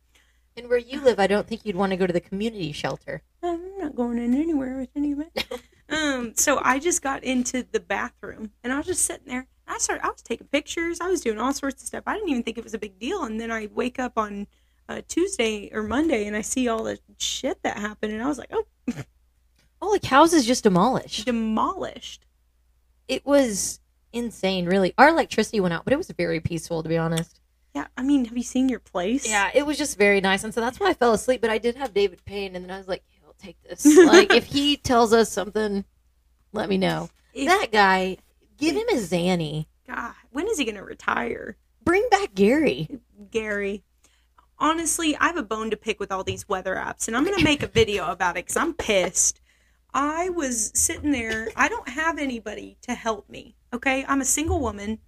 And 0.55 0.67
where 0.67 0.77
you 0.77 1.01
live, 1.01 1.19
I 1.19 1.27
don't 1.27 1.47
think 1.47 1.65
you'd 1.65 1.75
want 1.75 1.91
to 1.91 1.97
go 1.97 2.05
to 2.05 2.13
the 2.13 2.19
community 2.19 2.71
shelter. 2.71 3.21
I'm 3.41 3.77
not 3.77 3.95
going 3.95 4.17
in 4.17 4.33
anywhere 4.33 4.77
with 4.77 4.89
any 4.95 5.13
of 5.13 5.21
it. 5.21 5.61
um, 5.89 6.33
so 6.35 6.59
I 6.61 6.79
just 6.79 7.01
got 7.01 7.23
into 7.23 7.65
the 7.69 7.79
bathroom 7.79 8.51
and 8.63 8.73
I 8.73 8.77
was 8.77 8.85
just 8.85 9.05
sitting 9.05 9.27
there. 9.27 9.47
I 9.69 9.77
started 9.77 10.05
I 10.05 10.09
was 10.09 10.21
taking 10.21 10.47
pictures. 10.47 10.99
I 10.99 11.09
was 11.09 11.21
doing 11.21 11.39
all 11.39 11.53
sorts 11.53 11.81
of 11.81 11.87
stuff. 11.87 12.03
I 12.07 12.15
didn't 12.15 12.29
even 12.29 12.43
think 12.43 12.57
it 12.57 12.63
was 12.63 12.73
a 12.73 12.79
big 12.79 12.99
deal. 12.99 13.23
And 13.23 13.39
then 13.39 13.51
I 13.51 13.69
wake 13.73 13.99
up 13.99 14.17
on 14.17 14.47
uh, 14.89 15.01
Tuesday 15.07 15.69
or 15.71 15.83
Monday 15.83 16.25
and 16.25 16.35
I 16.35 16.41
see 16.41 16.67
all 16.67 16.83
the 16.83 16.97
shit 17.17 17.61
that 17.63 17.77
happened 17.77 18.11
and 18.11 18.23
I 18.23 18.27
was 18.27 18.39
like, 18.39 18.51
oh, 18.51 18.65
Holy 19.81 19.99
cows 19.99 20.33
is 20.33 20.45
just 20.45 20.63
demolished. 20.63 21.25
demolished. 21.25 22.25
It 23.07 23.25
was 23.25 23.79
insane, 24.11 24.65
really. 24.65 24.93
Our 24.97 25.09
electricity 25.09 25.59
went 25.59 25.73
out, 25.73 25.83
but 25.85 25.93
it 25.93 25.97
was 25.97 26.11
very 26.11 26.39
peaceful, 26.39 26.83
to 26.83 26.89
be 26.89 26.97
honest. 26.97 27.39
Yeah, 27.73 27.87
I 27.95 28.03
mean, 28.03 28.25
have 28.25 28.35
you 28.35 28.43
seen 28.43 28.67
your 28.67 28.79
place? 28.79 29.27
Yeah, 29.27 29.51
it 29.53 29.65
was 29.65 29.77
just 29.77 29.97
very 29.97 30.21
nice, 30.21 30.43
and 30.43 30.53
so 30.53 30.59
that's 30.59 30.79
why 30.79 30.89
I 30.89 30.93
fell 30.93 31.13
asleep. 31.13 31.39
But 31.39 31.49
I 31.49 31.59
did 31.59 31.75
have 31.75 31.93
David 31.93 32.23
Payne, 32.25 32.55
and 32.55 32.65
then 32.65 32.71
I 32.71 32.77
was 32.77 32.87
like, 32.87 33.03
"Hey, 33.07 33.21
I'll 33.25 33.35
take 33.37 33.61
this." 33.63 33.85
like, 34.05 34.33
if 34.33 34.45
he 34.45 34.75
tells 34.75 35.13
us 35.13 35.31
something, 35.31 35.85
let 36.51 36.67
me 36.67 36.77
know. 36.77 37.09
If- 37.33 37.47
that 37.47 37.71
guy, 37.71 38.17
give 38.59 38.75
him 38.75 38.87
a 38.89 38.97
Zanny. 38.97 39.65
God, 39.87 40.13
when 40.31 40.47
is 40.47 40.57
he 40.57 40.65
gonna 40.65 40.83
retire? 40.83 41.57
Bring 41.83 42.07
back 42.11 42.35
Gary. 42.35 42.99
Gary. 43.31 43.83
Honestly, 44.59 45.15
I 45.15 45.27
have 45.27 45.37
a 45.37 45.43
bone 45.43 45.71
to 45.71 45.77
pick 45.77 45.99
with 45.99 46.11
all 46.11 46.23
these 46.23 46.47
weather 46.49 46.75
apps, 46.75 47.07
and 47.07 47.15
I'm 47.15 47.23
going 47.23 47.37
to 47.37 47.43
make 47.43 47.63
a 47.63 47.67
video 47.67 48.11
about 48.11 48.35
it 48.35 48.45
because 48.45 48.57
I'm 48.57 48.73
pissed. 48.73 49.39
I 49.93 50.29
was 50.29 50.71
sitting 50.75 51.11
there, 51.11 51.47
I 51.55 51.69
don't 51.69 51.89
have 51.89 52.19
anybody 52.19 52.77
to 52.83 52.93
help 52.93 53.29
me, 53.29 53.55
okay? 53.73 54.05
I'm 54.07 54.21
a 54.21 54.25
single 54.25 54.59
woman, 54.59 54.99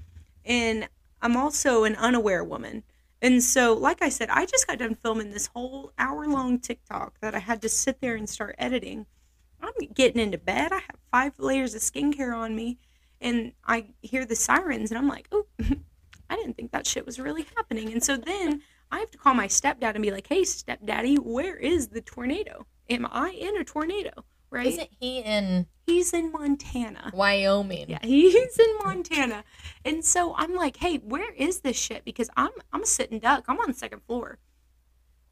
and 0.45 0.87
I'm 1.21 1.35
also 1.35 1.83
an 1.83 1.95
unaware 1.97 2.43
woman. 2.43 2.83
And 3.21 3.43
so, 3.43 3.73
like 3.73 4.01
I 4.01 4.09
said, 4.09 4.29
I 4.29 4.45
just 4.45 4.65
got 4.65 4.79
done 4.79 4.95
filming 4.95 5.31
this 5.31 5.47
whole 5.47 5.91
hour 5.99 6.25
long 6.25 6.57
TikTok 6.59 7.19
that 7.19 7.35
I 7.35 7.39
had 7.39 7.61
to 7.61 7.69
sit 7.69 8.01
there 8.01 8.15
and 8.15 8.27
start 8.27 8.55
editing. 8.57 9.05
I'm 9.61 9.73
getting 9.93 10.19
into 10.21 10.39
bed. 10.39 10.71
I 10.71 10.77
have 10.79 10.97
five 11.11 11.33
layers 11.37 11.75
of 11.75 11.81
skincare 11.81 12.35
on 12.35 12.55
me, 12.55 12.79
and 13.21 13.53
I 13.65 13.88
hear 14.01 14.25
the 14.25 14.36
sirens, 14.36 14.91
and 14.91 14.97
I'm 14.97 15.07
like, 15.07 15.27
oh, 15.31 15.45
I 16.29 16.36
didn't 16.36 16.55
think 16.55 16.71
that 16.71 16.88
shit 16.88 17.05
was 17.05 17.19
really 17.19 17.45
happening. 17.55 17.91
And 17.91 18.03
so 18.03 18.17
then 18.17 18.62
I 18.91 18.99
have 18.99 19.12
to 19.12 19.17
call 19.17 19.34
my 19.34 19.47
stepdad 19.47 19.95
and 19.95 20.01
be 20.01 20.12
like, 20.12 20.27
hey, 20.27 20.43
stepdaddy, 20.43 21.15
where 21.15 21.55
is 21.55 21.89
the 21.89 22.01
tornado? 22.01 22.65
Am 22.89 23.07
I 23.10 23.29
in 23.31 23.57
a 23.57 23.63
tornado? 23.63 24.12
Right? 24.49 24.67
Isn't 24.67 24.89
he 24.99 25.19
in 25.19 25.67
He's 25.86 26.13
in 26.13 26.31
Montana. 26.31 27.12
Wyoming? 27.13 27.89
Yeah, 27.89 27.99
he's 28.01 28.57
in 28.57 28.77
Montana. 28.84 29.43
And 29.84 30.05
so 30.05 30.34
I'm 30.38 30.55
like, 30.55 30.77
hey, 30.77 30.97
where 30.97 31.34
is 31.34 31.62
this 31.62 31.77
shit? 31.77 32.05
Because 32.05 32.29
I'm 32.38 32.51
I'm 32.71 32.84
a 32.84 32.86
sitting 32.86 33.19
duck. 33.19 33.45
I'm 33.47 33.60
on 33.60 33.67
the 33.69 33.73
second 33.73 34.01
floor. 34.03 34.39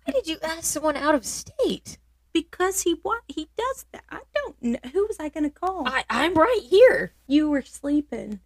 Why 0.03 0.13
did 0.13 0.27
you 0.27 0.37
ask 0.43 0.65
someone 0.65 0.97
out 0.97 1.15
of 1.15 1.25
state? 1.25 1.97
Because 2.33 2.81
he 2.81 2.99
what 3.01 3.21
he 3.27 3.49
does 3.57 3.85
that. 3.91 4.03
I 4.09 4.21
don't 4.35 4.61
know 4.61 4.79
who 4.93 5.05
was 5.07 5.17
I 5.19 5.29
gonna 5.29 5.49
call? 5.49 5.87
I, 5.87 6.03
I'm 6.09 6.35
right 6.35 6.61
here. 6.63 7.13
you 7.27 7.49
were 7.49 7.61
sleeping. 7.61 8.39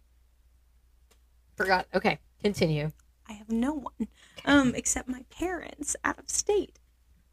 Forgot. 1.56 1.86
Okay, 1.94 2.18
continue. 2.42 2.90
I 3.28 3.34
have 3.34 3.50
no 3.50 3.74
one. 3.74 4.08
Um, 4.44 4.74
except 4.74 5.08
my 5.08 5.24
parents 5.30 5.96
out 6.04 6.18
of 6.18 6.28
state. 6.28 6.78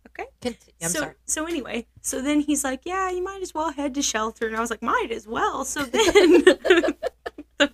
Okay? 0.08 0.30
Conti- 0.42 0.74
I'm 0.82 0.90
so, 0.90 1.00
sorry. 1.00 1.14
So 1.26 1.46
anyway, 1.46 1.88
so 2.02 2.22
then 2.22 2.42
he's 2.42 2.64
like, 2.64 2.82
"Yeah, 2.86 3.10
you 3.10 3.24
might 3.24 3.42
as 3.42 3.54
well 3.54 3.72
head 3.72 3.94
to 3.96 4.02
shelter," 4.02 4.48
and 4.48 4.56
I 4.56 4.60
was 4.60 4.70
like, 4.70 4.82
"Might 4.82 5.10
as 5.12 5.28
well." 5.28 5.66
So 5.66 5.84
then, 5.84 6.44
the 6.44 6.96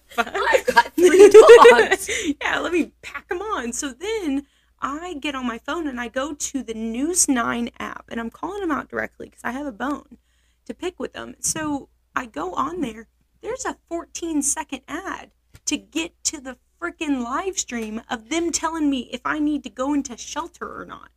fuck? 0.08 0.28
I've 0.36 0.66
got 0.68 0.94
three 0.94 1.30
dogs. 1.30 2.10
yeah, 2.42 2.60
let 2.60 2.74
me 2.74 2.92
pack 3.02 3.28
them 3.30 3.42
on. 3.42 3.74
So 3.74 3.92
then 3.92 4.46
I 4.80 5.16
get 5.16 5.36
on 5.36 5.48
my 5.48 5.58
phone 5.58 5.88
and 5.88 6.00
I 6.00 6.08
go 6.08 6.34
to 6.34 6.64
the 6.64 6.74
News 6.74 7.28
Nine 7.28 7.70
app, 7.80 8.06
and 8.10 8.20
I'm 8.20 8.30
calling 8.30 8.62
them 8.62 8.72
out 8.72 8.90
directly 8.90 9.28
because 9.28 9.44
I 9.44 9.52
have 9.52 9.66
a 9.66 9.72
bone 9.72 10.18
to 10.66 10.74
pick 10.74 11.00
with 11.00 11.14
them. 11.14 11.36
So 11.40 11.90
I 12.16 12.26
go 12.26 12.54
on 12.54 12.82
there. 12.82 13.08
There's 13.42 13.66
a 13.66 13.78
14 13.90 14.42
second 14.42 14.82
ad 14.88 15.32
to 15.66 15.78
get 15.78 16.24
to 16.26 16.40
the 16.40 16.58
freaking 16.82 17.24
live 17.24 17.58
stream 17.58 18.02
of 18.10 18.30
them 18.30 18.52
telling 18.52 18.90
me 18.90 19.10
if 19.12 19.22
I 19.26 19.40
need 19.40 19.64
to 19.64 19.70
go 19.70 19.94
into 19.94 20.16
shelter 20.18 20.80
or 20.80 20.86
not. 20.86 21.10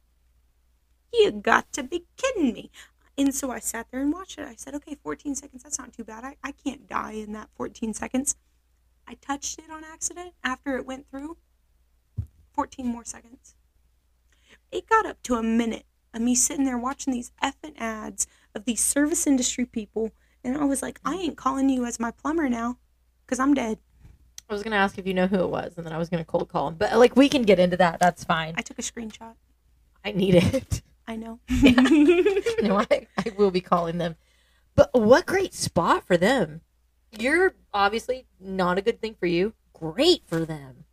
You 1.12 1.30
got 1.32 1.72
to 1.72 1.82
be 1.82 2.06
kidding 2.16 2.52
me. 2.52 2.70
And 3.18 3.34
so 3.34 3.50
I 3.50 3.58
sat 3.58 3.88
there 3.90 4.00
and 4.00 4.12
watched 4.12 4.38
it. 4.38 4.46
I 4.46 4.54
said, 4.54 4.74
okay, 4.76 4.96
14 5.02 5.34
seconds, 5.34 5.62
that's 5.62 5.78
not 5.78 5.92
too 5.92 6.04
bad. 6.04 6.24
I, 6.24 6.36
I 6.42 6.52
can't 6.52 6.88
die 6.88 7.12
in 7.12 7.32
that 7.32 7.50
14 7.56 7.92
seconds. 7.92 8.36
I 9.06 9.14
touched 9.14 9.58
it 9.58 9.70
on 9.70 9.84
accident 9.84 10.32
after 10.44 10.76
it 10.76 10.86
went 10.86 11.10
through. 11.10 11.36
14 12.60 12.86
more 12.86 13.06
seconds. 13.06 13.54
It 14.70 14.86
got 14.86 15.06
up 15.06 15.22
to 15.22 15.36
a 15.36 15.42
minute 15.42 15.86
of 16.12 16.20
me 16.20 16.34
sitting 16.34 16.66
there 16.66 16.76
watching 16.76 17.10
these 17.10 17.32
effing 17.42 17.72
ads 17.78 18.26
of 18.54 18.66
these 18.66 18.82
service 18.82 19.26
industry 19.26 19.64
people. 19.64 20.12
And 20.44 20.58
I 20.58 20.64
was 20.64 20.82
like, 20.82 21.00
I 21.02 21.14
ain't 21.14 21.38
calling 21.38 21.70
you 21.70 21.86
as 21.86 21.98
my 21.98 22.10
plumber 22.10 22.50
now 22.50 22.76
because 23.24 23.40
I'm 23.40 23.54
dead. 23.54 23.78
I 24.50 24.52
was 24.52 24.62
gonna 24.62 24.76
ask 24.76 24.98
if 24.98 25.06
you 25.06 25.14
know 25.14 25.26
who 25.26 25.40
it 25.40 25.48
was, 25.48 25.72
and 25.78 25.86
then 25.86 25.94
I 25.94 25.96
was 25.96 26.10
gonna 26.10 26.22
cold 26.22 26.50
call 26.50 26.68
him. 26.68 26.74
But 26.74 26.98
like, 26.98 27.16
we 27.16 27.30
can 27.30 27.44
get 27.44 27.58
into 27.58 27.78
that. 27.78 27.98
That's 27.98 28.24
fine. 28.24 28.52
I 28.58 28.60
took 28.60 28.78
a 28.78 28.82
screenshot. 28.82 29.36
I 30.04 30.12
need 30.12 30.34
it. 30.34 30.82
I 31.08 31.16
know. 31.16 31.40
no, 32.60 32.84
I, 32.90 33.06
I 33.16 33.32
will 33.38 33.50
be 33.50 33.62
calling 33.62 33.96
them. 33.96 34.16
But 34.74 34.90
what 34.92 35.24
great 35.24 35.54
spot 35.54 36.06
for 36.06 36.18
them. 36.18 36.60
You're 37.10 37.54
obviously 37.72 38.26
not 38.38 38.76
a 38.76 38.82
good 38.82 39.00
thing 39.00 39.16
for 39.18 39.24
you. 39.24 39.54
Great 39.72 40.24
for 40.26 40.44
them. 40.44 40.84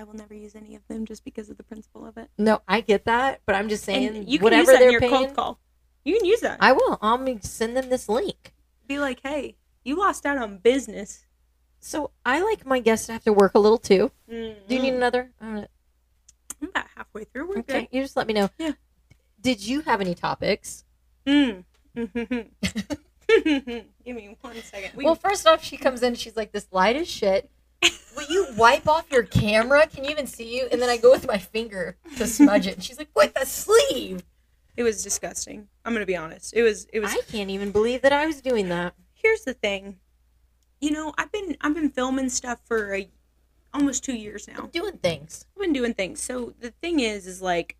I 0.00 0.04
will 0.04 0.14
never 0.14 0.32
use 0.32 0.54
any 0.56 0.74
of 0.76 0.86
them 0.88 1.04
just 1.04 1.24
because 1.24 1.50
of 1.50 1.58
the 1.58 1.62
principle 1.62 2.06
of 2.06 2.16
it. 2.16 2.30
No, 2.38 2.62
I 2.66 2.80
get 2.80 3.04
that, 3.04 3.42
but 3.44 3.54
I'm 3.54 3.68
just 3.68 3.84
saying 3.84 4.16
And 4.16 4.28
you 4.28 4.38
can 4.38 4.44
whatever 4.44 4.62
use 4.62 4.68
that 4.70 4.78
they're 4.78 4.90
your 4.92 5.00
paying. 5.00 5.12
cold 5.12 5.36
call. 5.36 5.58
You 6.04 6.16
can 6.16 6.24
use 6.24 6.40
that. 6.40 6.56
I 6.58 6.72
will. 6.72 6.98
I'll 7.02 7.18
make- 7.18 7.44
send 7.44 7.76
them 7.76 7.90
this 7.90 8.08
link. 8.08 8.54
Be 8.86 8.98
like, 8.98 9.20
hey, 9.22 9.56
you 9.84 9.96
lost 9.98 10.24
out 10.24 10.38
on 10.38 10.56
business. 10.56 11.26
So 11.80 12.12
I 12.24 12.40
like 12.40 12.64
my 12.64 12.80
guests 12.80 13.06
to 13.06 13.12
have 13.12 13.24
to 13.24 13.32
work 13.34 13.52
a 13.54 13.58
little 13.58 13.76
too. 13.76 14.10
Do 14.28 14.54
you 14.68 14.78
need 14.80 14.94
another? 14.94 15.32
Uh, 15.40 15.64
I'm 16.62 16.68
about 16.68 16.86
halfway 16.96 17.24
through. 17.24 17.48
We're 17.48 17.58
okay, 17.58 17.86
you 17.92 18.00
just 18.02 18.16
let 18.16 18.26
me 18.26 18.32
know. 18.32 18.48
Yeah. 18.58 18.72
Did 19.40 19.66
you 19.66 19.82
have 19.82 20.00
any 20.00 20.14
topics? 20.14 20.84
good. 21.26 21.64
Mm. 21.94 22.46
Give 24.04 24.16
me 24.16 24.36
one 24.40 24.56
second. 24.62 24.92
We, 24.96 25.04
Well, 25.04 25.14
first 25.14 25.46
off, 25.46 25.62
she 25.62 25.76
comes 25.76 26.02
in. 26.02 26.14
She's 26.14 26.36
like, 26.36 26.52
"This 26.52 26.66
light 26.72 26.96
is 26.96 27.08
shit." 27.08 27.50
Will 28.16 28.26
you 28.28 28.48
wipe 28.56 28.86
off 28.88 29.10
your 29.10 29.22
camera? 29.22 29.86
Can 29.86 30.04
you 30.04 30.10
even 30.10 30.26
see 30.26 30.56
you? 30.56 30.68
And 30.70 30.80
then 30.80 30.88
I 30.90 30.96
go 30.96 31.10
with 31.10 31.26
my 31.26 31.38
finger 31.38 31.96
to 32.16 32.26
smudge 32.26 32.66
it. 32.66 32.74
And 32.74 32.84
she's 32.84 32.98
like, 32.98 33.08
"What 33.14 33.34
the 33.34 33.46
sleeve?" 33.46 34.22
it 34.76 34.82
was 34.82 35.02
disgusting. 35.02 35.68
I'm 35.84 35.92
gonna 35.92 36.06
be 36.06 36.16
honest. 36.16 36.54
It 36.54 36.62
was. 36.62 36.86
It 36.92 37.00
was. 37.00 37.12
I 37.12 37.20
can't 37.30 37.50
even 37.50 37.70
believe 37.70 38.02
that 38.02 38.12
I 38.12 38.26
was 38.26 38.40
doing 38.40 38.68
that. 38.70 38.94
here's 39.14 39.42
the 39.44 39.54
thing. 39.54 39.98
You 40.80 40.90
know, 40.90 41.12
I've 41.18 41.30
been 41.30 41.56
I've 41.60 41.74
been 41.74 41.90
filming 41.90 42.30
stuff 42.30 42.60
for 42.64 42.94
a, 42.94 43.08
almost 43.74 44.04
two 44.04 44.14
years 44.14 44.48
now. 44.48 44.68
Doing 44.72 44.96
things. 44.98 45.44
I've 45.54 45.62
been 45.62 45.72
doing 45.72 45.94
things. 45.94 46.20
So 46.20 46.54
the 46.60 46.70
thing 46.70 47.00
is, 47.00 47.26
is 47.26 47.42
like 47.42 47.76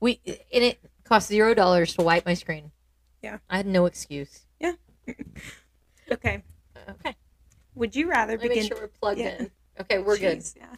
We 0.00 0.20
and 0.26 0.64
it 0.64 0.80
cost 1.04 1.28
zero 1.28 1.54
dollars 1.54 1.94
to 1.94 2.02
wipe 2.02 2.26
my 2.26 2.34
screen. 2.34 2.72
Yeah. 3.22 3.38
I 3.48 3.58
had 3.58 3.66
no 3.66 3.86
excuse. 3.86 4.46
Yeah. 4.60 4.72
okay. 6.12 6.42
Okay. 6.88 7.14
Would 7.78 7.94
you 7.94 8.10
rather 8.10 8.32
Let 8.32 8.42
begin? 8.42 8.56
make 8.58 8.68
sure 8.72 8.80
we're 8.80 8.88
plugged 8.88 9.20
Yeah. 9.20 9.36
in. 9.38 9.50
Okay, 9.80 9.98
we're 9.98 10.18
good. 10.18 10.44
Yeah. 10.56 10.74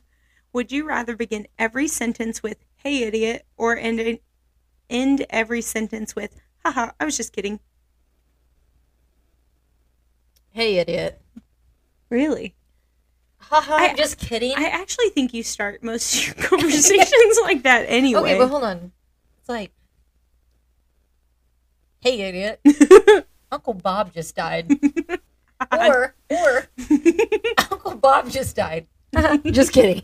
Would 0.52 0.70
you 0.70 0.84
rather 0.86 1.16
begin 1.16 1.46
every 1.58 1.88
sentence 1.88 2.42
with 2.42 2.58
"Hey, 2.76 3.04
idiot," 3.04 3.46
or 3.56 3.76
end 3.76 4.18
end 4.90 5.26
every 5.30 5.62
sentence 5.62 6.14
with 6.14 6.38
"Haha, 6.64 6.90
I 7.00 7.04
was 7.06 7.16
just 7.16 7.32
kidding"? 7.32 7.60
Hey, 10.50 10.76
idiot. 10.76 11.22
Really? 12.10 12.54
Haha, 13.38 13.76
I'm 13.76 13.96
just 13.96 14.18
kidding. 14.18 14.52
I 14.56 14.64
actually 14.68 15.08
think 15.10 15.32
you 15.32 15.42
start 15.42 15.82
most 15.82 16.14
of 16.14 16.26
your 16.26 16.34
conversations 16.48 17.38
like 17.42 17.62
that 17.62 17.86
anyway. 17.88 18.20
Okay, 18.32 18.38
but 18.38 18.48
hold 18.48 18.64
on. 18.64 18.92
It's 19.38 19.48
like, 19.48 19.72
hey, 22.00 22.20
idiot. 22.20 22.60
Uncle 23.52 23.74
Bob 23.74 24.12
just 24.12 24.34
died. 24.36 24.70
Or, 25.72 26.14
or, 26.30 26.68
Uncle 27.70 27.96
Bob 27.96 28.30
just 28.30 28.56
died. 28.56 28.86
just 29.44 29.72
kidding. 29.72 30.02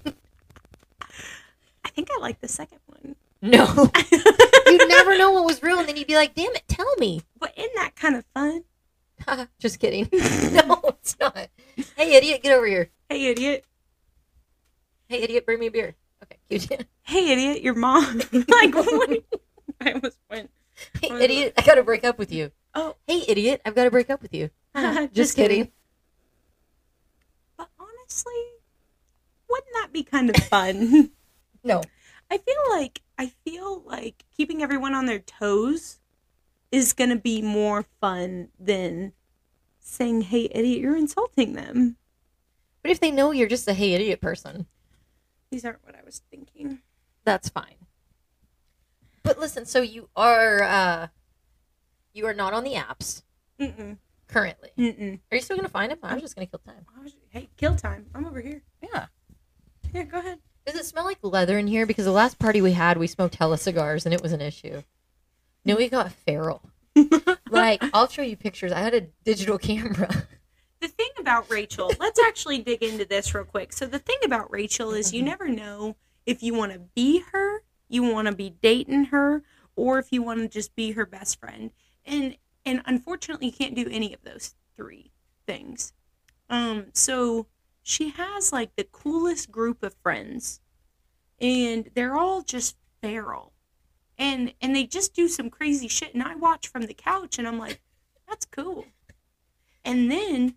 I 1.85 1.89
think 1.91 2.09
I 2.13 2.19
like 2.21 2.41
the 2.41 2.49
second 2.49 2.79
one. 2.87 3.17
No. 3.41 3.67
You'd 4.67 4.89
never 4.89 5.17
know 5.17 5.33
what 5.33 5.45
was 5.45 5.63
real, 5.63 5.79
and 5.79 5.89
then 5.89 5.97
you'd 5.97 6.09
be 6.09 6.17
like, 6.17 6.35
damn 6.35 6.55
it, 6.55 6.65
tell 6.67 6.93
me. 6.97 7.23
But 7.39 7.53
isn't 7.57 7.75
that 7.77 7.95
kind 7.95 8.17
of 8.17 8.25
fun? 8.35 8.65
just 9.61 9.79
kidding. 9.79 10.09
no, 10.13 10.81
it's 10.89 11.17
not. 11.21 11.49
Hey, 11.97 12.17
idiot, 12.17 12.43
get 12.43 12.53
over 12.53 12.67
here. 12.67 12.91
Hey, 13.09 13.27
idiot. 13.27 13.65
Hey, 15.09 15.23
idiot, 15.23 15.47
bring 15.47 15.61
me 15.61 15.67
a 15.67 15.71
beer. 15.71 15.95
Okay, 16.23 16.39
cute. 16.59 16.87
Hey, 17.03 17.33
idiot, 17.33 17.63
your 17.63 17.75
mom. 17.75 18.21
like, 18.33 18.75
what? 18.75 19.23
I 19.81 19.93
almost 19.93 20.19
went. 20.29 20.51
Hey, 21.01 21.13
idiot, 21.23 21.55
I 21.57 21.63
gotta 21.63 21.85
break 21.85 22.05
up 22.05 22.19
with 22.19 22.33
you. 22.33 22.51
Oh, 22.75 22.97
Hey, 23.07 23.23
idiot, 23.29 23.63
I've 23.65 23.75
gotta 23.75 23.91
break 23.91 24.11
up 24.11 24.21
with 24.21 24.35
you. 24.35 24.51
just, 25.07 25.15
Just 25.15 25.37
kidding. 25.37 25.71
But 27.57 27.69
honestly, 27.79 28.33
wouldn't 29.49 29.73
that 29.75 29.93
be 29.93 30.03
kind 30.03 30.31
of 30.31 30.37
fun? 30.45 31.11
No. 31.65 31.83
I 32.31 32.39
feel 32.39 32.55
like 32.71 33.03
I 33.19 33.33
feel 33.45 33.83
like 33.85 34.23
keeping 34.37 34.63
everyone 34.63 34.95
on 34.95 35.07
their 35.07 35.19
toes 35.19 35.99
is 36.71 36.93
going 36.93 37.11
to 37.11 37.17
be 37.17 37.43
more 37.43 37.85
fun 38.01 38.51
than 38.61 39.15
saying, 39.81 40.23
"Hey, 40.23 40.49
idiot, 40.53 40.79
you're 40.81 40.97
insulting 40.97 41.55
them." 41.55 41.97
But 42.83 42.93
if 42.93 43.01
they 43.01 43.11
know 43.11 43.33
you're 43.33 43.49
just 43.49 43.67
a 43.67 43.75
hey, 43.75 43.95
idiot 43.95 44.21
person, 44.21 44.67
These 45.51 45.65
aren't 45.65 45.85
what 45.85 45.97
I 45.97 46.05
was 46.05 46.23
thinking. 46.31 46.83
that's 47.25 47.49
fine. 47.49 47.87
But 49.25 49.41
listen, 49.41 49.67
so 49.67 49.83
you 49.83 50.09
are 50.15 50.63
uh 50.63 51.07
you 52.13 52.27
are 52.27 52.35
not 52.35 52.53
on 52.53 52.63
the 52.63 52.75
apps 52.75 53.23
Mm-mm. 53.61 53.97
Currently. 54.29 54.71
Mm-mm. 54.79 55.21
Are 55.31 55.37
you 55.37 55.41
still 55.41 55.57
gonna 55.57 55.69
find 55.69 55.93
him? 55.93 55.99
I'm 56.03 56.19
mm. 56.19 56.21
just 56.21 56.35
gonna 56.35 56.47
kill 56.47 56.61
time. 56.61 56.87
Hey, 57.29 57.49
kill 57.57 57.77
time. 57.77 58.07
I'm 58.15 58.27
over 58.27 58.41
here. 58.41 58.63
Yeah. 58.83 59.07
Yeah, 59.93 60.05
go 60.05 60.19
ahead. 60.19 60.39
Does 60.67 60.75
it 60.75 60.85
smell 60.85 61.05
like 61.05 61.19
leather 61.23 61.59
in 61.59 61.69
here? 61.69 61.87
Because 61.87 62.05
the 62.05 62.13
last 62.13 62.39
party 62.39 62.61
we 62.61 62.73
had, 62.73 62.99
we 62.99 63.07
smoked 63.07 63.37
hella 63.37 63.57
cigars 63.59 64.05
and 64.05 64.15
it 64.15 64.23
was 64.23 64.33
an 64.33 64.41
issue. 64.41 64.83
No, 65.65 65.77
we 65.77 65.89
got 65.89 66.13
feral. 66.13 66.63
like, 67.51 67.83
I'll 67.93 68.09
show 68.09 68.23
you 68.23 68.37
pictures. 68.37 68.73
I 68.73 68.81
had 68.81 68.95
a 68.95 69.03
digital 69.25 69.59
camera. 69.59 70.09
The 70.81 70.89
thing 70.89 71.11
about 71.19 71.51
Rachel, 71.51 71.93
let's 71.99 72.21
actually 72.21 72.59
dig 72.59 72.83
into 72.83 73.05
this 73.05 73.35
real 73.35 73.45
quick. 73.45 73.73
So 73.73 73.87
the 73.87 73.99
thing 73.99 74.19
about 74.25 74.51
Rachel 74.53 74.93
is 74.93 75.13
you 75.13 75.21
mm-hmm. 75.21 75.29
never 75.29 75.49
know 75.49 75.97
if 76.25 76.43
you 76.43 76.55
want 76.55 76.73
to 76.73 76.81
be 76.95 77.23
her, 77.33 77.63
you 77.89 78.03
want 78.03 78.29
to 78.29 78.35
be 78.35 78.51
dating 78.51 79.07
her, 79.07 79.43
or 79.77 79.99
if 79.99 80.13
you 80.13 80.23
want 80.23 80.41
to 80.41 80.49
just 80.49 80.75
be 80.75 80.93
her 80.93 81.07
best 81.07 81.39
friend. 81.39 81.71
And 82.05 82.37
and 82.67 82.83
unfortunately, 82.85 83.47
you 83.47 83.53
can't 83.53 83.75
do 83.77 83.89
any 83.91 84.13
of 84.13 84.23
those 84.25 84.55
three 84.77 85.13
things. 85.47 85.93
Um, 86.51 86.87
so 86.93 87.47
she 87.83 88.11
has 88.11 88.53
like 88.53 88.75
the 88.77 88.85
coolest 88.85 89.51
group 89.51 89.83
of 89.83 89.95
friends, 90.03 90.61
and 91.41 91.91
they're 91.95 92.17
all 92.17 92.43
just 92.43 92.77
feral, 93.01 93.53
and 94.19 94.53
and 94.61 94.75
they 94.77 94.85
just 94.85 95.15
do 95.15 95.29
some 95.29 95.51
crazy 95.51 95.89
shit. 95.89 96.13
And 96.15 96.23
I 96.23 96.35
watch 96.35 96.69
from 96.69 96.83
the 96.87 96.95
couch, 96.95 97.39
and 97.39 97.49
I'm 97.49 97.59
like, 97.59 97.81
that's 98.29 98.47
cool. 98.47 98.87
And 99.85 100.11
then, 100.11 100.57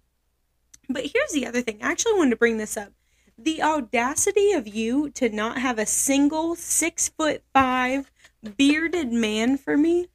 but 0.89 1.05
here's 1.14 1.32
the 1.32 1.45
other 1.45 1.62
thing. 1.62 1.80
I 1.84 1.91
actually 1.91 2.14
wanted 2.16 2.32
to 2.32 2.36
bring 2.38 2.57
this 2.57 2.76
up. 2.76 2.91
The 3.38 3.62
audacity 3.64 4.51
of 4.51 4.68
you 4.68 5.10
to 5.12 5.30
not 5.30 5.60
have 5.60 5.80
a 5.80 5.86
single 5.86 6.55
six 6.55 7.10
foot 7.10 7.43
five 7.53 8.12
bearded 8.57 9.12
man 9.12 9.57
for 9.57 9.78
me 9.78 10.07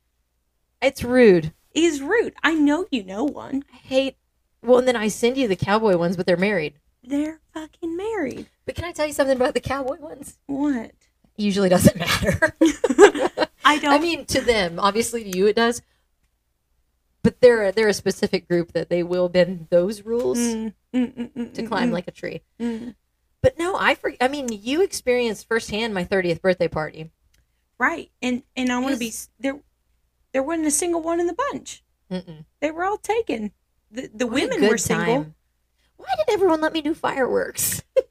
It's 0.83 1.05
rude. 1.05 1.53
Is 1.75 2.01
rude. 2.01 2.35
I 2.43 2.55
know 2.55 2.87
you 2.91 3.03
know 3.05 3.25
one. 3.25 3.65
I 3.73 3.77
hate. 3.77 4.17
Well, 4.63 4.79
and 4.79 4.89
then 4.89 4.97
I 4.97 5.09
send 5.09 5.37
you 5.37 5.47
the 5.49 5.57
cowboy 5.57 5.97
ones, 5.97 6.17
but 6.17 6.27
they're 6.27 6.37
married. 6.37 6.75
They're 7.03 7.41
fucking 7.53 7.97
married. 7.97 8.49
But 8.65 8.75
can 8.77 8.85
I 8.85 8.93
tell 8.93 9.07
you 9.07 9.13
something 9.13 9.37
about 9.37 9.53
the 9.55 9.61
cowboy 9.61 9.99
ones? 9.99 10.39
What? 10.47 10.93
Usually 11.37 11.69
doesn't 11.69 11.97
matter. 11.99 12.55
I 13.65 13.79
don't. 13.79 13.93
I 13.93 13.99
mean, 13.99 14.25
to 14.27 14.41
them, 14.41 14.79
obviously, 14.79 15.25
to 15.25 15.37
you 15.37 15.47
it 15.47 15.57
does. 15.57 15.83
But 17.23 17.41
they're 17.41 17.73
they're 17.73 17.89
a 17.89 17.95
specific 17.95 18.47
group 18.49 18.73
that 18.73 18.91
they 18.91 19.03
will 19.03 19.29
bend 19.31 19.69
those 19.71 20.03
rules 20.03 20.39
Mm, 20.39 20.75
mm, 20.95 21.15
mm, 21.15 21.33
mm, 21.33 21.55
to 21.55 21.63
mm, 21.63 21.69
climb 21.69 21.89
mm, 21.91 21.93
like 21.93 22.07
a 22.07 22.11
tree. 22.11 22.43
But 22.59 23.59
no, 23.59 23.77
I 23.77 23.95
for, 23.95 24.13
I 24.21 24.29
mean, 24.29 24.49
you 24.51 24.83
experienced 24.83 25.49
firsthand 25.49 25.93
my 25.95 26.05
30th 26.05 26.41
birthday 26.43 26.69
party. 26.69 27.11
right. 27.79 28.11
And 28.23 28.43
and 28.57 28.71
I 28.71 28.79
want 28.79 28.95
to 28.95 28.99
be 28.99 29.13
there. 29.41 29.59
There 30.35 30.43
wasn't 30.43 30.67
a 30.67 30.71
single 30.73 31.01
one 31.01 31.21
in 31.21 31.27
the 31.29 31.37
bunch. 31.51 31.83
Mm-mm. 32.11 32.45
They 32.61 32.71
were 32.71 32.85
all 32.85 32.99
taken. 32.99 33.53
The 33.91 34.11
the 34.13 34.27
What 34.27 34.35
women 34.35 34.69
were 34.69 34.77
single. 34.77 35.07
time. 35.07 35.35
Why 35.97 36.09
did 36.19 36.35
everyone 36.35 36.61
let 36.61 36.75
me 36.75 36.83
do 36.83 36.93
fireworks? 36.93 37.83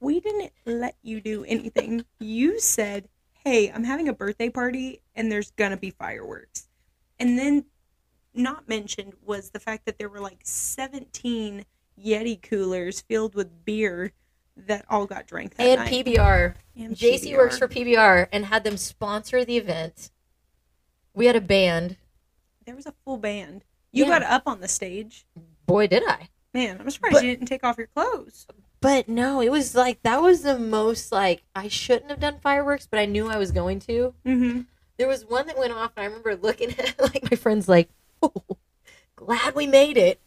We 0.00 0.20
didn't 0.20 0.52
let 0.64 0.94
you 1.02 1.20
do 1.20 1.44
anything. 1.44 2.04
You 2.20 2.60
said, 2.60 3.08
"Hey, 3.44 3.68
I'm 3.68 3.82
having 3.82 4.08
a 4.08 4.12
birthday 4.12 4.48
party 4.48 5.02
and 5.16 5.30
there's 5.30 5.50
going 5.50 5.72
to 5.72 5.76
be 5.76 5.90
fireworks." 5.90 6.68
And 7.18 7.36
then 7.36 7.64
not 8.32 8.68
mentioned 8.68 9.14
was 9.24 9.50
the 9.50 9.58
fact 9.58 9.86
that 9.86 9.98
there 9.98 10.08
were 10.08 10.20
like 10.20 10.38
17 10.44 11.64
Yeti 12.00 12.40
coolers 12.40 13.00
filled 13.00 13.34
with 13.34 13.64
beer 13.64 14.12
that 14.56 14.84
all 14.88 15.04
got 15.06 15.26
drank 15.26 15.56
that 15.56 15.66
and 15.66 15.80
night. 15.80 16.06
PBR. 16.06 16.54
And 16.76 16.94
JC 16.94 17.32
PBR. 17.32 17.36
works 17.36 17.58
for 17.58 17.66
PBR 17.66 18.28
and 18.32 18.44
had 18.44 18.62
them 18.62 18.76
sponsor 18.76 19.44
the 19.44 19.56
event. 19.56 20.12
We 21.18 21.26
had 21.26 21.34
a 21.34 21.40
band. 21.40 21.96
There 22.64 22.76
was 22.76 22.86
a 22.86 22.94
full 23.04 23.16
band. 23.16 23.64
You 23.90 24.04
Yeah. 24.04 24.20
got 24.20 24.22
up 24.22 24.44
on 24.46 24.60
the 24.60 24.68
stage. 24.68 25.26
Boy, 25.66 25.88
did 25.88 26.04
I. 26.06 26.28
Man, 26.54 26.78
I'm 26.80 26.88
surprised 26.90 27.14
But- 27.14 27.24
you 27.24 27.30
didn't 27.34 27.48
take 27.48 27.64
off 27.64 27.76
your 27.76 27.88
clothes. 27.88 28.46
But 28.80 29.08
no, 29.08 29.40
it 29.40 29.50
was 29.50 29.74
like 29.74 30.00
that 30.04 30.22
was 30.22 30.42
the 30.42 30.56
most 30.60 31.10
like 31.10 31.42
I 31.56 31.66
shouldn't 31.66 32.10
have 32.10 32.20
done 32.20 32.38
fireworks, 32.40 32.86
but 32.88 33.00
I 33.00 33.06
knew 33.06 33.26
I 33.28 33.36
was 33.36 33.50
going 33.50 33.80
to. 33.80 34.14
Mm-hmm. 34.24 34.60
There 34.96 35.08
was 35.08 35.24
one 35.24 35.48
that 35.48 35.58
went 35.58 35.72
off, 35.72 35.90
and 35.96 36.04
I 36.04 36.06
remember 36.06 36.36
looking 36.36 36.70
at 36.78 36.90
it, 36.90 37.00
like 37.00 37.28
my 37.28 37.36
friends 37.36 37.68
like, 37.68 37.88
"Oh, 38.22 38.32
glad 39.16 39.56
we 39.56 39.66
made 39.66 39.96
it." 39.96 40.20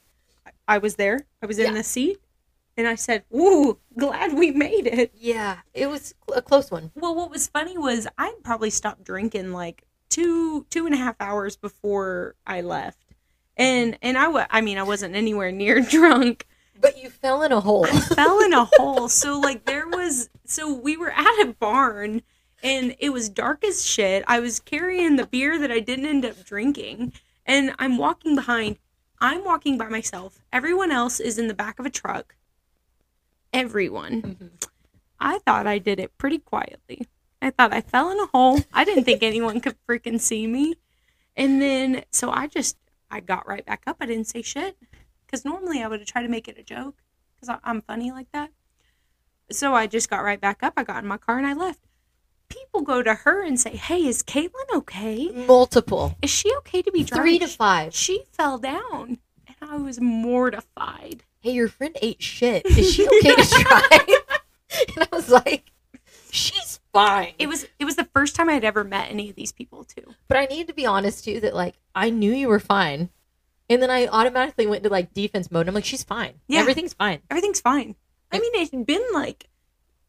I 0.67 0.77
was 0.77 0.95
there. 0.97 1.25
I 1.41 1.45
was 1.45 1.57
in 1.59 1.73
the 1.73 1.83
seat, 1.83 2.19
and 2.75 2.85
I 2.89 2.95
said, 2.95 3.23
"Ooh, 3.33 3.79
glad 3.97 4.33
we 4.33 4.51
made 4.51 4.87
it." 4.87 5.13
Yeah, 5.15 5.59
it 5.73 5.87
was 5.87 6.13
a 6.35 6.41
close 6.41 6.69
one. 6.69 6.91
Well, 6.95 7.15
what 7.15 7.29
was 7.31 7.47
funny 7.47 7.77
was 7.77 8.05
I 8.17 8.35
probably 8.43 8.69
stopped 8.71 9.05
drinking 9.05 9.53
like 9.53 9.85
two 10.11 10.67
two 10.69 10.85
and 10.85 10.93
a 10.93 10.97
half 10.97 11.15
hours 11.19 11.55
before 11.55 12.35
I 12.45 12.61
left, 12.61 13.03
and 13.57 13.93
mm-hmm. 13.93 13.99
and 14.03 14.17
I 14.17 14.27
wa- 14.27 14.47
I 14.51 14.61
mean 14.61 14.77
I 14.77 14.83
wasn't 14.83 15.15
anywhere 15.15 15.51
near 15.51 15.81
drunk. 15.89 16.45
But 16.79 17.01
you 17.01 17.09
fell 17.09 17.41
in 17.41 17.51
a 17.51 17.59
hole. 17.59 17.85
I 17.85 17.99
fell 18.15 18.39
in 18.41 18.53
a 18.53 18.65
hole. 18.65 19.07
So 19.07 19.39
like 19.39 19.65
there 19.65 19.87
was 19.87 20.29
so 20.45 20.71
we 20.71 20.97
were 20.97 21.11
at 21.11 21.41
a 21.41 21.55
barn 21.59 22.21
and 22.61 22.95
it 22.99 23.09
was 23.09 23.29
dark 23.29 23.63
as 23.63 23.85
shit. 23.85 24.23
I 24.27 24.39
was 24.39 24.59
carrying 24.59 25.15
the 25.15 25.25
beer 25.25 25.57
that 25.57 25.71
I 25.71 25.79
didn't 25.79 26.05
end 26.05 26.25
up 26.25 26.43
drinking 26.43 27.13
and 27.45 27.73
I'm 27.79 27.97
walking 27.97 28.35
behind. 28.35 28.77
I'm 29.19 29.43
walking 29.43 29.77
by 29.77 29.89
myself. 29.89 30.41
Everyone 30.51 30.91
else 30.91 31.19
is 31.19 31.37
in 31.37 31.47
the 31.47 31.53
back 31.53 31.79
of 31.79 31.85
a 31.85 31.91
truck. 31.91 32.35
Everyone. 33.53 34.21
Mm-hmm. 34.21 34.47
I 35.19 35.37
thought 35.39 35.67
I 35.67 35.77
did 35.77 35.99
it 35.99 36.17
pretty 36.17 36.39
quietly. 36.39 37.07
I 37.41 37.49
thought 37.49 37.73
I 37.73 37.81
fell 37.81 38.11
in 38.11 38.19
a 38.19 38.27
hole. 38.27 38.59
I 38.73 38.83
didn't 38.83 39.05
think 39.05 39.23
anyone 39.23 39.59
could 39.61 39.75
freaking 39.87 40.19
see 40.19 40.45
me. 40.47 40.75
And 41.35 41.61
then 41.61 42.03
so 42.11 42.29
I 42.29 42.47
just 42.47 42.77
I 43.09 43.19
got 43.19 43.47
right 43.47 43.65
back 43.65 43.83
up. 43.87 43.97
I 43.99 44.05
didn't 44.05 44.27
say 44.27 44.41
shit 44.41 44.77
because 45.25 45.43
normally 45.43 45.81
I 45.81 45.87
would 45.87 45.99
have 45.99 46.07
tried 46.07 46.23
to 46.23 46.29
make 46.29 46.47
it 46.47 46.57
a 46.57 46.63
joke 46.63 47.01
because 47.39 47.57
I'm 47.63 47.81
funny 47.81 48.11
like 48.11 48.31
that. 48.33 48.51
So 49.49 49.73
I 49.73 49.87
just 49.87 50.09
got 50.09 50.23
right 50.23 50.39
back 50.39 50.63
up. 50.63 50.73
I 50.77 50.83
got 50.83 51.03
in 51.03 51.07
my 51.07 51.17
car 51.17 51.37
and 51.37 51.47
I 51.47 51.53
left. 51.53 51.79
People 52.47 52.81
go 52.81 53.01
to 53.01 53.13
her 53.13 53.43
and 53.45 53.59
say, 53.59 53.71
"Hey, 53.77 54.05
is 54.05 54.23
Kaytlyn 54.23 54.75
okay? 54.75 55.29
Multiple, 55.47 56.17
Is 56.21 56.29
she 56.29 56.53
okay 56.57 56.81
to 56.81 56.91
be 56.91 57.03
drunk?" 57.03 57.23
three 57.23 57.39
to 57.39 57.47
five. 57.47 57.93
She 57.95 58.23
fell 58.33 58.57
down, 58.57 59.19
and 59.47 59.55
I 59.61 59.77
was 59.77 60.01
mortified. 60.01 61.23
Hey, 61.39 61.51
your 61.51 61.69
friend 61.69 61.97
ate 62.01 62.21
shit. 62.21 62.65
Is 62.65 62.93
she 62.93 63.07
okay 63.07 63.35
to 63.35 63.49
try? 63.49 63.87
and 64.95 65.07
I 65.11 65.15
was 65.15 65.29
like, 65.29 65.70
she's 66.31 66.79
fine. 66.93 67.33
It 67.39 67.47
was 67.47 67.67
it 67.79 67.85
was 67.85 67.95
the 67.95 68.05
first 68.13 68.35
time 68.35 68.49
I'd 68.49 68.63
ever 68.63 68.83
met 68.83 69.09
any 69.11 69.29
of 69.29 69.35
these 69.35 69.51
people 69.51 69.83
too. 69.83 70.03
But 70.27 70.37
I 70.37 70.45
need 70.45 70.67
to 70.67 70.73
be 70.73 70.85
honest 70.85 71.23
too 71.25 71.39
that 71.41 71.55
like 71.55 71.75
I 71.93 72.09
knew 72.09 72.31
you 72.33 72.47
were 72.47 72.59
fine. 72.59 73.09
And 73.69 73.81
then 73.81 73.89
I 73.89 74.07
automatically 74.07 74.65
went 74.67 74.79
into 74.83 74.89
like 74.89 75.13
defense 75.13 75.49
mode. 75.49 75.67
I'm 75.67 75.73
like, 75.75 75.85
she's 75.85 76.03
fine. 76.03 76.33
Yeah. 76.47 76.59
Everything's 76.59 76.93
fine. 76.93 77.19
Everything's 77.29 77.61
fine. 77.61 77.95
I 78.31 78.39
mean, 78.39 78.51
it 78.55 78.71
had 78.71 78.85
been 78.85 79.03
like 79.13 79.47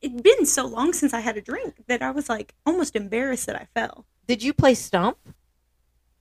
it'd 0.01 0.23
been 0.23 0.47
so 0.47 0.67
long 0.67 0.93
since 0.93 1.13
I 1.15 1.21
had 1.21 1.37
a 1.37 1.41
drink 1.41 1.85
that 1.87 2.03
I 2.03 2.11
was 2.11 2.29
like 2.29 2.55
almost 2.67 2.97
embarrassed 2.97 3.47
that 3.47 3.57
I 3.57 3.69
fell. 3.75 4.07
Did 4.27 4.43
you 4.43 4.53
play 4.53 4.75
Stump? 4.75 5.19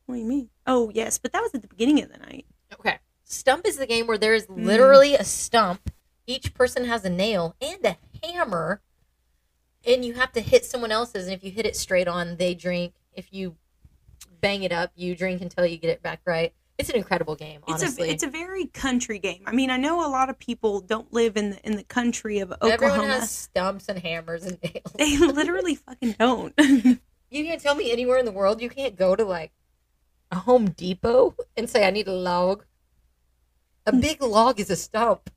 What 0.06 0.16
do 0.16 0.22
you 0.22 0.28
mean? 0.28 0.49
Oh 0.68 0.91
yes, 0.93 1.18
but 1.18 1.32
that 1.34 1.41
was 1.41 1.54
at 1.56 1.62
the 1.62 1.68
beginning 1.68 2.04
of 2.04 2.12
the 2.12 2.20
night. 2.20 2.45
Okay. 2.74 2.99
Stump 3.24 3.66
is 3.66 3.78
the 3.78 3.88
game 3.88 4.08
where 4.08 4.18
there 4.18 4.34
is 4.36 4.45
Mm. 4.47 4.66
literally 4.66 5.16
a 5.16 5.24
stump. 5.24 5.89
Each 6.28 6.54
person 6.54 6.86
has 6.86 7.06
a 7.06 7.10
nail 7.10 7.56
and 7.62 7.84
a 7.86 7.97
hammer, 8.24 8.82
and 9.86 10.05
you 10.05 10.13
have 10.13 10.32
to 10.34 10.41
hit 10.41 10.65
someone 10.65 10.91
else's. 10.91 11.25
And 11.25 11.34
if 11.34 11.43
you 11.43 11.51
hit 11.51 11.65
it 11.65 11.75
straight 11.75 12.07
on, 12.07 12.38
they 12.38 12.53
drink. 12.53 12.93
If 13.13 13.34
you 13.34 13.55
bang 14.39 14.63
it 14.63 14.71
up, 14.71 14.91
you 14.95 15.15
drink 15.15 15.41
until 15.41 15.65
you 15.65 15.77
get 15.77 15.89
it 15.89 16.01
back 16.01 16.21
right. 16.25 16.53
It's 16.77 16.89
an 16.89 16.95
incredible 16.95 17.36
game, 17.36 17.61
It's 17.67 17.84
honestly. 17.84 18.09
a 18.09 18.11
it's 18.11 18.23
a 18.23 18.27
very 18.27 18.65
country 18.65 19.19
game. 19.19 19.43
I 19.45 19.51
mean, 19.51 19.69
I 19.69 19.77
know 19.77 20.05
a 20.05 20.09
lot 20.09 20.32
of 20.32 20.39
people 20.39 20.79
don't 20.79 21.13
live 21.13 21.38
in 21.38 21.51
the 21.51 21.59
in 21.63 21.75
the 21.75 21.84
country 21.84 22.39
of 22.39 22.51
Everyone 22.61 22.73
Oklahoma. 22.73 23.19
has 23.19 23.29
stumps 23.29 23.88
and 23.88 23.99
hammers 23.99 24.45
and 24.45 24.57
nails. 24.63 24.91
They 24.97 25.17
literally 25.17 25.75
fucking 25.75 26.15
don't. 26.17 26.53
You 27.34 27.45
can't 27.45 27.61
tell 27.61 27.75
me 27.75 27.93
anywhere 27.93 28.17
in 28.17 28.25
the 28.25 28.32
world 28.34 28.61
you 28.61 28.69
can't 28.69 28.97
go 28.97 29.15
to 29.15 29.23
like 29.23 29.53
a 30.32 30.36
Home 30.36 30.71
Depot 30.71 31.34
and 31.55 31.69
say 31.69 31.88
I 31.88 31.89
need 31.89 32.09
a 32.09 32.13
log. 32.13 32.65
A 33.86 33.93
mm. 33.93 34.01
big 34.01 34.21
log 34.21 34.59
is 34.59 34.69
a 34.69 34.75
stump. 34.75 35.29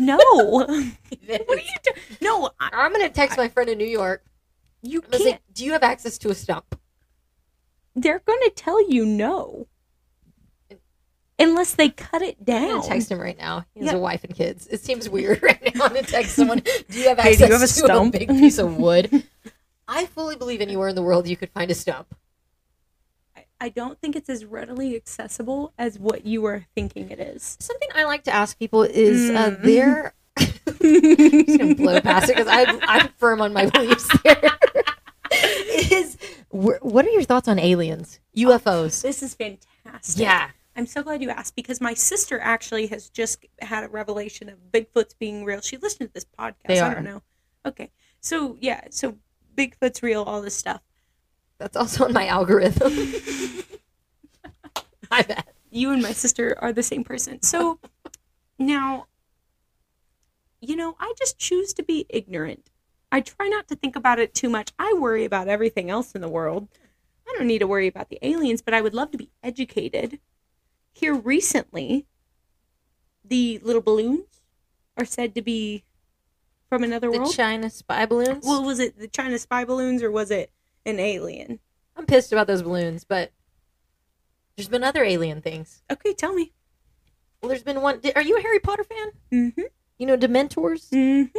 No. 0.00 0.16
What 0.56 0.68
are 0.70 0.74
you 0.76 1.78
doing? 1.84 1.96
No, 2.20 2.50
I, 2.60 2.70
I'm 2.72 2.92
gonna 2.92 3.08
text 3.08 3.36
my 3.38 3.48
friend 3.48 3.68
in 3.70 3.78
New 3.78 3.86
York. 3.86 4.24
you 4.82 5.00
I'm 5.04 5.10
gonna 5.10 5.24
say, 5.24 5.30
can't. 5.32 5.42
Do 5.54 5.64
you 5.64 5.72
have 5.72 5.82
access 5.82 6.18
to 6.18 6.30
a 6.30 6.34
stump? 6.34 6.78
They're 7.94 8.20
going 8.24 8.40
to 8.44 8.50
tell 8.56 8.88
you 8.90 9.04
no. 9.04 9.66
Unless 11.38 11.74
they 11.74 11.88
cut 11.90 12.22
it 12.22 12.36
I'm 12.40 12.44
down. 12.44 12.68
gonna 12.76 12.82
text 12.88 13.10
him 13.10 13.18
right 13.20 13.36
now. 13.36 13.64
He 13.74 13.80
has 13.80 13.90
Yeah. 13.90 13.96
a 13.96 14.00
wife 14.00 14.22
and 14.24 14.34
kids. 14.34 14.66
It 14.68 14.80
seems 14.80 15.08
weird 15.10 15.42
right 15.42 15.74
now 15.74 15.88
to 15.88 16.02
text 16.02 16.36
someone. 16.36 16.60
Do 16.60 16.98
you 16.98 17.08
have 17.08 17.18
Hey, 17.18 17.32
access 17.32 17.38
do 17.38 17.46
you 17.46 17.52
have 17.52 17.62
a 17.62 17.66
to 17.66 17.72
stump?" 17.72 18.14
a 18.14 18.18
big 18.18 18.28
piece 18.28 18.58
of 18.58 18.76
wood? 18.76 19.24
I 19.88 20.06
fully 20.06 20.36
believe 20.36 20.60
anywhere 20.60 20.88
in 20.88 20.94
the 20.94 21.02
world 21.02 21.26
you 21.28 21.36
could 21.36 21.50
find 21.50 21.70
a 21.70 21.74
stump. 21.74 22.14
I, 23.62 23.66
I 23.66 23.68
don't 23.68 24.00
think 24.00 24.16
it's 24.16 24.28
as 24.28 24.44
readily 24.44 24.96
accessible 24.96 25.72
as 25.78 25.98
what 25.98 26.26
you 26.26 26.44
are 26.46 26.66
thinking 26.74 27.10
it 27.10 27.20
is. 27.20 27.56
Something 27.60 27.88
I 27.94 28.04
like 28.04 28.24
to 28.24 28.32
ask 28.32 28.58
people 28.58 28.82
is 28.82 29.30
uh, 29.30 29.50
Mm. 29.52 29.62
there. 29.62 30.14
I'm 30.36 30.46
just 31.46 31.58
gonna 31.58 31.74
blow 31.74 32.00
past 32.00 32.30
it 32.30 32.36
because 32.36 32.78
I'm 32.82 33.08
firm 33.18 33.40
on 33.40 33.52
my 33.52 33.66
beliefs. 33.66 34.08
There 34.24 34.50
is. 35.92 36.16
What 36.50 37.06
are 37.06 37.10
your 37.10 37.22
thoughts 37.22 37.48
on 37.48 37.58
aliens, 37.58 38.20
UFOs? 38.36 39.02
This 39.02 39.22
is 39.22 39.34
fantastic. 39.34 40.20
Yeah, 40.22 40.50
I'm 40.76 40.86
so 40.86 41.02
glad 41.02 41.22
you 41.22 41.30
asked 41.30 41.54
because 41.56 41.80
my 41.80 41.94
sister 41.94 42.38
actually 42.40 42.86
has 42.88 43.08
just 43.10 43.44
had 43.60 43.84
a 43.84 43.88
revelation 43.88 44.48
of 44.48 44.56
Bigfoot's 44.72 45.14
being 45.14 45.44
real. 45.44 45.60
She 45.60 45.76
listened 45.76 46.08
to 46.10 46.12
this 46.14 46.26
podcast. 46.38 46.54
They 46.66 46.80
I 46.80 46.88
are. 46.90 46.94
don't 46.94 47.04
know. 47.04 47.22
Okay. 47.64 47.90
So, 48.20 48.56
yeah. 48.60 48.82
So, 48.90 49.16
Bigfoot's 49.56 50.02
real, 50.02 50.22
all 50.22 50.42
this 50.42 50.54
stuff. 50.56 50.80
That's 51.62 51.76
also 51.76 52.04
on 52.04 52.12
my 52.12 52.26
algorithm. 52.26 52.92
my 55.10 55.22
bad. 55.22 55.44
You 55.70 55.92
and 55.92 56.02
my 56.02 56.12
sister 56.12 56.56
are 56.60 56.72
the 56.72 56.82
same 56.82 57.04
person. 57.04 57.40
So, 57.42 57.78
now, 58.58 59.06
you 60.60 60.74
know, 60.76 60.96
I 60.98 61.14
just 61.18 61.38
choose 61.38 61.72
to 61.74 61.82
be 61.82 62.04
ignorant. 62.08 62.68
I 63.12 63.20
try 63.20 63.48
not 63.48 63.68
to 63.68 63.76
think 63.76 63.94
about 63.94 64.18
it 64.18 64.34
too 64.34 64.48
much. 64.48 64.72
I 64.78 64.92
worry 64.98 65.24
about 65.24 65.48
everything 65.48 65.88
else 65.88 66.12
in 66.12 66.20
the 66.20 66.28
world. 66.28 66.68
I 67.28 67.34
don't 67.38 67.46
need 67.46 67.60
to 67.60 67.66
worry 67.66 67.86
about 67.86 68.08
the 68.10 68.18
aliens, 68.22 68.60
but 68.60 68.74
I 68.74 68.80
would 68.80 68.94
love 68.94 69.12
to 69.12 69.18
be 69.18 69.30
educated. 69.42 70.18
Here 70.92 71.14
recently, 71.14 72.06
the 73.24 73.60
little 73.62 73.82
balloons 73.82 74.42
are 74.98 75.04
said 75.04 75.34
to 75.36 75.42
be 75.42 75.84
from 76.68 76.82
another 76.82 77.10
The 77.10 77.18
world. 77.20 77.34
China 77.34 77.70
spy 77.70 78.04
balloons. 78.06 78.44
well, 78.44 78.64
was 78.64 78.80
it 78.80 78.98
the 78.98 79.08
China 79.08 79.38
spy 79.38 79.64
balloons 79.64 80.02
or 80.02 80.10
was 80.10 80.30
it 80.30 80.50
an 80.86 80.98
alien? 80.98 81.60
I'm 81.96 82.06
pissed 82.06 82.32
about 82.32 82.46
those 82.46 82.62
balloons, 82.62 83.04
but 83.04 83.32
there's 84.56 84.68
been 84.68 84.84
other 84.84 85.02
alien 85.04 85.42
things. 85.42 85.82
Okay, 85.90 86.12
tell 86.14 86.32
me. 86.34 86.52
Well, 87.40 87.48
there's 87.48 87.62
been 87.62 87.80
one. 87.82 88.00
Are 88.14 88.22
you 88.22 88.38
a 88.38 88.42
Harry 88.42 88.60
Potter 88.60 88.84
fan? 88.84 89.10
Mm-hmm. 89.32 89.62
You 89.98 90.06
know, 90.06 90.16
Dementors 90.16 90.88
Mm-hmm. 90.90 91.38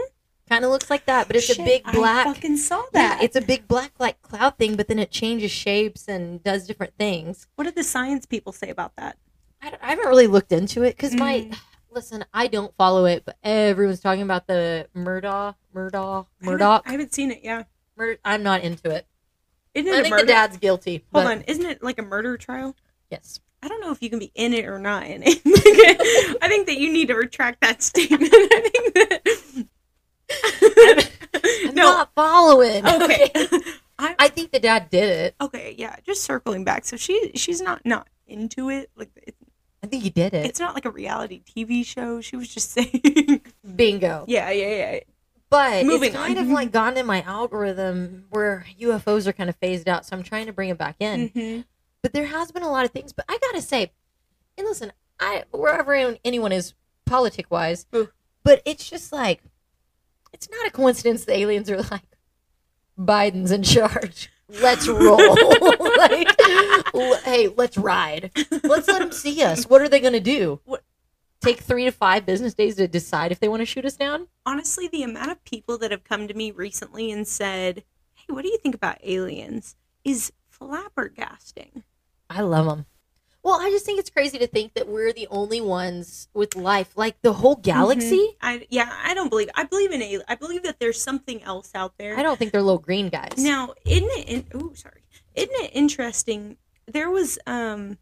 kind 0.49 0.65
of 0.65 0.71
looks 0.71 0.89
like 0.89 1.05
that, 1.05 1.27
but 1.27 1.35
it's 1.35 1.57
a 1.57 1.63
big 1.63 1.83
black. 1.91 2.27
I 2.27 2.33
fucking 2.33 2.57
saw 2.57 2.83
Yeah, 2.93 3.15
that. 3.15 3.23
it's 3.23 3.35
a 3.35 3.41
big 3.41 3.67
black 3.67 3.93
like 3.99 4.21
cloud 4.21 4.57
thing, 4.57 4.75
but 4.75 4.87
then 4.87 4.99
it 4.99 5.11
changes 5.11 5.51
shapes 5.51 6.07
and 6.07 6.43
does 6.43 6.67
different 6.67 6.93
things. 6.97 7.47
what 7.55 7.63
did 7.65 7.75
the 7.75 7.83
science 7.83 8.25
people 8.25 8.51
say 8.51 8.69
about 8.69 8.95
that? 8.97 9.17
I, 9.61 9.73
I 9.81 9.89
haven't 9.91 10.07
really 10.07 10.27
looked 10.27 10.51
into 10.51 10.83
it 10.83 10.95
because 10.97 11.13
my 11.15 11.49
Mm. 11.51 11.57
listen, 11.91 12.25
I 12.33 12.47
don't 12.47 12.75
follow 12.75 13.05
it, 13.05 13.23
but 13.25 13.37
everyone's 13.43 13.99
talking 14.01 14.23
about 14.23 14.47
the 14.47 14.87
Murdaugh, 14.95 15.55
Murdaugh, 15.73 16.25
I 16.41 16.45
haven't- 16.45 16.59
Murdaugh. 16.59 16.81
I 16.85 16.91
haven't 16.91 17.13
seen 17.13 17.31
it. 17.31 17.39
Yeah. 17.43 17.63
Mur- 17.95 18.17
I'm 18.25 18.43
not 18.43 18.61
into 18.61 18.89
it. 18.89 19.05
Isn't 19.73 19.91
I 19.91 19.97
it 19.97 19.99
a 19.99 20.03
think 20.03 20.11
murder? 20.11 20.23
the 20.23 20.27
dad's 20.31 20.57
guilty. 20.57 21.03
Hold 21.13 21.25
but- 21.25 21.37
on. 21.37 21.41
Isn't 21.43 21.65
it 21.65 21.83
like 21.83 21.99
a 21.99 22.03
murder 22.03 22.37
trial? 22.37 22.75
Yes. 23.09 23.39
I 23.61 23.69
don't 23.69 23.79
know 23.79 23.91
if 23.91 24.01
you 24.03 24.09
can 24.09 24.19
be 24.19 24.29
in 24.35 24.53
it 24.53 24.65
or 24.65 24.77
not 24.77 25.07
in 25.07 25.23
it. 25.25 25.39
I 26.41 26.49
think 26.49 26.67
that 26.67 26.77
you 26.77 26.91
need 26.91 27.07
to 27.07 27.15
retract 27.15 27.61
that 27.61 27.81
statement. 27.81 28.23
I 28.33 28.69
think 28.69 28.93
that. 28.93 29.21
I'm 31.69 31.75
no. 31.75 31.83
not 31.83 32.11
following. 32.13 32.85
Okay. 32.85 33.31
I, 33.99 34.15
I 34.19 34.27
think 34.27 34.51
the 34.51 34.59
dad 34.59 34.89
did 34.89 35.07
it. 35.09 35.35
okay. 35.39 35.75
Yeah. 35.77 35.95
Just 36.05 36.23
circling 36.23 36.65
back. 36.65 36.83
So 36.85 36.97
she 36.97 37.31
she's 37.35 37.61
not 37.61 37.85
not 37.85 38.07
into 38.27 38.69
it. 38.69 38.89
Like 38.97 39.11
it, 39.15 39.35
I 39.81 39.87
think 39.87 40.03
he 40.03 40.09
did 40.09 40.33
it. 40.33 40.45
it's 40.45 40.59
not 40.59 40.73
like 40.73 40.83
a 40.85 40.91
reality 40.91 41.41
TV 41.43 41.85
show. 41.85 42.19
She 42.19 42.35
was 42.35 42.49
just 42.49 42.71
saying. 42.71 43.41
Bingo. 43.75 44.25
yeah. 44.27 44.49
Yeah. 44.51 44.67
Yeah. 44.67 44.99
But 45.53 45.85
Moving 45.85 46.07
it's 46.09 46.15
kind 46.17 46.39
on. 46.39 46.45
of 46.45 46.49
like 46.49 46.71
gone 46.71 46.97
in 46.97 47.05
my 47.05 47.21
algorithm 47.21 48.25
where 48.31 48.65
UFOs 48.81 49.27
are 49.27 49.33
kind 49.33 49.51
of 49.51 49.55
phased 49.57 49.87
out, 49.87 50.03
so 50.03 50.15
I'm 50.17 50.23
trying 50.23 50.47
to 50.47 50.51
bring 50.53 50.69
it 50.69 50.79
back 50.79 50.95
in. 50.99 51.27
hmm 51.29 51.61
But 52.01 52.11
there 52.11 52.25
has 52.25 52.51
been 52.51 52.63
a 52.63 52.71
lot 52.71 52.85
of 52.85 52.91
things. 52.91 53.13
But 53.13 53.25
I 53.29 53.37
gotta 53.39 53.61
say, 53.61 53.91
and 54.57 54.65
listen, 54.67 54.91
I 55.19 55.43
wherever 55.51 55.93
anyone 56.25 56.51
is 56.51 56.73
politic 57.05 57.51
wise, 57.51 57.85
but 58.43 58.61
it's 58.65 58.89
just 58.89 59.11
like 59.13 59.41
it's 60.33 60.49
not 60.49 60.65
a 60.65 60.71
coincidence 60.71 61.25
the 61.25 61.37
aliens 61.37 61.69
are 61.69 61.81
like 61.83 62.01
Biden's 62.99 63.51
in 63.51 63.61
charge. 63.61 64.31
Let's 64.49 64.87
roll. 64.87 65.17
like, 65.97 66.27
hey, 67.23 67.47
let's 67.55 67.77
ride. 67.77 68.31
Let's 68.63 68.87
let 68.87 68.99
them 68.99 69.11
see 69.11 69.41
us. 69.43 69.65
What 69.65 69.81
are 69.81 69.87
they 69.89 69.99
gonna 69.99 70.19
do? 70.19 70.59
What- 70.65 70.83
Take 71.43 71.59
three 71.59 71.83
to 71.85 71.91
five 71.91 72.25
business 72.25 72.53
days 72.53 72.75
to 72.77 72.87
decide 72.87 73.31
if 73.31 73.39
they 73.39 73.49
want 73.49 73.59
to 73.61 73.65
shoot 73.65 73.85
us 73.85 73.97
down? 73.97 74.27
honestly, 74.45 74.87
the 74.87 75.03
amount 75.03 75.31
of 75.31 75.43
people 75.43 75.77
that 75.77 75.91
have 75.91 76.03
come 76.03 76.27
to 76.27 76.33
me 76.33 76.51
recently 76.51 77.11
and 77.11 77.27
said, 77.27 77.83
"Hey, 78.13 78.33
what 78.33 78.43
do 78.43 78.49
you 78.49 78.57
think 78.57 78.75
about 78.75 78.97
aliens?" 79.03 79.75
is 80.03 80.31
flabbergasting. 80.51 81.83
I 82.29 82.41
love 82.41 82.65
them. 82.65 82.85
Well, 83.43 83.59
I 83.59 83.69
just 83.71 83.85
think 83.85 83.99
it's 83.99 84.09
crazy 84.09 84.37
to 84.37 84.47
think 84.47 84.73
that 84.73 84.87
we're 84.87 85.11
the 85.11 85.27
only 85.29 85.59
ones 85.59 86.29
with 86.33 86.55
life. 86.55 86.95
Like 86.95 87.21
the 87.21 87.33
whole 87.33 87.57
galaxy. 87.57 88.37
I 88.41 88.65
yeah, 88.69 88.89
I 89.03 89.13
don't 89.13 89.29
believe. 89.29 89.49
I 89.55 89.65
believe 89.65 89.91
in 89.91 90.01
a. 90.01 90.21
I 90.29 90.35
believe 90.35 90.63
that 90.63 90.79
there's 90.79 91.01
something 91.01 91.43
else 91.43 91.71
out 91.75 91.97
there. 91.97 92.17
I 92.17 92.23
don't 92.23 92.37
think 92.39 92.53
they're 92.53 92.61
little 92.61 92.79
green 92.79 93.09
guys. 93.09 93.33
Now, 93.37 93.73
isn't 93.85 94.09
it? 94.11 94.29
In, 94.29 94.45
oh, 94.53 94.71
sorry. 94.73 95.01
Isn't 95.35 95.51
it 95.55 95.71
interesting? 95.73 96.57
There 96.87 97.09
was 97.09 97.37
um. 97.45 97.97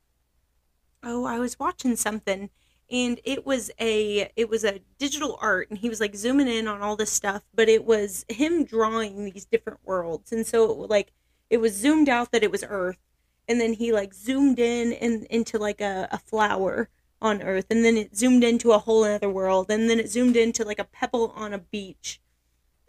Oh, 1.03 1.25
I 1.25 1.39
was 1.39 1.57
watching 1.57 1.95
something, 1.95 2.51
and 2.91 3.19
it 3.23 3.45
was 3.45 3.71
a 3.79 4.31
it 4.35 4.49
was 4.49 4.63
a 4.63 4.81
digital 4.97 5.37
art, 5.41 5.69
and 5.69 5.79
he 5.79 5.89
was 5.89 5.99
like 5.99 6.15
zooming 6.15 6.47
in 6.47 6.67
on 6.67 6.81
all 6.81 6.95
this 6.95 7.11
stuff, 7.11 7.43
but 7.53 7.69
it 7.69 7.85
was 7.85 8.25
him 8.29 8.63
drawing 8.65 9.25
these 9.25 9.45
different 9.45 9.79
worlds, 9.83 10.31
and 10.31 10.45
so 10.45 10.83
it, 10.83 10.89
like 10.89 11.11
it 11.49 11.57
was 11.57 11.73
zoomed 11.75 12.09
out 12.09 12.31
that 12.31 12.43
it 12.43 12.51
was 12.51 12.63
Earth, 12.67 12.99
and 13.47 13.59
then 13.59 13.73
he 13.73 13.91
like 13.93 14.13
zoomed 14.13 14.59
in 14.59 14.93
and 14.93 15.25
into 15.25 15.57
like 15.57 15.81
a, 15.81 16.07
a 16.11 16.17
flower 16.19 16.89
on 17.21 17.41
Earth, 17.41 17.65
and 17.69 17.85
then 17.85 17.97
it 17.97 18.15
zoomed 18.15 18.43
into 18.43 18.71
a 18.71 18.79
whole 18.79 19.03
other 19.03 19.29
world, 19.29 19.67
and 19.69 19.89
then 19.89 19.99
it 19.99 20.09
zoomed 20.09 20.35
into 20.35 20.63
like 20.65 20.79
a 20.79 20.83
pebble 20.83 21.33
on 21.35 21.53
a 21.53 21.59
beach 21.59 22.21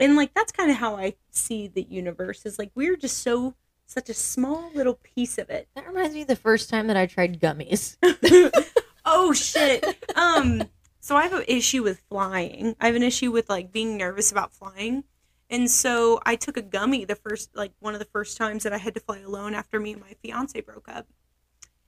and 0.03 0.16
like 0.16 0.34
that's 0.34 0.53
kind 0.53 0.70
of 0.70 0.76
how 0.78 0.96
I 0.96 1.14
see 1.30 1.68
the 1.68 1.82
universe 1.82 2.44
is 2.44 2.59
like 2.59 2.70
we're 2.74 2.96
just 2.96 3.18
so 3.18 3.55
such 3.86 4.09
a 4.09 4.14
small 4.14 4.70
little 4.74 4.98
piece 5.03 5.38
of 5.38 5.50
it. 5.50 5.68
That 5.74 5.86
reminds 5.86 6.14
me 6.14 6.22
of 6.22 6.28
the 6.28 6.36
first 6.36 6.70
time 6.70 6.86
that 6.86 6.96
I 6.96 7.07
tried 7.07 7.40
gummies. 7.40 7.96
oh 9.13 9.33
shit. 9.33 9.85
Um 10.17 10.65
so 11.01 11.17
I 11.17 11.25
have 11.25 11.33
an 11.33 11.45
issue 11.49 11.83
with 11.83 12.01
flying. 12.09 12.77
I 12.81 12.87
have 12.87 12.95
an 12.95 13.03
issue 13.03 13.33
with 13.33 13.51
like 13.51 13.73
being 13.73 13.97
nervous 13.97 14.31
about 14.31 14.53
flying. 14.53 15.05
And 15.51 15.69
so 15.71 16.21
I 16.25 16.37
took 16.37 16.57
a 16.57 16.63
gummy 16.63 17.05
the 17.05 17.17
first 17.17 17.51
like 17.55 17.73
one 17.81 17.93
of 17.93 17.99
the 17.99 18.07
first 18.07 18.39
times 18.39 18.63
that 18.63 18.73
I 18.73 18.79
had 18.79 18.95
to 18.95 19.01
fly 19.01 19.19
alone 19.19 19.55
after 19.55 19.79
me 19.81 19.93
and 19.93 20.01
my 20.01 20.15
fiance 20.23 20.59
broke 20.61 20.89
up. 20.89 21.07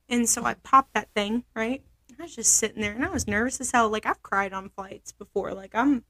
And 0.09 0.29
so 0.29 0.45
I 0.45 0.55
popped 0.55 0.95
that 0.95 1.09
thing, 1.15 1.45
right? 1.55 1.83
I 2.19 2.23
was 2.25 2.35
just 2.35 2.57
sitting 2.57 2.83
there 2.83 2.93
and 2.93 3.05
I 3.05 3.09
was 3.09 3.27
nervous 3.27 3.61
as 3.61 3.71
hell. 3.71 3.89
Like 3.89 4.05
I've 4.05 4.23
cried 4.23 4.53
on 4.53 4.69
flights 4.71 5.13
before. 5.13 5.55
Like 5.55 5.75
I'm 5.75 6.05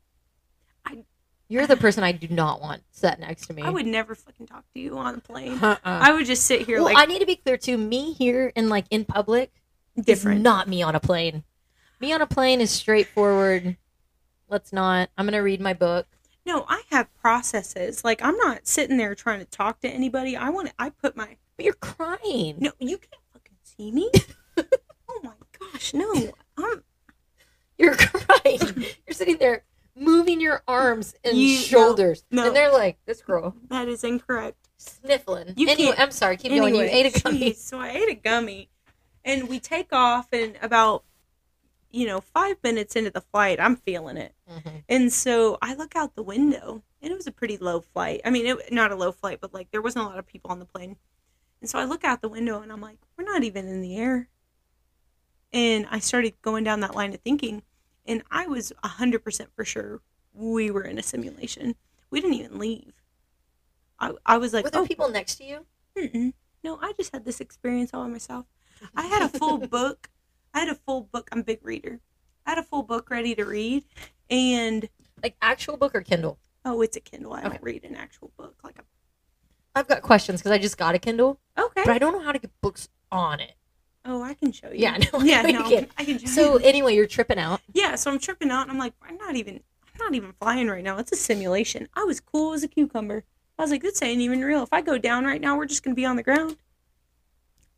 I, 0.84 1.04
You're 1.48 1.66
the 1.66 1.76
person 1.76 2.04
I 2.04 2.12
do 2.12 2.28
not 2.28 2.60
want 2.60 2.82
sat 2.90 3.20
next 3.20 3.46
to 3.46 3.54
me. 3.54 3.62
I 3.62 3.70
would 3.70 3.86
never 3.86 4.14
fucking 4.14 4.46
talk 4.46 4.64
to 4.74 4.80
you 4.80 4.96
on 4.98 5.14
a 5.14 5.20
plane. 5.20 5.58
Uh-uh. 5.58 5.78
I 5.84 6.12
would 6.12 6.26
just 6.26 6.44
sit 6.44 6.62
here 6.62 6.78
well, 6.78 6.86
like 6.86 6.96
I 6.96 7.04
need 7.04 7.20
to 7.20 7.26
be 7.26 7.36
clear 7.36 7.56
too. 7.56 7.76
Me 7.76 8.14
here 8.14 8.50
and 8.56 8.68
like 8.68 8.86
in 8.90 9.04
public 9.04 9.52
different. 10.00 10.40
not 10.42 10.68
me 10.68 10.82
on 10.82 10.94
a 10.94 11.00
plane. 11.00 11.44
Me 12.00 12.12
on 12.12 12.20
a 12.20 12.26
plane 12.26 12.60
is 12.60 12.70
straightforward. 12.70 13.76
Let's 14.48 14.72
not. 14.72 15.10
I'm 15.16 15.26
gonna 15.26 15.42
read 15.42 15.60
my 15.60 15.72
book. 15.74 16.06
No, 16.46 16.66
I 16.68 16.82
have 16.90 17.12
processes. 17.16 18.04
Like 18.04 18.22
I'm 18.22 18.36
not 18.36 18.66
sitting 18.66 18.96
there 18.98 19.14
trying 19.14 19.38
to 19.40 19.46
talk 19.46 19.80
to 19.80 19.88
anybody. 19.88 20.36
I 20.36 20.50
want 20.50 20.68
to. 20.68 20.74
I 20.78 20.90
put 20.90 21.16
my. 21.16 21.36
But 21.56 21.64
you're 21.64 21.74
crying. 21.74 22.56
No, 22.58 22.72
you 22.78 22.98
can't 22.98 23.22
fucking 23.32 23.56
see 23.62 23.90
me. 23.92 24.10
oh 24.58 25.20
my 25.22 25.32
gosh, 25.58 25.94
no. 25.94 26.32
I'm. 26.58 26.82
You're 27.78 27.94
crying. 27.96 28.60
you're 29.06 29.12
sitting 29.14 29.38
there 29.38 29.64
moving 29.96 30.40
your 30.40 30.62
arms 30.68 31.14
and 31.24 31.36
You- 31.36 31.56
shoulders. 31.56 32.24
no. 32.30 32.46
And 32.48 32.56
they're 32.56 32.72
like, 32.72 32.98
this 33.06 33.22
girl 33.22 33.54
That 33.68 33.88
is 33.88 34.04
incorrect. 34.04 34.58
sniffling. 34.76 35.54
You 35.56 35.68
anyway, 35.68 35.86
can't- 35.90 36.00
I'm 36.00 36.10
sorry. 36.10 36.36
Keep 36.36 36.52
going. 36.52 36.74
You 36.74 36.82
ate 36.82 37.16
a 37.16 37.20
gummy. 37.20 37.38
geez, 37.38 37.62
so 37.64 37.78
I 37.78 37.90
ate 37.90 38.08
a 38.10 38.14
gummy, 38.14 38.68
and 39.24 39.48
we 39.48 39.58
take 39.60 39.92
off, 39.92 40.28
and 40.32 40.56
about 40.62 41.04
you 41.90 42.06
know 42.06 42.20
five 42.20 42.56
minutes 42.62 42.96
into 42.96 43.10
the 43.10 43.20
flight, 43.20 43.60
I'm 43.60 43.76
feeling 43.76 44.16
it, 44.16 44.34
Mhm. 44.50 44.84
and 44.88 45.12
so 45.12 45.58
I 45.62 45.74
look 45.74 45.96
out 45.96 46.14
the 46.14 46.22
window, 46.22 46.82
and 47.02 47.12
it 47.12 47.16
was 47.16 47.26
a 47.26 47.32
pretty 47.32 47.56
low 47.56 47.80
flight. 47.80 48.20
I 48.24 48.30
mean, 48.30 48.46
it, 48.46 48.72
not 48.72 48.92
a 48.92 48.96
low 48.96 49.12
flight, 49.12 49.40
but 49.40 49.54
like 49.54 49.70
there 49.70 49.82
wasn't 49.82 50.04
a 50.04 50.08
lot 50.08 50.18
of 50.18 50.26
people 50.26 50.50
on 50.50 50.58
the 50.58 50.64
plane, 50.64 50.96
and 51.60 51.70
so 51.70 51.78
I 51.78 51.84
look 51.84 52.04
out 52.04 52.20
the 52.20 52.28
window, 52.28 52.60
and 52.62 52.72
I'm 52.72 52.80
like, 52.80 52.98
we're 53.16 53.24
not 53.24 53.44
even 53.44 53.68
in 53.68 53.80
the 53.80 53.96
air, 53.96 54.28
and 55.52 55.86
I 55.90 55.98
started 56.00 56.34
going 56.42 56.64
down 56.64 56.80
that 56.80 56.94
line 56.94 57.14
of 57.14 57.20
thinking, 57.20 57.62
and 58.06 58.22
I 58.30 58.46
was 58.46 58.72
hundred 58.82 59.22
percent 59.24 59.50
for 59.54 59.64
sure 59.64 60.00
we 60.32 60.70
were 60.70 60.82
in 60.82 60.98
a 60.98 61.02
simulation. 61.02 61.76
We 62.10 62.20
didn't 62.20 62.34
even 62.34 62.58
leave. 62.58 62.92
I, 64.00 64.12
I 64.26 64.38
was 64.38 64.52
like, 64.52 64.64
Were 64.64 64.70
there 64.70 64.82
oh, 64.82 64.86
people 64.86 65.08
next 65.08 65.36
to 65.36 65.44
you? 65.44 65.66
Mm-mm. 65.96 66.32
No, 66.64 66.78
I 66.82 66.92
just 66.92 67.12
had 67.12 67.24
this 67.24 67.40
experience 67.40 67.92
all 67.94 68.02
by 68.04 68.10
myself. 68.10 68.46
I 68.96 69.06
had 69.06 69.22
a 69.22 69.28
full 69.28 69.58
book. 69.58 70.10
I 70.52 70.60
had 70.60 70.68
a 70.68 70.74
full 70.74 71.02
book. 71.12 71.28
I'm 71.32 71.40
a 71.40 71.44
big 71.44 71.64
reader. 71.64 72.00
I 72.46 72.50
had 72.50 72.58
a 72.58 72.62
full 72.62 72.82
book 72.82 73.10
ready 73.10 73.34
to 73.34 73.44
read, 73.44 73.84
and 74.30 74.88
Like 75.22 75.36
actual 75.42 75.76
book 75.76 75.94
or 75.94 76.02
Kindle? 76.02 76.38
oh, 76.64 76.80
it's 76.82 76.96
a 76.96 77.00
Kindle. 77.00 77.32
I 77.34 77.40
Okay. 77.40 77.48
don't 77.50 77.62
read 77.62 77.84
an 77.84 77.96
actual 77.96 78.30
book. 78.36 78.56
Like 78.62 78.78
a 78.78 78.82
I've 79.74 79.88
got 79.88 80.02
questions 80.02 80.40
because 80.40 80.52
I 80.52 80.58
just 80.58 80.78
got 80.78 80.94
a 80.94 80.98
Kindle, 80.98 81.40
okay. 81.58 81.82
but 81.84 81.90
I 81.90 81.98
don't 81.98 82.12
know 82.12 82.20
how 82.22 82.32
to 82.32 82.38
get 82.38 82.50
books 82.60 82.88
on 83.10 83.40
it. 83.40 83.54
Oh, 84.04 84.22
I 84.22 84.34
can 84.34 84.52
show 84.52 84.68
you. 84.68 84.80
Yeah, 84.80 84.98
no, 85.12 85.20
yeah, 85.20 85.42
no, 85.42 85.68
can't. 85.68 85.90
I 85.98 86.04
can 86.04 86.18
show 86.18 86.26
So 86.26 86.58
you. 86.58 86.64
anyway, 86.64 86.94
you're 86.94 87.06
tripping 87.06 87.38
out. 87.38 87.60
Yeah, 87.72 87.94
so 87.96 88.10
I'm 88.10 88.18
tripping 88.18 88.50
out, 88.50 88.62
and 88.62 88.70
I'm 88.70 88.78
like, 88.78 88.92
I'm 89.02 89.16
not 89.16 89.34
even, 89.34 89.54
I'm 89.86 89.98
not 89.98 90.14
even 90.14 90.32
flying 90.40 90.68
right 90.68 90.84
now. 90.84 90.98
It's 90.98 91.10
a 91.12 91.16
simulation. 91.16 91.88
I 91.94 92.04
was 92.04 92.20
cool 92.20 92.52
as 92.52 92.62
a 92.62 92.68
cucumber. 92.68 93.24
I 93.58 93.62
was 93.62 93.70
like, 93.70 93.82
this 93.82 94.00
ain't 94.02 94.20
even 94.20 94.42
real. 94.42 94.62
If 94.62 94.72
I 94.72 94.80
go 94.82 94.98
down 94.98 95.24
right 95.24 95.40
now, 95.40 95.56
we're 95.56 95.66
just 95.66 95.82
gonna 95.82 95.94
be 95.96 96.04
on 96.04 96.16
the 96.16 96.22
ground. 96.22 96.56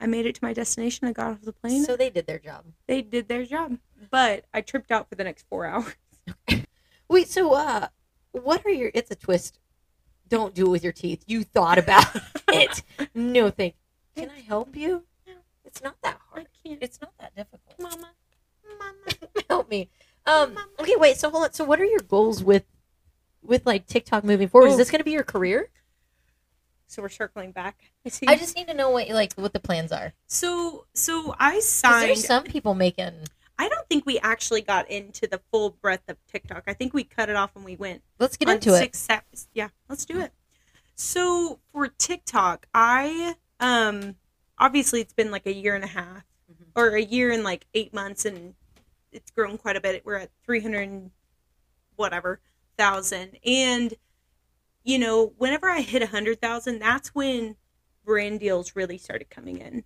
I 0.00 0.06
made 0.06 0.26
it 0.26 0.34
to 0.36 0.44
my 0.44 0.52
destination. 0.52 1.08
I 1.08 1.12
got 1.12 1.30
off 1.32 1.40
the 1.42 1.52
plane. 1.52 1.84
So 1.84 1.96
they 1.96 2.10
did 2.10 2.26
their 2.26 2.38
job. 2.38 2.64
they 2.86 3.00
did 3.02 3.28
their 3.28 3.44
job, 3.44 3.78
but 4.10 4.44
I 4.52 4.60
tripped 4.60 4.90
out 4.90 5.08
for 5.08 5.14
the 5.14 5.24
next 5.24 5.46
four 5.48 5.64
hours. 5.66 5.94
Wait, 7.08 7.28
so 7.28 7.52
uh, 7.54 7.88
what 8.32 8.64
are 8.66 8.70
your? 8.70 8.90
It's 8.94 9.10
a 9.10 9.14
twist. 9.14 9.58
Don't 10.28 10.54
do 10.54 10.66
it 10.66 10.70
with 10.70 10.82
your 10.84 10.92
teeth. 10.92 11.22
You 11.26 11.44
thought 11.44 11.78
about 11.78 12.04
it. 12.48 12.82
No, 13.14 13.48
thank. 13.50 13.74
Can 14.16 14.28
I 14.30 14.40
help 14.40 14.74
you? 14.76 15.04
No. 15.26 15.34
It's 15.64 15.82
not 15.82 15.96
that 16.02 16.18
hard. 16.30 16.46
I 16.64 16.68
can't, 16.68 16.82
It's 16.82 17.00
not 17.00 17.12
that 17.20 17.34
difficult. 17.36 17.78
Mama, 17.78 18.08
Mama. 18.78 18.94
help 19.48 19.70
me. 19.70 19.88
Um. 20.26 20.54
Mama. 20.54 20.66
Okay, 20.80 20.96
wait. 20.96 21.16
So 21.16 21.30
hold 21.30 21.44
on. 21.44 21.52
So 21.52 21.64
what 21.64 21.80
are 21.80 21.84
your 21.84 22.00
goals 22.00 22.42
with, 22.42 22.64
with 23.42 23.64
like 23.66 23.86
TikTok 23.86 24.24
moving 24.24 24.48
forward? 24.48 24.68
Is 24.68 24.74
Oh. 24.74 24.78
this 24.78 24.90
going 24.90 24.98
to 25.00 25.04
be 25.04 25.12
your 25.12 25.22
career? 25.22 25.70
So 26.88 27.02
we're 27.02 27.08
circling 27.08 27.52
back. 27.52 27.90
I 28.06 28.08
see. 28.10 28.26
I 28.26 28.36
just 28.36 28.56
need 28.56 28.68
to 28.68 28.74
know 28.74 28.90
what 28.90 29.08
like 29.10 29.32
what 29.34 29.52
the 29.52 29.60
plans 29.60 29.92
are. 29.92 30.12
so 30.26 30.86
so 30.94 31.34
I 31.38 31.60
signed. 31.60 32.08
There's 32.08 32.24
some 32.26 32.44
people 32.44 32.74
making. 32.74 33.12
I 33.58 33.68
don't 33.70 33.88
think 33.88 34.04
we 34.04 34.18
actually 34.18 34.60
got 34.60 34.90
into 34.90 35.26
the 35.26 35.40
full 35.50 35.70
breadth 35.70 36.08
of 36.10 36.18
TikTok. 36.30 36.64
I 36.66 36.74
think 36.74 36.92
we 36.92 37.04
cut 37.04 37.30
it 37.30 37.36
off 37.36 37.54
when 37.54 37.64
we 37.64 37.74
went 37.74 38.02
Let's 38.18 38.36
get 38.36 38.48
on 38.48 38.56
into 38.56 38.74
it. 38.74 38.78
six 38.78 38.98
steps. 38.98 39.48
Yeah, 39.54 39.68
let's 39.88 40.04
do 40.04 40.20
it. 40.20 40.32
So 40.94 41.58
for 41.72 41.88
TikTok, 41.88 42.66
I 42.74 43.34
um 43.60 44.16
obviously 44.58 45.00
it's 45.00 45.12
been 45.14 45.30
like 45.30 45.46
a 45.46 45.52
year 45.54 45.74
and 45.74 45.84
a 45.84 45.88
half 45.88 46.24
Mhm. 46.52 46.66
or 46.76 46.90
a 46.96 47.02
year 47.02 47.30
and 47.32 47.42
like 47.42 47.66
eight 47.74 47.92
months, 47.94 48.24
and 48.24 48.54
it's 49.10 49.30
grown 49.30 49.58
quite 49.58 49.76
a 49.76 49.80
bit. 49.80 50.04
We're 50.04 50.16
at 50.16 50.30
three 50.44 50.60
hundred 50.60 51.10
whatever 51.96 52.40
thousand, 52.78 53.38
and 53.44 53.94
you 54.86 54.98
know 54.98 55.34
whenever 55.36 55.68
I 55.68 55.80
hit 55.82 56.00
a 56.00 56.06
hundred 56.06 56.40
thousand, 56.40 56.78
that's 56.78 57.14
when 57.14 57.56
brand 58.04 58.40
deals 58.40 58.76
really 58.76 58.96
started 58.96 59.28
coming 59.28 59.58
in. 59.58 59.84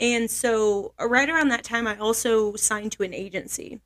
And 0.00 0.30
so, 0.30 0.94
uh, 1.00 1.06
right 1.06 1.28
around 1.28 1.48
that 1.48 1.64
time, 1.64 1.86
I 1.86 1.96
also 1.98 2.56
signed 2.56 2.92
to 2.92 3.02
an 3.02 3.12
agency. 3.12 3.80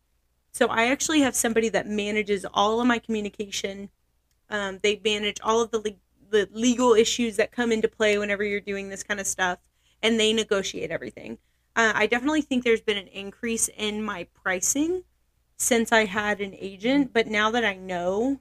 So, 0.53 0.68
I 0.68 0.87
actually 0.87 1.20
have 1.23 1.35
somebody 1.35 1.68
that 1.70 1.89
manages 1.89 2.47
all 2.55 2.81
of 2.81 2.87
my 2.87 2.99
communication. 2.99 3.91
Um, 4.49 4.79
they 4.83 5.01
manage 5.05 5.41
all 5.43 5.61
of 5.61 5.70
the, 5.70 5.81
le- 5.81 6.31
the 6.31 6.49
legal 6.53 6.95
issues 6.95 7.37
that 7.37 7.51
come 7.51 7.73
into 7.73 7.89
play 7.89 8.18
whenever 8.18 8.45
you're 8.45 8.61
doing 8.61 8.89
this 8.91 9.03
kind 9.03 9.18
of 9.18 9.27
stuff, 9.27 9.59
and 10.03 10.20
they 10.20 10.33
negotiate 10.33 10.91
everything. 10.91 11.39
Uh, 11.75 11.93
I 11.95 12.07
definitely 12.07 12.43
think 12.43 12.62
there's 12.62 12.83
been 12.83 12.99
an 12.99 13.09
increase 13.09 13.68
in 13.77 14.05
my 14.05 14.29
pricing 14.35 15.05
since 15.57 15.91
I 15.91 16.05
had 16.05 16.41
an 16.41 16.55
agent, 16.59 17.12
but 17.12 17.27
now 17.27 17.51
that 17.51 17.64
I 17.64 17.75
know 17.75 18.41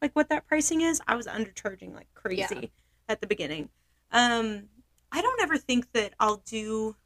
like 0.00 0.14
what 0.14 0.28
that 0.28 0.46
pricing 0.46 0.80
is, 0.80 1.00
I 1.06 1.14
was 1.16 1.26
undercharging 1.26 1.94
like 1.94 2.08
crazy 2.14 2.42
Yeah. 2.62 2.66
at 3.08 3.20
the 3.20 3.26
beginning. 3.26 3.68
Um, 4.10 4.68
I 5.12 5.20
don't 5.22 5.40
ever 5.42 5.56
think 5.56 5.92
that 5.92 6.14
I'll 6.18 6.42
do 6.46 6.96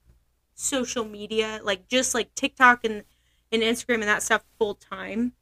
social 0.54 1.04
media 1.04 1.60
like 1.64 1.88
just 1.88 2.14
like 2.14 2.34
TikTok 2.34 2.84
and 2.84 3.04
and 3.50 3.62
Instagram 3.62 3.94
and 3.94 4.04
that 4.04 4.22
stuff 4.22 4.44
full 4.58 4.74
time. 4.74 5.32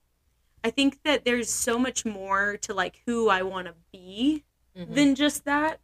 I 0.65 0.71
think 0.71 1.03
that 1.03 1.25
there's 1.25 1.51
so 1.51 1.79
much 1.79 2.05
more 2.05 2.57
to 2.59 2.75
like 2.75 3.01
who 3.07 3.29
I 3.29 3.43
want 3.43 3.67
to 3.69 3.75
be 3.91 4.45
Mhm. 4.77 4.95
than 4.95 5.15
just 5.15 5.45
that. 5.45 5.81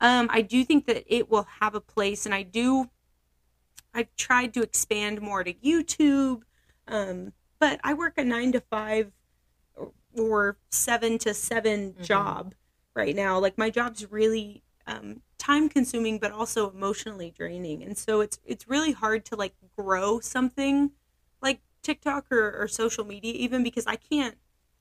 Um, 0.00 0.28
I 0.30 0.42
do 0.42 0.64
think 0.64 0.86
that 0.86 1.04
it 1.06 1.30
will 1.30 1.46
have 1.60 1.74
a 1.74 1.80
place, 1.80 2.26
and 2.26 2.34
I 2.34 2.42
do. 2.42 2.90
I've 3.94 4.14
tried 4.16 4.52
to 4.54 4.62
expand 4.62 5.22
more 5.22 5.42
to 5.42 5.54
YouTube, 5.54 6.42
um, 6.86 7.32
but 7.58 7.80
I 7.82 7.94
work 7.94 8.18
a 8.18 8.24
nine 8.24 8.52
to 8.52 8.60
five 8.60 9.12
or, 10.18 10.56
seven 10.70 11.18
to 11.18 11.34
7 11.34 11.94
Mhm. 11.94 12.02
job 12.04 12.54
right 12.94 13.14
now. 13.16 13.38
Like 13.38 13.58
my 13.58 13.70
job's 13.70 14.10
really 14.10 14.62
um, 14.86 15.22
time 15.38 15.68
consuming, 15.68 16.18
but 16.18 16.30
also 16.32 16.70
emotionally 16.70 17.30
draining, 17.36 17.82
and 17.82 17.96
so 17.98 18.20
it's 18.20 18.38
it's 18.44 18.68
really 18.68 18.92
hard 18.92 19.24
to 19.26 19.36
like 19.36 19.54
grow 19.76 20.20
something 20.20 20.92
like 21.42 21.60
TikTok 21.82 22.30
or, 22.32 22.56
or 22.62 22.68
social 22.68 23.04
media, 23.04 23.32
even 23.34 23.62
because 23.62 23.86
I 23.86 23.96
can't. 23.96 24.36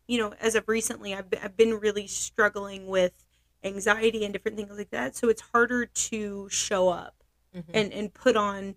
You 0.08 0.20
know, 0.20 0.34
as 0.40 0.54
of 0.56 0.68
recently, 0.68 1.16
I've 1.16 1.30
been, 1.32 1.40
I've 1.44 1.58
been 1.58 1.74
really 1.80 2.06
struggling 2.08 2.88
with 2.88 3.26
anxiety 3.64 4.24
and 4.24 4.32
different 4.34 4.56
things 4.58 4.78
like 4.78 4.92
that. 4.92 5.16
So 5.16 5.30
it's 5.30 5.42
harder 5.42 5.88
to 5.88 6.48
show 6.52 6.90
up 6.90 7.24
Mhm. 7.56 7.64
and, 7.74 7.94
and 7.94 8.14
put 8.14 8.36
on 8.38 8.76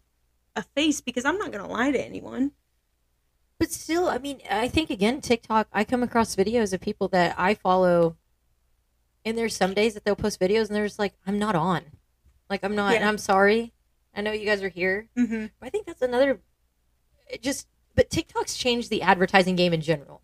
a 0.57 0.63
face 0.63 1.01
because 1.03 1.25
I'm 1.27 1.39
not 1.39 1.53
going 1.53 1.65
to 1.65 1.71
lie 1.71 1.91
to 1.93 2.03
anyone. 2.03 2.53
But 3.59 3.73
still, 3.73 4.09
I 4.09 4.19
mean, 4.19 4.41
I 4.51 4.69
think 4.69 4.91
again, 4.91 5.21
TikTok, 5.21 5.67
I 5.73 5.83
come 5.85 6.03
across 6.03 6.37
videos 6.37 6.73
of 6.73 6.81
people 6.81 7.09
that 7.09 7.35
I 7.39 7.55
follow, 7.55 8.17
and 9.25 9.37
there's 9.37 9.57
some 9.57 9.75
days 9.75 9.95
that 9.95 10.05
they'll 10.05 10.15
post 10.17 10.39
videos 10.41 10.69
and 10.69 10.77
they're 10.77 10.87
just 10.87 10.99
like, 10.99 11.15
I'm 11.27 11.39
not 11.39 11.55
on. 11.57 11.83
Like, 12.49 12.63
I'm 12.63 12.77
not, 12.77 12.93
and 12.95 13.01
Yeah. 13.03 13.09
I'm 13.09 13.19
sorry. 13.19 13.73
I 14.15 14.21
know 14.21 14.33
you 14.33 14.47
guys 14.47 14.63
are 14.63 14.69
here. 14.69 15.09
Mm-hmm. 15.17 15.47
But 15.59 15.67
I 15.67 15.71
think 15.71 15.87
that's 15.87 16.03
another, 16.03 16.41
it 17.29 17.43
just, 17.43 17.67
but 17.95 18.11
TikTok's 18.11 18.57
changed 18.57 18.91
the 18.91 19.03
advertising 19.03 19.57
game 19.57 19.73
in 19.73 19.81
general. 19.81 20.23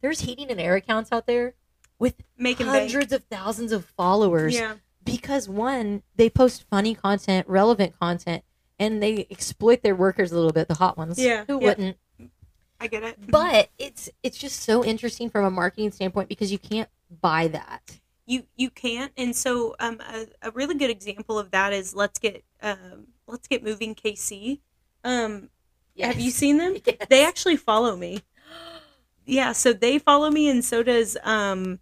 There's 0.00 0.20
heating 0.22 0.50
and 0.50 0.60
air 0.60 0.74
accounts 0.74 1.10
out 1.12 1.26
there 1.26 1.54
with 2.00 2.16
Making 2.36 2.66
bank. 2.66 2.90
hundreds 2.90 3.12
of 3.12 3.22
thousands 3.24 3.70
of 3.70 3.84
followers 3.84 4.54
Yeah. 4.54 4.74
because 5.04 5.48
one, 5.48 6.02
they 6.16 6.28
post 6.28 6.64
funny 6.68 6.96
content, 6.96 7.46
relevant 7.48 7.96
content, 7.98 8.42
and 8.78 9.00
they 9.00 9.26
exploit 9.30 9.82
their 9.82 9.94
workers 9.94 10.32
a 10.32 10.34
little 10.34 10.52
bit, 10.52 10.66
the 10.66 10.74
hot 10.74 10.98
ones. 10.98 11.16
Yeah, 11.18 11.44
Who 11.46 11.60
yeah. 11.60 11.66
wouldn't? 11.68 11.96
I 12.82 12.88
get 12.88 13.04
it. 13.04 13.16
but 13.30 13.70
it's 13.78 14.10
it's 14.24 14.36
just 14.36 14.60
so 14.60 14.84
interesting 14.84 15.30
from 15.30 15.44
a 15.44 15.50
marketing 15.50 15.92
standpoint 15.92 16.28
because 16.28 16.50
you 16.50 16.58
can't 16.58 16.88
buy 17.20 17.46
that. 17.48 18.00
you 18.26 18.42
you 18.56 18.70
can't. 18.70 19.12
And 19.16 19.36
so 19.36 19.76
um 19.78 20.00
a, 20.00 20.26
a 20.48 20.50
really 20.50 20.74
good 20.74 20.90
example 20.90 21.38
of 21.38 21.52
that 21.52 21.72
is 21.72 21.94
let's 21.94 22.18
get 22.18 22.42
um 22.60 23.06
let's 23.28 23.46
get 23.46 23.62
moving 23.62 23.94
kc 23.94 24.58
um 25.04 25.48
have 26.00 26.18
you 26.18 26.30
seen 26.30 26.56
them? 26.58 26.76
Yes. 26.86 26.96
they 27.08 27.24
actually 27.24 27.56
follow 27.56 27.96
me. 27.96 28.22
Yeah 29.24 29.52
so 29.52 29.72
they 29.72 30.00
follow 30.00 30.30
me 30.30 30.48
and 30.50 30.64
so 30.64 30.82
does 30.82 31.16
um 31.22 31.78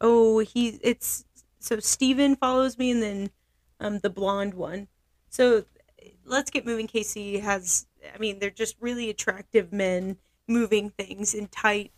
oh 0.00 0.38
he 0.38 0.78
it's 0.82 1.26
so 1.58 1.78
steven 1.80 2.34
follows 2.36 2.78
me 2.78 2.90
and 2.90 3.02
then 3.02 3.30
um 3.80 3.98
the 3.98 4.08
blonde 4.08 4.54
one. 4.54 4.88
So 5.28 5.64
let's 6.24 6.50
get 6.50 6.64
moving 6.64 6.86
kc 6.86 7.40
has 7.42 7.86
i 8.14 8.18
mean 8.18 8.38
they're 8.38 8.48
just 8.50 8.76
really 8.80 9.10
attractive 9.10 9.72
men 9.72 10.16
moving 10.48 10.90
things 10.90 11.34
in 11.34 11.46
tight 11.48 11.92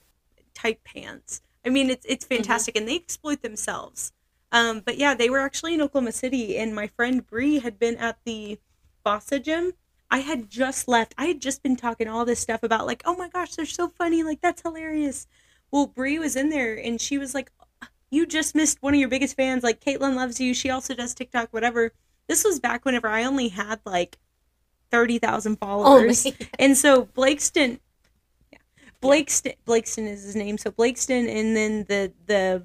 tight 0.55 0.83
pants 0.85 1.41
i 1.65 1.69
mean 1.69 1.89
it's 1.89 2.05
it's 2.07 2.25
fantastic 2.25 2.77
and 2.77 2.89
they 2.89 2.97
exploit 2.97 3.43
themselves 3.43 4.13
um 4.53 4.81
but 4.85 4.99
yeah 4.99 5.15
they 5.15 5.31
were 5.31 5.39
actually 5.39 5.75
in 5.75 5.81
oklahoma 5.81 6.13
city 6.13 6.57
and 6.57 6.75
my 6.75 6.87
friend 6.87 7.27
Bree 7.27 7.61
had 7.61 7.79
been 7.79 7.97
at 7.97 8.19
the 8.25 8.59
Bossa 9.07 9.43
gym 9.43 9.73
I 10.11 10.19
had 10.19 10.51
just 10.51 10.89
left. 10.89 11.15
I 11.17 11.27
had 11.27 11.41
just 11.41 11.63
been 11.63 11.77
talking 11.77 12.09
all 12.09 12.25
this 12.25 12.41
stuff 12.41 12.63
about 12.63 12.87
like, 12.87 13.03
oh 13.05 13.15
my 13.17 13.29
gosh, 13.29 13.55
they're 13.55 13.65
so 13.65 13.89
funny. 13.89 14.23
Like 14.23 14.41
that's 14.41 14.63
hilarious. 14.63 15.27
Well, 15.71 15.87
Brie 15.87 16.19
was 16.19 16.35
in 16.35 16.49
there 16.49 16.75
and 16.77 17.01
she 17.01 17.17
was 17.17 17.33
like, 17.33 17.53
"You 18.11 18.27
just 18.27 18.57
missed 18.57 18.83
one 18.83 18.95
of 18.95 19.01
your 19.01 19.09
biggest 19.09 19.37
fans. 19.37 19.63
Like 19.63 19.81
Kaytlyn 19.81 20.17
loves 20.17 20.41
you. 20.41 20.53
She 20.53 20.71
also 20.71 20.95
does 20.95 21.15
TikTok, 21.15 21.53
whatever." 21.53 21.93
This 22.27 22.45
was 22.45 22.59
back 22.59 22.85
whenever 22.85 23.09
I 23.09 23.25
only 23.25 23.49
had 23.49 23.81
like 23.85 24.19
thirty 24.91 25.19
thousand 25.19 25.57
followers, 25.57 26.27
Only. 26.27 26.37
and 26.59 26.77
so 26.77 27.05
Blakeston, 27.05 27.79
Blakeston, 29.01 29.53
Blakeston 29.65 30.07
is 30.07 30.23
his 30.23 30.37
name. 30.37 30.59
So 30.59 30.71
Blakeston, 30.71 31.29
and 31.29 31.57
then 31.57 31.85
the 31.89 32.13
the 32.27 32.63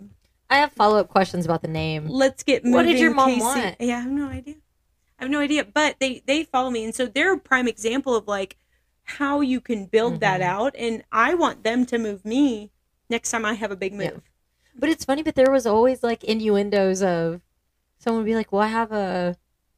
I 0.50 0.58
have 0.58 0.72
follow 0.74 0.98
up 1.00 1.08
questions 1.10 1.46
about 1.46 1.62
the 1.62 1.68
name. 1.68 2.08
let's 2.08 2.44
get 2.44 2.64
moving. 2.64 2.74
What 2.74 2.84
did 2.86 3.00
your 3.00 3.14
mom 3.14 3.30
Casey- 3.30 3.42
want? 3.42 3.76
Yeah, 3.80 3.98
I 3.98 4.02
have 4.02 4.12
no 4.12 4.28
idea. 4.30 4.56
I 5.20 5.24
have 5.24 5.32
no 5.32 5.40
idea. 5.40 5.64
But 5.66 5.96
they 6.00 6.22
they 6.26 6.44
follow 6.44 6.70
me, 6.70 6.84
and 6.84 6.94
so 6.94 7.06
they're 7.06 7.34
a 7.34 7.40
prime 7.40 7.68
example 7.68 8.16
of 8.16 8.28
like 8.28 8.58
how 9.04 9.40
you 9.42 9.62
can 9.62 9.86
build 9.86 10.20
that 10.20 10.42
Mhm. 10.42 10.46
out. 10.46 10.76
And 10.78 11.04
I 11.12 11.36
want 11.36 11.64
them 11.64 11.86
to 11.88 11.98
move 11.98 12.26
me 12.26 12.72
next 13.10 13.32
time 13.32 13.46
I 13.46 13.54
have 13.54 13.72
a 13.72 13.76
big 13.76 13.94
move. 13.94 14.02
Yeah. 14.02 14.20
But 14.78 14.90
it's 14.90 15.06
funny, 15.06 15.24
but 15.24 15.36
there 15.36 15.52
was 15.52 15.66
always 15.66 16.04
like 16.04 16.24
innuendos 16.24 17.02
of 17.02 17.42
someone 17.98 18.24
would 18.24 18.30
be 18.30 18.36
like, 18.36 18.52
Well, 18.52 18.62
I 18.64 18.68
have 18.68 18.92
a 18.92 19.38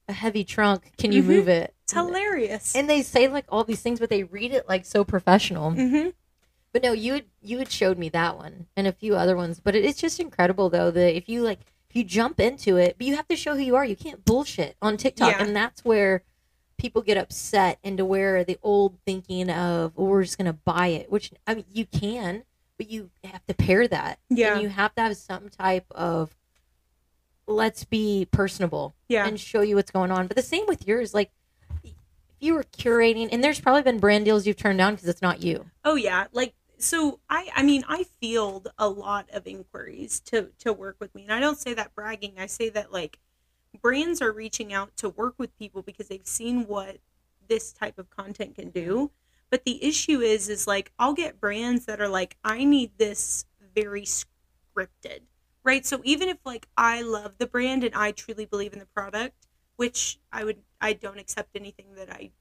a 0.10 0.14
heavy 0.14 0.46
trunk. 0.46 0.94
Can 0.98 1.12
you 1.12 1.22
Mhm. 1.22 1.26
move 1.28 1.48
it? 1.50 1.76
It's 1.84 1.94
hilarious. 1.94 2.74
And 2.76 2.90
they 2.90 3.02
say 3.04 3.28
like 3.28 3.46
all 3.50 3.66
these 3.66 3.82
things, 3.82 4.00
but 4.00 4.10
they 4.10 4.24
read 4.24 4.54
it 4.54 4.68
like 4.68 4.86
so 4.86 5.04
professional. 5.04 5.72
hmm 5.72 6.08
But 6.78 6.84
no, 6.84 6.92
you 6.92 7.14
had 7.14 7.26
you 7.42 7.58
had 7.58 7.72
showed 7.72 7.98
me 7.98 8.08
that 8.10 8.38
one 8.38 8.68
and 8.76 8.86
a 8.86 8.92
few 8.92 9.16
other 9.16 9.36
ones. 9.36 9.60
But 9.60 9.76
it, 9.76 9.84
it's 9.84 10.00
just 10.00 10.20
incredible 10.20 10.70
though 10.70 10.92
that 10.92 11.16
if 11.18 11.28
you 11.28 11.42
like 11.42 11.62
if 11.90 11.96
you 11.96 12.04
jump 12.04 12.40
into 12.40 12.78
it, 12.78 12.98
but 13.00 13.08
you 13.08 13.16
have 13.16 13.28
to 13.30 13.36
show 13.36 13.56
who 13.56 13.64
you 13.64 13.76
are. 13.76 13.84
You 13.84 13.96
can't 13.96 14.24
bullshit 14.24 14.76
on 14.80 14.96
TikTok, 14.96 15.32
Yeah. 15.32 15.44
and 15.44 15.56
that's 15.56 15.84
where 15.84 16.22
people 16.78 17.02
get 17.02 17.18
upset 17.18 17.80
into 17.84 18.06
where 18.06 18.44
the 18.44 18.60
old 18.62 18.96
thinking 19.08 19.50
of 19.50 19.94
oh, 19.98 20.04
we're 20.04 20.22
just 20.24 20.38
gonna 20.38 20.54
buy 20.54 20.90
it. 20.90 21.12
Which 21.12 21.32
I 21.48 21.56
mean, 21.56 21.66
you 21.74 21.88
can, 21.88 22.44
but 22.78 22.92
you 22.92 23.10
have 23.24 23.44
to 23.48 23.56
pair 23.56 23.88
that. 23.88 24.20
Yeah. 24.30 24.54
and 24.54 24.62
you 24.62 24.70
have 24.70 24.94
to 24.98 25.02
have 25.02 25.18
some 25.18 25.50
type 25.50 25.86
of 25.90 26.36
let's 27.48 27.86
be 27.86 28.28
personable 28.30 28.94
Yeah. 29.08 29.26
and 29.26 29.40
show 29.40 29.62
you 29.62 29.78
what's 29.78 29.90
going 29.90 30.12
on. 30.12 30.28
But 30.28 30.38
the 30.38 30.44
same 30.44 30.68
with 30.68 30.88
yours, 30.88 31.16
like. 31.16 31.32
If 32.40 32.46
you 32.46 32.54
were 32.54 32.66
curating, 32.66 33.30
and 33.32 33.44
there's 33.44 33.60
probably 33.60 33.82
been 33.82 33.98
brand 33.98 34.26
deals 34.26 34.46
you've 34.46 34.58
turned 34.58 34.78
down 34.78 34.94
because 34.94 35.10
it's 35.10 35.24
not 35.24 35.42
you. 35.42 35.66
Oh 35.84 35.96
yeah, 35.96 36.28
like 36.34 36.54
so 36.78 37.20
I 37.30 37.50
I 37.56 37.64
mean 37.64 37.84
I 37.88 38.06
field 38.20 38.70
a 38.78 38.88
lot 38.88 39.30
of 39.32 39.48
inquiries 39.48 40.20
to 40.22 40.52
to 40.60 40.74
work 40.74 40.98
with 41.00 41.14
me. 41.16 41.24
And 41.24 41.34
I 41.34 41.40
don't 41.40 41.58
say 41.58 41.74
that 41.74 41.96
bragging. 41.96 42.36
I 42.38 42.46
say 42.46 42.70
that 42.70 42.92
like 42.94 43.20
brands 43.82 44.22
are 44.22 44.32
reaching 44.32 44.74
out 44.74 44.96
to 44.98 45.10
work 45.10 45.36
with 45.38 45.58
people 45.58 45.82
because 45.82 46.08
they've 46.08 46.28
seen 46.28 46.68
what 46.68 46.98
this 47.48 47.72
type 47.74 47.98
of 47.98 48.10
content 48.10 48.56
can 48.56 48.70
do. 48.70 49.12
But 49.50 49.66
the 49.66 49.84
issue 49.84 50.20
is 50.22 50.50
is 50.50 50.68
like 50.68 50.92
I'll 51.00 51.14
get 51.14 51.40
brands 51.40 51.86
that 51.86 52.02
are 52.02 52.08
like 52.08 52.38
I 52.44 52.64
need 52.64 52.98
this 52.98 53.46
very 53.76 54.04
scripted. 54.04 55.22
Right? 55.64 55.86
So 55.86 56.02
even 56.04 56.30
if 56.30 56.38
like 56.46 56.68
I 56.78 57.02
love 57.02 57.34
the 57.38 57.48
brand 57.48 57.84
and 57.84 57.96
I 57.96 58.12
truly 58.12 58.46
believe 58.46 58.74
in 58.74 58.80
the 58.80 58.86
product, 58.86 59.48
which 59.78 60.20
I 60.32 60.44
would 60.44 60.62
I 60.80 60.94
don't 60.94 61.20
accept 61.20 61.56
anything 61.56 61.96
that 61.96 62.12
I 62.12 62.32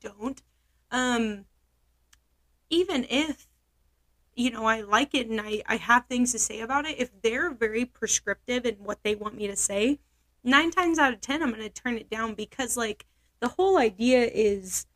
don't. 0.00 0.42
Um 0.90 1.46
even 2.68 3.06
if 3.08 3.46
you 4.36 4.50
know 4.50 4.66
i 4.66 4.82
like 4.82 5.14
it 5.14 5.28
and 5.28 5.40
I, 5.40 5.62
I 5.66 5.76
have 5.76 6.06
things 6.06 6.30
to 6.32 6.38
say 6.38 6.60
about 6.60 6.86
it. 6.86 6.98
If 6.98 7.10
they're 7.22 7.50
very 7.50 7.84
prescriptive 7.84 8.64
in 8.64 8.76
what 8.76 9.02
they 9.02 9.14
want 9.14 9.36
me 9.36 9.46
to 9.48 9.56
say 9.56 9.98
nine 10.44 10.70
times 10.70 10.98
out 10.98 11.12
of 11.12 11.20
ten 11.20 11.42
i'm 11.42 11.50
going 11.50 11.62
to 11.62 11.68
turn 11.68 11.96
it 11.96 12.08
down 12.08 12.34
because 12.34 12.76
like 12.76 13.06
the 13.40 13.48
whole 13.48 13.78
idea 13.78 14.24
is 14.26 14.86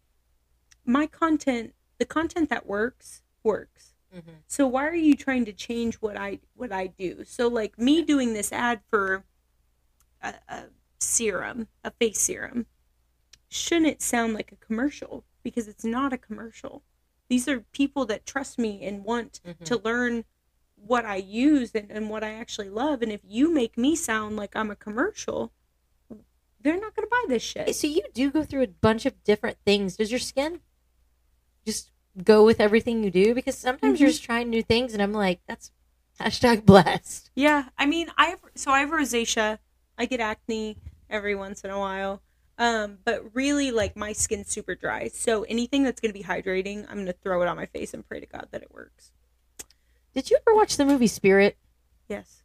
my 0.85 1.07
content 1.07 1.75
the 1.99 2.05
content 2.05 2.51
that 2.51 2.67
works 2.67 3.23
works. 3.43 3.95
Mm-hmm. 4.15 4.31
so 4.49 4.67
why 4.67 4.89
are 4.89 4.95
you 4.95 5.15
trying 5.15 5.45
to 5.45 5.53
change 5.53 5.95
what 5.97 6.17
i 6.17 6.41
what 6.55 6.73
i 6.73 6.89
do? 6.89 7.25
So 7.25 7.47
like 7.47 7.79
me 7.79 8.03
doing 8.03 8.35
this 8.35 8.53
ad 8.53 8.81
for 8.91 9.25
a, 10.21 10.35
a 10.49 10.65
serum 10.99 11.69
a 11.85 11.93
face 11.93 12.21
serum 12.21 12.67
shouldn't 13.49 14.03
sound 14.03 14.35
like 14.35 14.51
a 14.53 14.57
commercial 14.57 15.25
because 15.43 15.69
it's 15.69 15.85
not 15.85 16.13
a 16.13 16.19
commercial 16.19 16.83
these 17.31 17.49
are 17.49 17.61
people 17.73 18.05
that 18.07 18.27
trust 18.27 18.59
me 18.59 18.83
and 18.83 19.05
want 19.05 19.41
Mhm. 19.47 19.65
to 19.65 19.77
learn 19.79 20.25
what 20.75 21.05
I 21.07 21.17
use 21.17 21.71
and, 21.75 21.91
and 21.91 22.11
what 22.11 22.25
I 22.25 22.35
actually 22.35 22.69
love. 22.71 23.01
And 23.03 23.13
if 23.13 23.21
you 23.25 23.55
make 23.55 23.79
me 23.79 23.95
sound 23.95 24.37
like 24.37 24.57
I'm 24.57 24.71
a 24.71 24.77
commercial, 24.77 25.53
they're 26.61 26.75
not 26.81 26.95
going 26.95 27.07
to 27.07 27.11
buy 27.11 27.25
this 27.29 27.43
shit. 27.43 27.75
So 27.77 27.87
you 27.87 28.03
do 28.13 28.31
go 28.31 28.43
through 28.45 28.63
a 28.65 28.67
bunch 28.67 29.07
of 29.07 29.23
different 29.25 29.59
things. 29.65 29.97
Does 29.97 30.11
your 30.11 30.19
skin 30.21 30.61
just 31.65 31.91
go 32.25 32.45
with 32.45 32.61
everything 32.61 33.05
you 33.05 33.11
do? 33.11 33.33
Because 33.35 33.57
sometimes 33.57 34.01
you're 34.01 34.09
Mhm. 34.11 34.13
just 34.13 34.25
trying 34.25 34.51
new 34.51 34.63
things, 34.63 34.93
and 34.93 35.01
I'm 35.03 35.13
like, 35.13 35.41
that's 35.47 35.71
hashtag 36.19 36.67
blessed. 36.67 37.31
Yeah, 37.37 37.69
I 37.79 37.87
mean, 37.87 38.11
I 38.19 38.27
have, 38.27 38.41
so 38.57 38.73
I 38.73 38.81
have 38.81 38.91
rosacea. 38.91 39.59
I 39.97 40.07
get 40.07 40.19
acne 40.21 40.77
every 41.09 41.35
once 41.35 41.63
in 41.63 41.71
a 41.71 41.79
while. 41.79 42.23
Um, 42.61 42.99
but 43.07 43.35
really, 43.35 43.71
like 43.71 43.97
my 43.97 44.13
skin's 44.13 44.49
super 44.49 44.75
dry. 44.75 45.09
So 45.09 45.45
anything 45.45 45.83
that's 45.83 45.99
going 45.99 46.13
to 46.13 46.19
be 46.19 46.23
hydrating, 46.23 46.85
I'm 46.89 46.97
going 46.97 47.07
to 47.07 47.15
throw 47.15 47.41
it 47.41 47.49
on 47.49 47.57
my 47.57 47.65
face 47.65 47.95
and 47.95 48.07
pray 48.07 48.21
to 48.21 48.27
God 48.27 48.49
that 48.51 48.63
it 48.63 48.71
works. 48.71 49.13
Did 50.15 50.31
you 50.31 50.37
ever 50.47 50.55
watch 50.55 50.77
the 50.77 50.85
movie 50.85 51.07
Spirit? 51.07 51.57
Yes, 52.07 52.43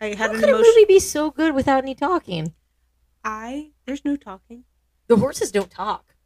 I 0.00 0.08
had 0.08 0.18
How 0.18 0.30
an 0.32 0.40
could 0.40 0.48
a 0.48 0.58
movie 0.58 0.84
be 0.86 0.98
so 0.98 1.30
good 1.30 1.54
without 1.54 1.84
any 1.84 1.94
talking? 1.94 2.52
I 3.22 3.70
there's 3.86 4.04
no 4.04 4.16
talking. 4.16 4.64
The 5.06 5.16
horses 5.16 5.52
don't 5.52 5.70
talk. 5.70 6.16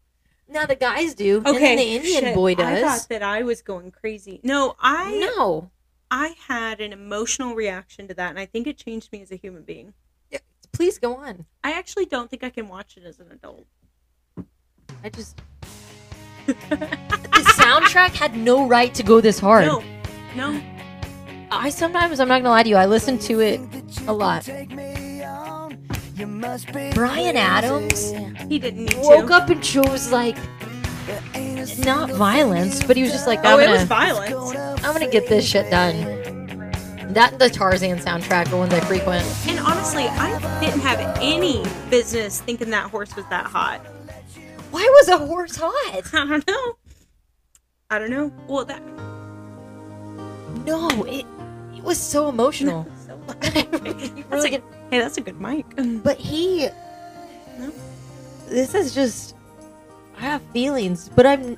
Now 0.49 0.64
the 0.64 0.76
guys 0.76 1.14
do. 1.14 1.43
Okay, 1.45 1.76
the 1.76 1.97
Indian 1.97 2.22
shit, 2.22 2.35
boy 2.35 2.55
does. 2.55 2.79
I 2.79 2.81
thought 2.81 3.09
that 3.11 3.22
I 3.22 3.43
was 3.43 3.61
going 3.61 3.91
crazy. 3.91 4.41
No, 4.43 4.74
I 4.81 5.31
no. 5.37 5.70
I 6.11 6.35
had 6.47 6.81
an 6.81 6.95
emotional 6.95 7.55
reaction 7.55 8.09
to 8.09 8.14
that, 8.14 8.31
and 8.31 8.39
I 8.39 8.47
think 8.47 8.66
it 8.66 8.79
changed 8.79 9.12
me 9.12 9.20
as 9.20 9.31
a 9.31 9.37
human 9.37 9.64
being. 9.64 9.93
Please 10.73 10.99
go 10.99 11.16
on. 11.16 11.47
I 11.64 11.73
actually 11.73 12.07
don't 12.07 12.31
think 12.31 12.45
I 12.45 12.51
can 12.51 12.69
watch 12.69 12.97
it 12.97 13.05
as 13.05 13.19
an 13.21 13.31
adult. 13.33 13.66
I 15.05 15.09
just. 15.11 15.41
the 16.47 16.55
soundtrack 17.57 18.11
had 18.11 18.37
no 18.37 18.66
right 18.66 18.95
to 18.95 19.03
go 19.03 19.21
this 19.21 19.39
hard. 19.39 19.66
No, 19.66 19.83
no. 20.35 20.61
I 21.51 21.71
sometimes, 21.71 22.21
I'm 22.21 22.29
not 22.29 22.39
gonna 22.39 22.51
lie 22.51 22.62
to 22.62 22.69
you, 22.69 22.77
I 22.77 22.87
listen 22.87 23.19
to 23.21 23.41
it 23.41 23.61
a 24.07 24.12
lot. 24.12 24.49
Bryan 26.95 27.37
Adams 27.37 28.11
He 28.49 28.59
didn't 28.59 28.87
need 28.87 28.97
woke 28.99 29.29
to. 29.29 29.35
up 29.35 29.49
and 29.51 29.62
chose 29.62 30.11
like 30.11 30.37
not 31.79 32.11
violence, 32.11 32.83
but 32.83 32.97
he 32.97 33.03
was 33.03 33.12
just 33.12 33.27
like, 33.27 33.41
oh, 33.45 33.55
I'm 33.55 33.61
it 33.61 33.66
gonna, 33.66 33.79
was 33.79 33.85
violence. 33.85 34.85
I'm 34.85 34.93
gonna 34.93 35.09
get 35.11 35.29
this 35.29 35.47
shit 35.49 35.71
done. 35.71 36.28
That 37.11 37.38
the 37.38 37.48
Tarzan 37.48 37.98
soundtrack 37.98 38.50
the 38.50 38.56
ones 38.56 38.72
I 38.74 38.80
frequent. 38.80 39.24
And 39.46 39.59
honestly, 39.61 40.04
I 40.04 40.61
didn't 40.61 40.80
have 40.80 40.98
any 41.20 41.64
business 41.90 42.40
thinking 42.40 42.70
that 42.70 42.90
horse 42.90 43.14
was 43.16 43.24
that 43.30 43.46
hot. 43.46 43.78
Why 44.70 44.82
was 45.00 45.09
a 45.09 45.18
horse 45.18 45.56
hot? 45.56 46.02
I 46.14 46.26
don't 46.26 46.46
know. 46.46 46.76
I 47.90 47.98
don't 47.98 48.11
know. 48.11 48.32
Well, 48.46 48.64
that. 48.66 48.82
No, 50.66 50.88
it 51.04 51.24
it 51.74 51.82
was 51.82 51.98
so 51.98 52.28
emotional. 52.28 52.86
So- 53.09 53.18
really 54.30 54.48
a, 54.48 54.50
get- 54.50 54.62
hey, 54.90 54.98
that's 54.98 55.16
a 55.18 55.20
good 55.22 55.38
mic. 55.40 55.64
but 56.02 56.18
he, 56.18 56.68
No. 57.59 57.72
this 58.48 58.74
is 58.74 58.94
just. 58.94 59.34
I 60.18 60.22
have 60.22 60.42
feelings, 60.52 61.09
but 61.14 61.24
I'm. 61.26 61.56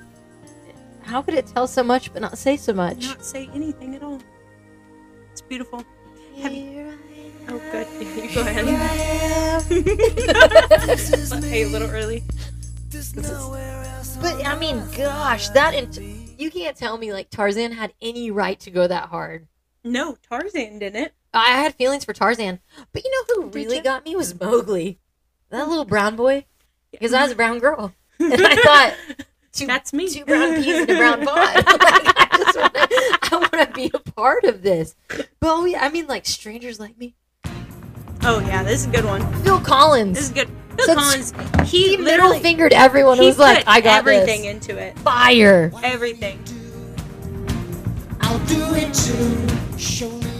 How 1.03 1.21
could 1.21 1.33
it 1.33 1.47
tell 1.47 1.67
so 1.67 1.81
much 1.83 2.11
but 2.13 2.21
not 2.21 2.37
say 2.37 2.55
so 2.57 2.73
much? 2.73 3.05
Not 3.07 3.25
say 3.25 3.49
anything 3.53 3.95
at 3.95 4.03
all. 4.03 4.19
It's 5.31 5.41
beautiful. 5.41 5.83
Have 6.41 6.53
you- 6.53 6.97
Oh, 7.49 7.59
good. 7.71 7.87
You 8.23 8.33
go 8.35 8.41
ahead. 8.41 8.67
am. 8.67 9.63
hey, 11.43 11.63
a 11.63 11.67
little 11.67 11.89
early. 11.89 12.23
But 14.21 14.45
I 14.45 14.55
mean, 14.59 14.83
gosh, 14.95 15.49
that 15.49 15.73
int- 15.73 15.99
you 16.39 16.51
can't 16.51 16.77
tell 16.77 16.97
me 16.97 17.11
like 17.13 17.29
Tarzan 17.31 17.71
had 17.71 17.93
any 18.01 18.29
right 18.31 18.59
to 18.59 18.69
go 18.69 18.85
that 18.87 19.09
hard. 19.09 19.47
No, 19.83 20.17
Tarzan 20.29 20.77
didn't. 20.79 21.11
I 21.33 21.51
had 21.53 21.73
feelings 21.75 22.05
for 22.05 22.13
Tarzan, 22.13 22.59
but 22.93 23.03
you 23.03 23.11
know 23.11 23.23
who 23.35 23.43
Did 23.49 23.55
really 23.55 23.77
ya? 23.77 23.81
got 23.83 24.05
me 24.05 24.15
was 24.15 24.39
Mowgli, 24.39 24.99
that 25.49 25.67
little 25.67 25.85
brown 25.85 26.15
boy, 26.15 26.45
because 26.91 27.13
I 27.13 27.23
was 27.23 27.31
a 27.31 27.35
brown 27.35 27.57
girl, 27.59 27.93
and 28.19 28.33
I 28.45 28.55
thought 28.57 28.93
two, 29.53 29.65
That's 29.65 29.93
me. 29.93 30.09
two 30.09 30.25
brown 30.25 30.55
peas 30.61 30.81
in 30.83 30.89
a 30.91 30.97
brown 30.97 31.25
pot. 31.25 31.55
like, 31.55 31.65
I 31.65 32.27
just 32.37 32.57
want 32.59 32.73
to, 32.75 32.81
I 33.31 33.35
want 33.37 33.51
to 33.53 33.69
be 33.73 33.91
a 33.93 33.99
part 33.99 34.43
of 34.43 34.61
this. 34.61 34.95
But 35.07 35.27
oh, 35.41 35.65
yeah, 35.65 35.83
I 35.83 35.89
mean, 35.89 36.07
like 36.07 36.25
strangers 36.25 36.79
like 36.79 36.97
me. 36.97 37.15
Oh 38.23 38.39
yeah, 38.39 38.61
this 38.63 38.81
is 38.81 38.87
a 38.87 38.89
good 38.91 39.05
one. 39.05 39.21
Phil 39.43 39.59
Collins, 39.59 40.15
This 40.17 40.27
is 40.27 40.31
good. 40.33 40.49
Phil 40.77 40.85
So 40.85 40.95
Collins, 40.95 41.33
he, 41.69 41.89
he 41.91 41.97
middle 41.97 42.05
literally 42.05 42.39
fingered 42.39 42.71
everyone. 42.73 43.17
He 43.17 43.25
was 43.25 43.39
like, 43.39 43.59
put 43.59 43.67
I 43.67 43.81
got 43.81 43.97
everything 43.99 44.43
this. 44.43 44.53
into 44.69 44.77
it. 44.77 44.97
Fire. 44.99 45.71
Everything. 45.83 46.39
I'll 48.21 48.39
do 48.45 48.75
it 48.75 48.93
too. 48.93 49.47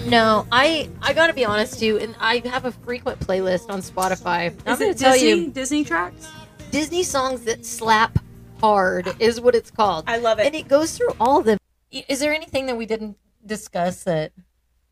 No, 0.10 0.46
I 0.52 0.90
I 1.02 1.14
gotta 1.14 1.34
be 1.34 1.46
honest 1.46 1.80
too, 1.80 1.98
and 2.00 2.16
I 2.20 2.42
have 2.46 2.66
a 2.66 2.72
frequent 2.72 3.20
playlist 3.20 3.70
on 3.70 3.82
Spotify. 3.82 4.54
I'm 4.66 4.74
Is 4.74 4.80
gonna 4.80 4.92
it 4.92 4.98
tell 4.98 5.14
Disney? 5.14 5.30
you, 5.30 5.50
Disney 5.52 5.84
tracks? 5.84 6.28
Disney 6.70 7.04
songs 7.04 7.42
that 7.46 7.66
slap 7.66 8.20
hard 8.60 9.14
is 9.20 9.42
what 9.42 9.56
it's 9.56 9.72
called, 9.72 10.04
I 10.08 10.18
love 10.18 10.40
it. 10.40 10.46
and 10.46 10.56
it 10.56 10.68
goes 10.68 10.96
through 10.98 11.16
all 11.20 11.40
of 11.40 11.46
them. 11.46 11.58
I- 11.94 12.06
Is 12.08 12.20
there 12.20 12.34
anything 12.34 12.66
that 12.68 12.78
we 12.78 12.86
didn't 12.86 13.18
discuss 13.46 14.04
that 14.04 14.32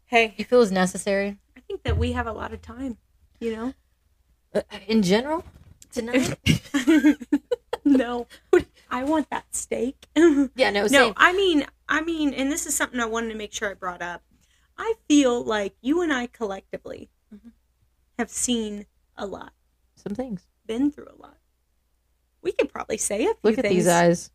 Hey, 0.06 0.34
you 0.38 0.46
feel 0.46 0.62
is 0.62 0.72
necessary 0.72 1.38
I 1.56 1.60
think 1.62 1.84
that 1.84 1.98
we 1.98 2.14
have 2.14 2.26
a 2.28 2.32
lot 2.32 2.52
of 2.54 2.62
time. 2.62 2.98
You 3.40 3.56
know. 3.56 3.74
Uh, 4.54 4.62
in 4.88 5.02
general 5.04 5.44
tonight? 5.92 6.36
no, 7.86 8.28
I 8.90 9.04
want 9.04 9.30
that 9.30 9.46
steak. 9.56 10.08
yeah, 10.16 10.70
no, 10.72 10.82
no, 10.82 10.88
same. 10.88 11.14
I 11.18 11.34
mean, 11.34 11.66
I 11.88 12.02
mean, 12.02 12.34
and 12.34 12.52
this 12.52 12.66
is 12.66 12.76
something 12.76 13.00
I 13.00 13.06
wanted 13.06 13.30
to 13.30 13.36
make 13.36 13.54
sure 13.54 13.70
I 13.70 13.74
brought 13.76 14.02
up. 14.02 14.24
I 14.78 14.96
feel 15.08 15.44
like 15.44 15.76
you 15.82 16.02
and 16.02 16.12
I 16.12 16.28
collectively 16.28 17.10
Mhm. 17.34 17.52
have 18.18 18.30
seen 18.32 18.86
a 19.18 19.26
lot, 19.28 19.54
some 19.96 20.16
things. 20.16 20.48
been 20.66 20.92
through 20.92 21.08
a 21.10 21.22
lot. 21.22 21.38
We 22.42 22.52
could 22.52 22.72
probably 22.72 22.98
say 22.98 23.26
a 23.26 23.28
few 23.30 23.38
Look 23.44 23.58
at 23.60 23.64
things. 23.64 23.76
these 23.76 23.88
eyes. 23.88 24.32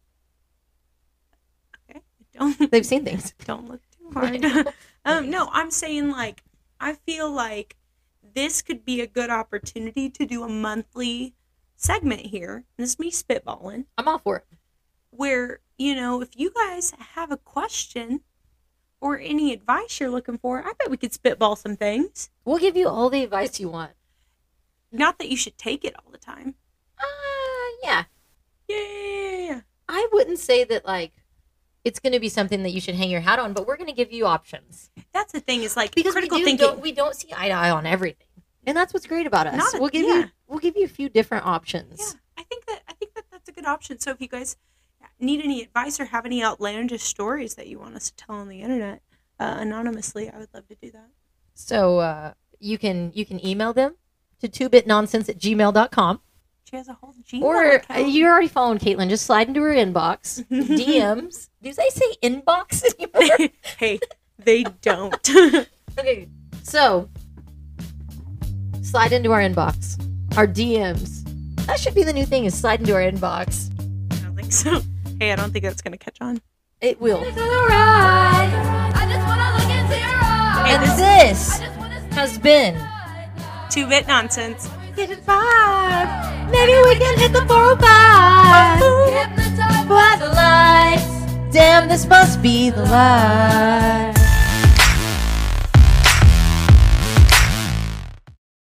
Don't 2.38 2.70
They've 2.70 2.86
seen 2.86 3.04
things. 3.04 3.32
don't 3.44 3.68
look 3.68 3.80
too 3.98 4.10
hard. 4.12 4.44
um, 5.04 5.30
no, 5.30 5.48
I'm 5.52 5.70
saying 5.70 6.10
like 6.10 6.42
I 6.80 6.94
feel 6.94 7.30
like 7.30 7.76
this 8.34 8.62
could 8.62 8.84
be 8.84 9.00
a 9.00 9.06
good 9.06 9.30
opportunity 9.30 10.10
to 10.10 10.26
do 10.26 10.42
a 10.42 10.48
monthly 10.48 11.34
segment 11.76 12.22
here. 12.22 12.64
This 12.76 12.90
is 12.90 12.98
me 12.98 13.10
spitballing. 13.10 13.84
I'm 13.96 14.08
all 14.08 14.18
for 14.18 14.38
it. 14.38 14.44
where 15.10 15.60
you 15.78 15.94
know 15.94 16.20
if 16.20 16.30
you 16.36 16.50
guys 16.54 16.92
have 17.14 17.30
a 17.30 17.36
question 17.36 18.20
or 19.00 19.18
any 19.18 19.52
advice 19.52 19.98
you're 20.00 20.08
looking 20.10 20.38
for 20.38 20.60
i 20.64 20.72
bet 20.78 20.88
we 20.90 20.96
could 20.96 21.12
spitball 21.12 21.56
some 21.56 21.76
things 21.76 22.30
We'll 22.44 22.58
give 22.58 22.76
you 22.76 22.88
all 22.88 23.10
the 23.10 23.22
advice 23.24 23.58
you 23.60 23.68
want. 23.68 23.92
not 24.92 25.18
that 25.18 25.28
you 25.28 25.36
should 25.36 25.58
take 25.58 25.84
it 25.84 25.94
all 25.98 26.10
the 26.12 26.18
time 26.18 26.54
Uh, 26.98 27.04
yeah. 27.82 28.04
yeah 28.68 29.60
I 29.88 30.08
wouldn't 30.12 30.38
say 30.38 30.64
that 30.64 30.86
like 30.86 31.12
it's 31.84 32.00
going 32.00 32.12
to 32.12 32.20
be 32.20 32.28
something 32.28 32.62
that 32.62 32.70
you 32.70 32.80
should 32.80 32.94
hang 32.94 33.10
your 33.10 33.20
hat 33.20 33.38
on, 33.38 33.52
but 33.52 33.66
we're 33.66 33.76
going 33.76 33.88
to 33.88 33.94
give 33.94 34.12
you 34.12 34.26
options 34.26 34.90
that's 35.12 35.32
the 35.32 35.40
thing 35.40 35.62
is 35.62 35.76
like 35.76 35.94
because 35.94 36.12
critical 36.12 36.38
we 36.38 36.42
do, 36.42 36.44
thinking 36.46 36.66
Don't, 36.66 36.80
we 36.80 36.92
don't 36.92 37.14
see 37.14 37.28
eye 37.36 37.48
to 37.48 37.54
eye 37.54 37.70
on 37.70 37.86
everything, 37.86 38.26
and 38.66 38.76
that's 38.76 38.92
what's 38.92 39.06
great 39.06 39.26
about 39.26 39.46
us. 39.46 39.56
Not 39.56 39.74
a- 39.74 39.78
we'll 39.80 39.90
give 39.90 40.06
yeah. 40.06 40.18
you 40.20 40.30
we'll 40.48 40.58
give 40.58 40.76
you 40.76 40.84
a 40.84 40.88
few 40.88 41.08
different 41.08 41.46
options. 41.46 42.00
yeah 42.00 42.20
i 42.38 42.42
think 42.42 42.66
that 42.66 42.80
i 42.88 42.92
think 42.94 43.14
that 43.14 43.24
that's 43.30 43.48
a 43.48 43.52
good 43.52 43.66
option 43.66 43.98
so 43.98 44.10
if 44.10 44.20
you 44.20 44.28
guys 44.28 44.56
need 45.20 45.40
any 45.42 45.62
advice 45.62 46.00
or 46.00 46.06
have 46.06 46.26
any 46.26 46.42
outlandish 46.42 47.02
stories 47.02 47.54
that 47.54 47.68
you 47.68 47.78
want 47.78 47.94
us 47.94 48.10
to 48.10 48.16
tell 48.16 48.34
on 48.36 48.48
the 48.48 48.60
internet 48.62 49.00
uh, 49.38 49.56
anonymously 49.58 50.28
i 50.30 50.36
would 50.38 50.48
love 50.52 50.66
to 50.66 50.74
do 50.82 50.90
that 50.90 51.08
So 51.54 51.98
uh, 52.00 52.32
you 52.58 52.78
can 52.78 53.12
you 53.14 53.24
can 53.24 53.44
email 53.46 53.72
them 53.72 53.94
to 54.40 54.48
two 54.48 54.68
bitnonsense 54.68 55.28
at 55.28 55.38
gmail.com. 55.38 56.20
she 56.74 56.78
has 56.78 56.88
a 56.88 56.94
whole 56.94 57.14
Gmail 57.24 57.42
Or 57.42 57.64
uh, 57.64 57.74
account. 57.76 58.08
you're 58.10 58.32
already 58.32 58.48
following 58.48 58.78
Kaytlyn. 58.78 59.08
Just 59.08 59.26
slide 59.26 59.46
into 59.46 59.62
her 59.62 59.70
inbox, 59.72 60.44
DMs. 60.50 61.48
Do 61.62 61.72
they 61.72 61.88
say 61.88 62.16
inbox 62.20 62.82
anymore? 62.98 63.48
hey 63.78 64.00
they 64.40 64.64
don't 64.82 65.14
okay, 65.96 66.28
so 66.64 67.08
slide 68.82 69.12
into 69.12 69.30
our 69.30 69.40
inbox, 69.40 70.00
our 70.36 70.48
DMs. 70.48 71.22
That 71.66 71.78
should 71.78 71.94
be 71.94 72.02
the 72.02 72.12
new 72.12 72.26
thing: 72.26 72.44
is 72.44 72.58
slide 72.58 72.80
into 72.80 72.92
our 72.94 73.00
inbox. 73.02 73.70
i 74.12 74.16
don't 74.24 74.34
think 74.34 74.52
so 74.52 74.80
hey 75.20 75.30
i 75.32 75.36
don't 75.36 75.52
think 75.52 75.64
that's 75.64 75.80
gonna 75.80 75.96
catch 75.96 76.20
on 76.20 76.40
It 76.80 77.00
will. 77.00 77.20
Hey, 77.20 77.30
And 80.66 80.82
this 80.82 80.96
this 80.98 81.58
has 82.16 82.36
been 82.38 82.74
two-bit 83.70 84.08
nonsense 84.08 84.68
Get 84.96 85.10
five. 85.26 86.08
Maybe 86.52 86.72
we 86.88 86.94
can 86.94 87.18
hit 87.18 87.32
the 87.32 87.44
405. 87.46 88.78
But 89.88 90.18
the 90.20 90.28
lights, 90.28 91.52
damn, 91.52 91.88
this 91.88 92.06
must 92.06 92.40
be 92.40 92.70
the 92.70 92.84
light. 92.84 94.14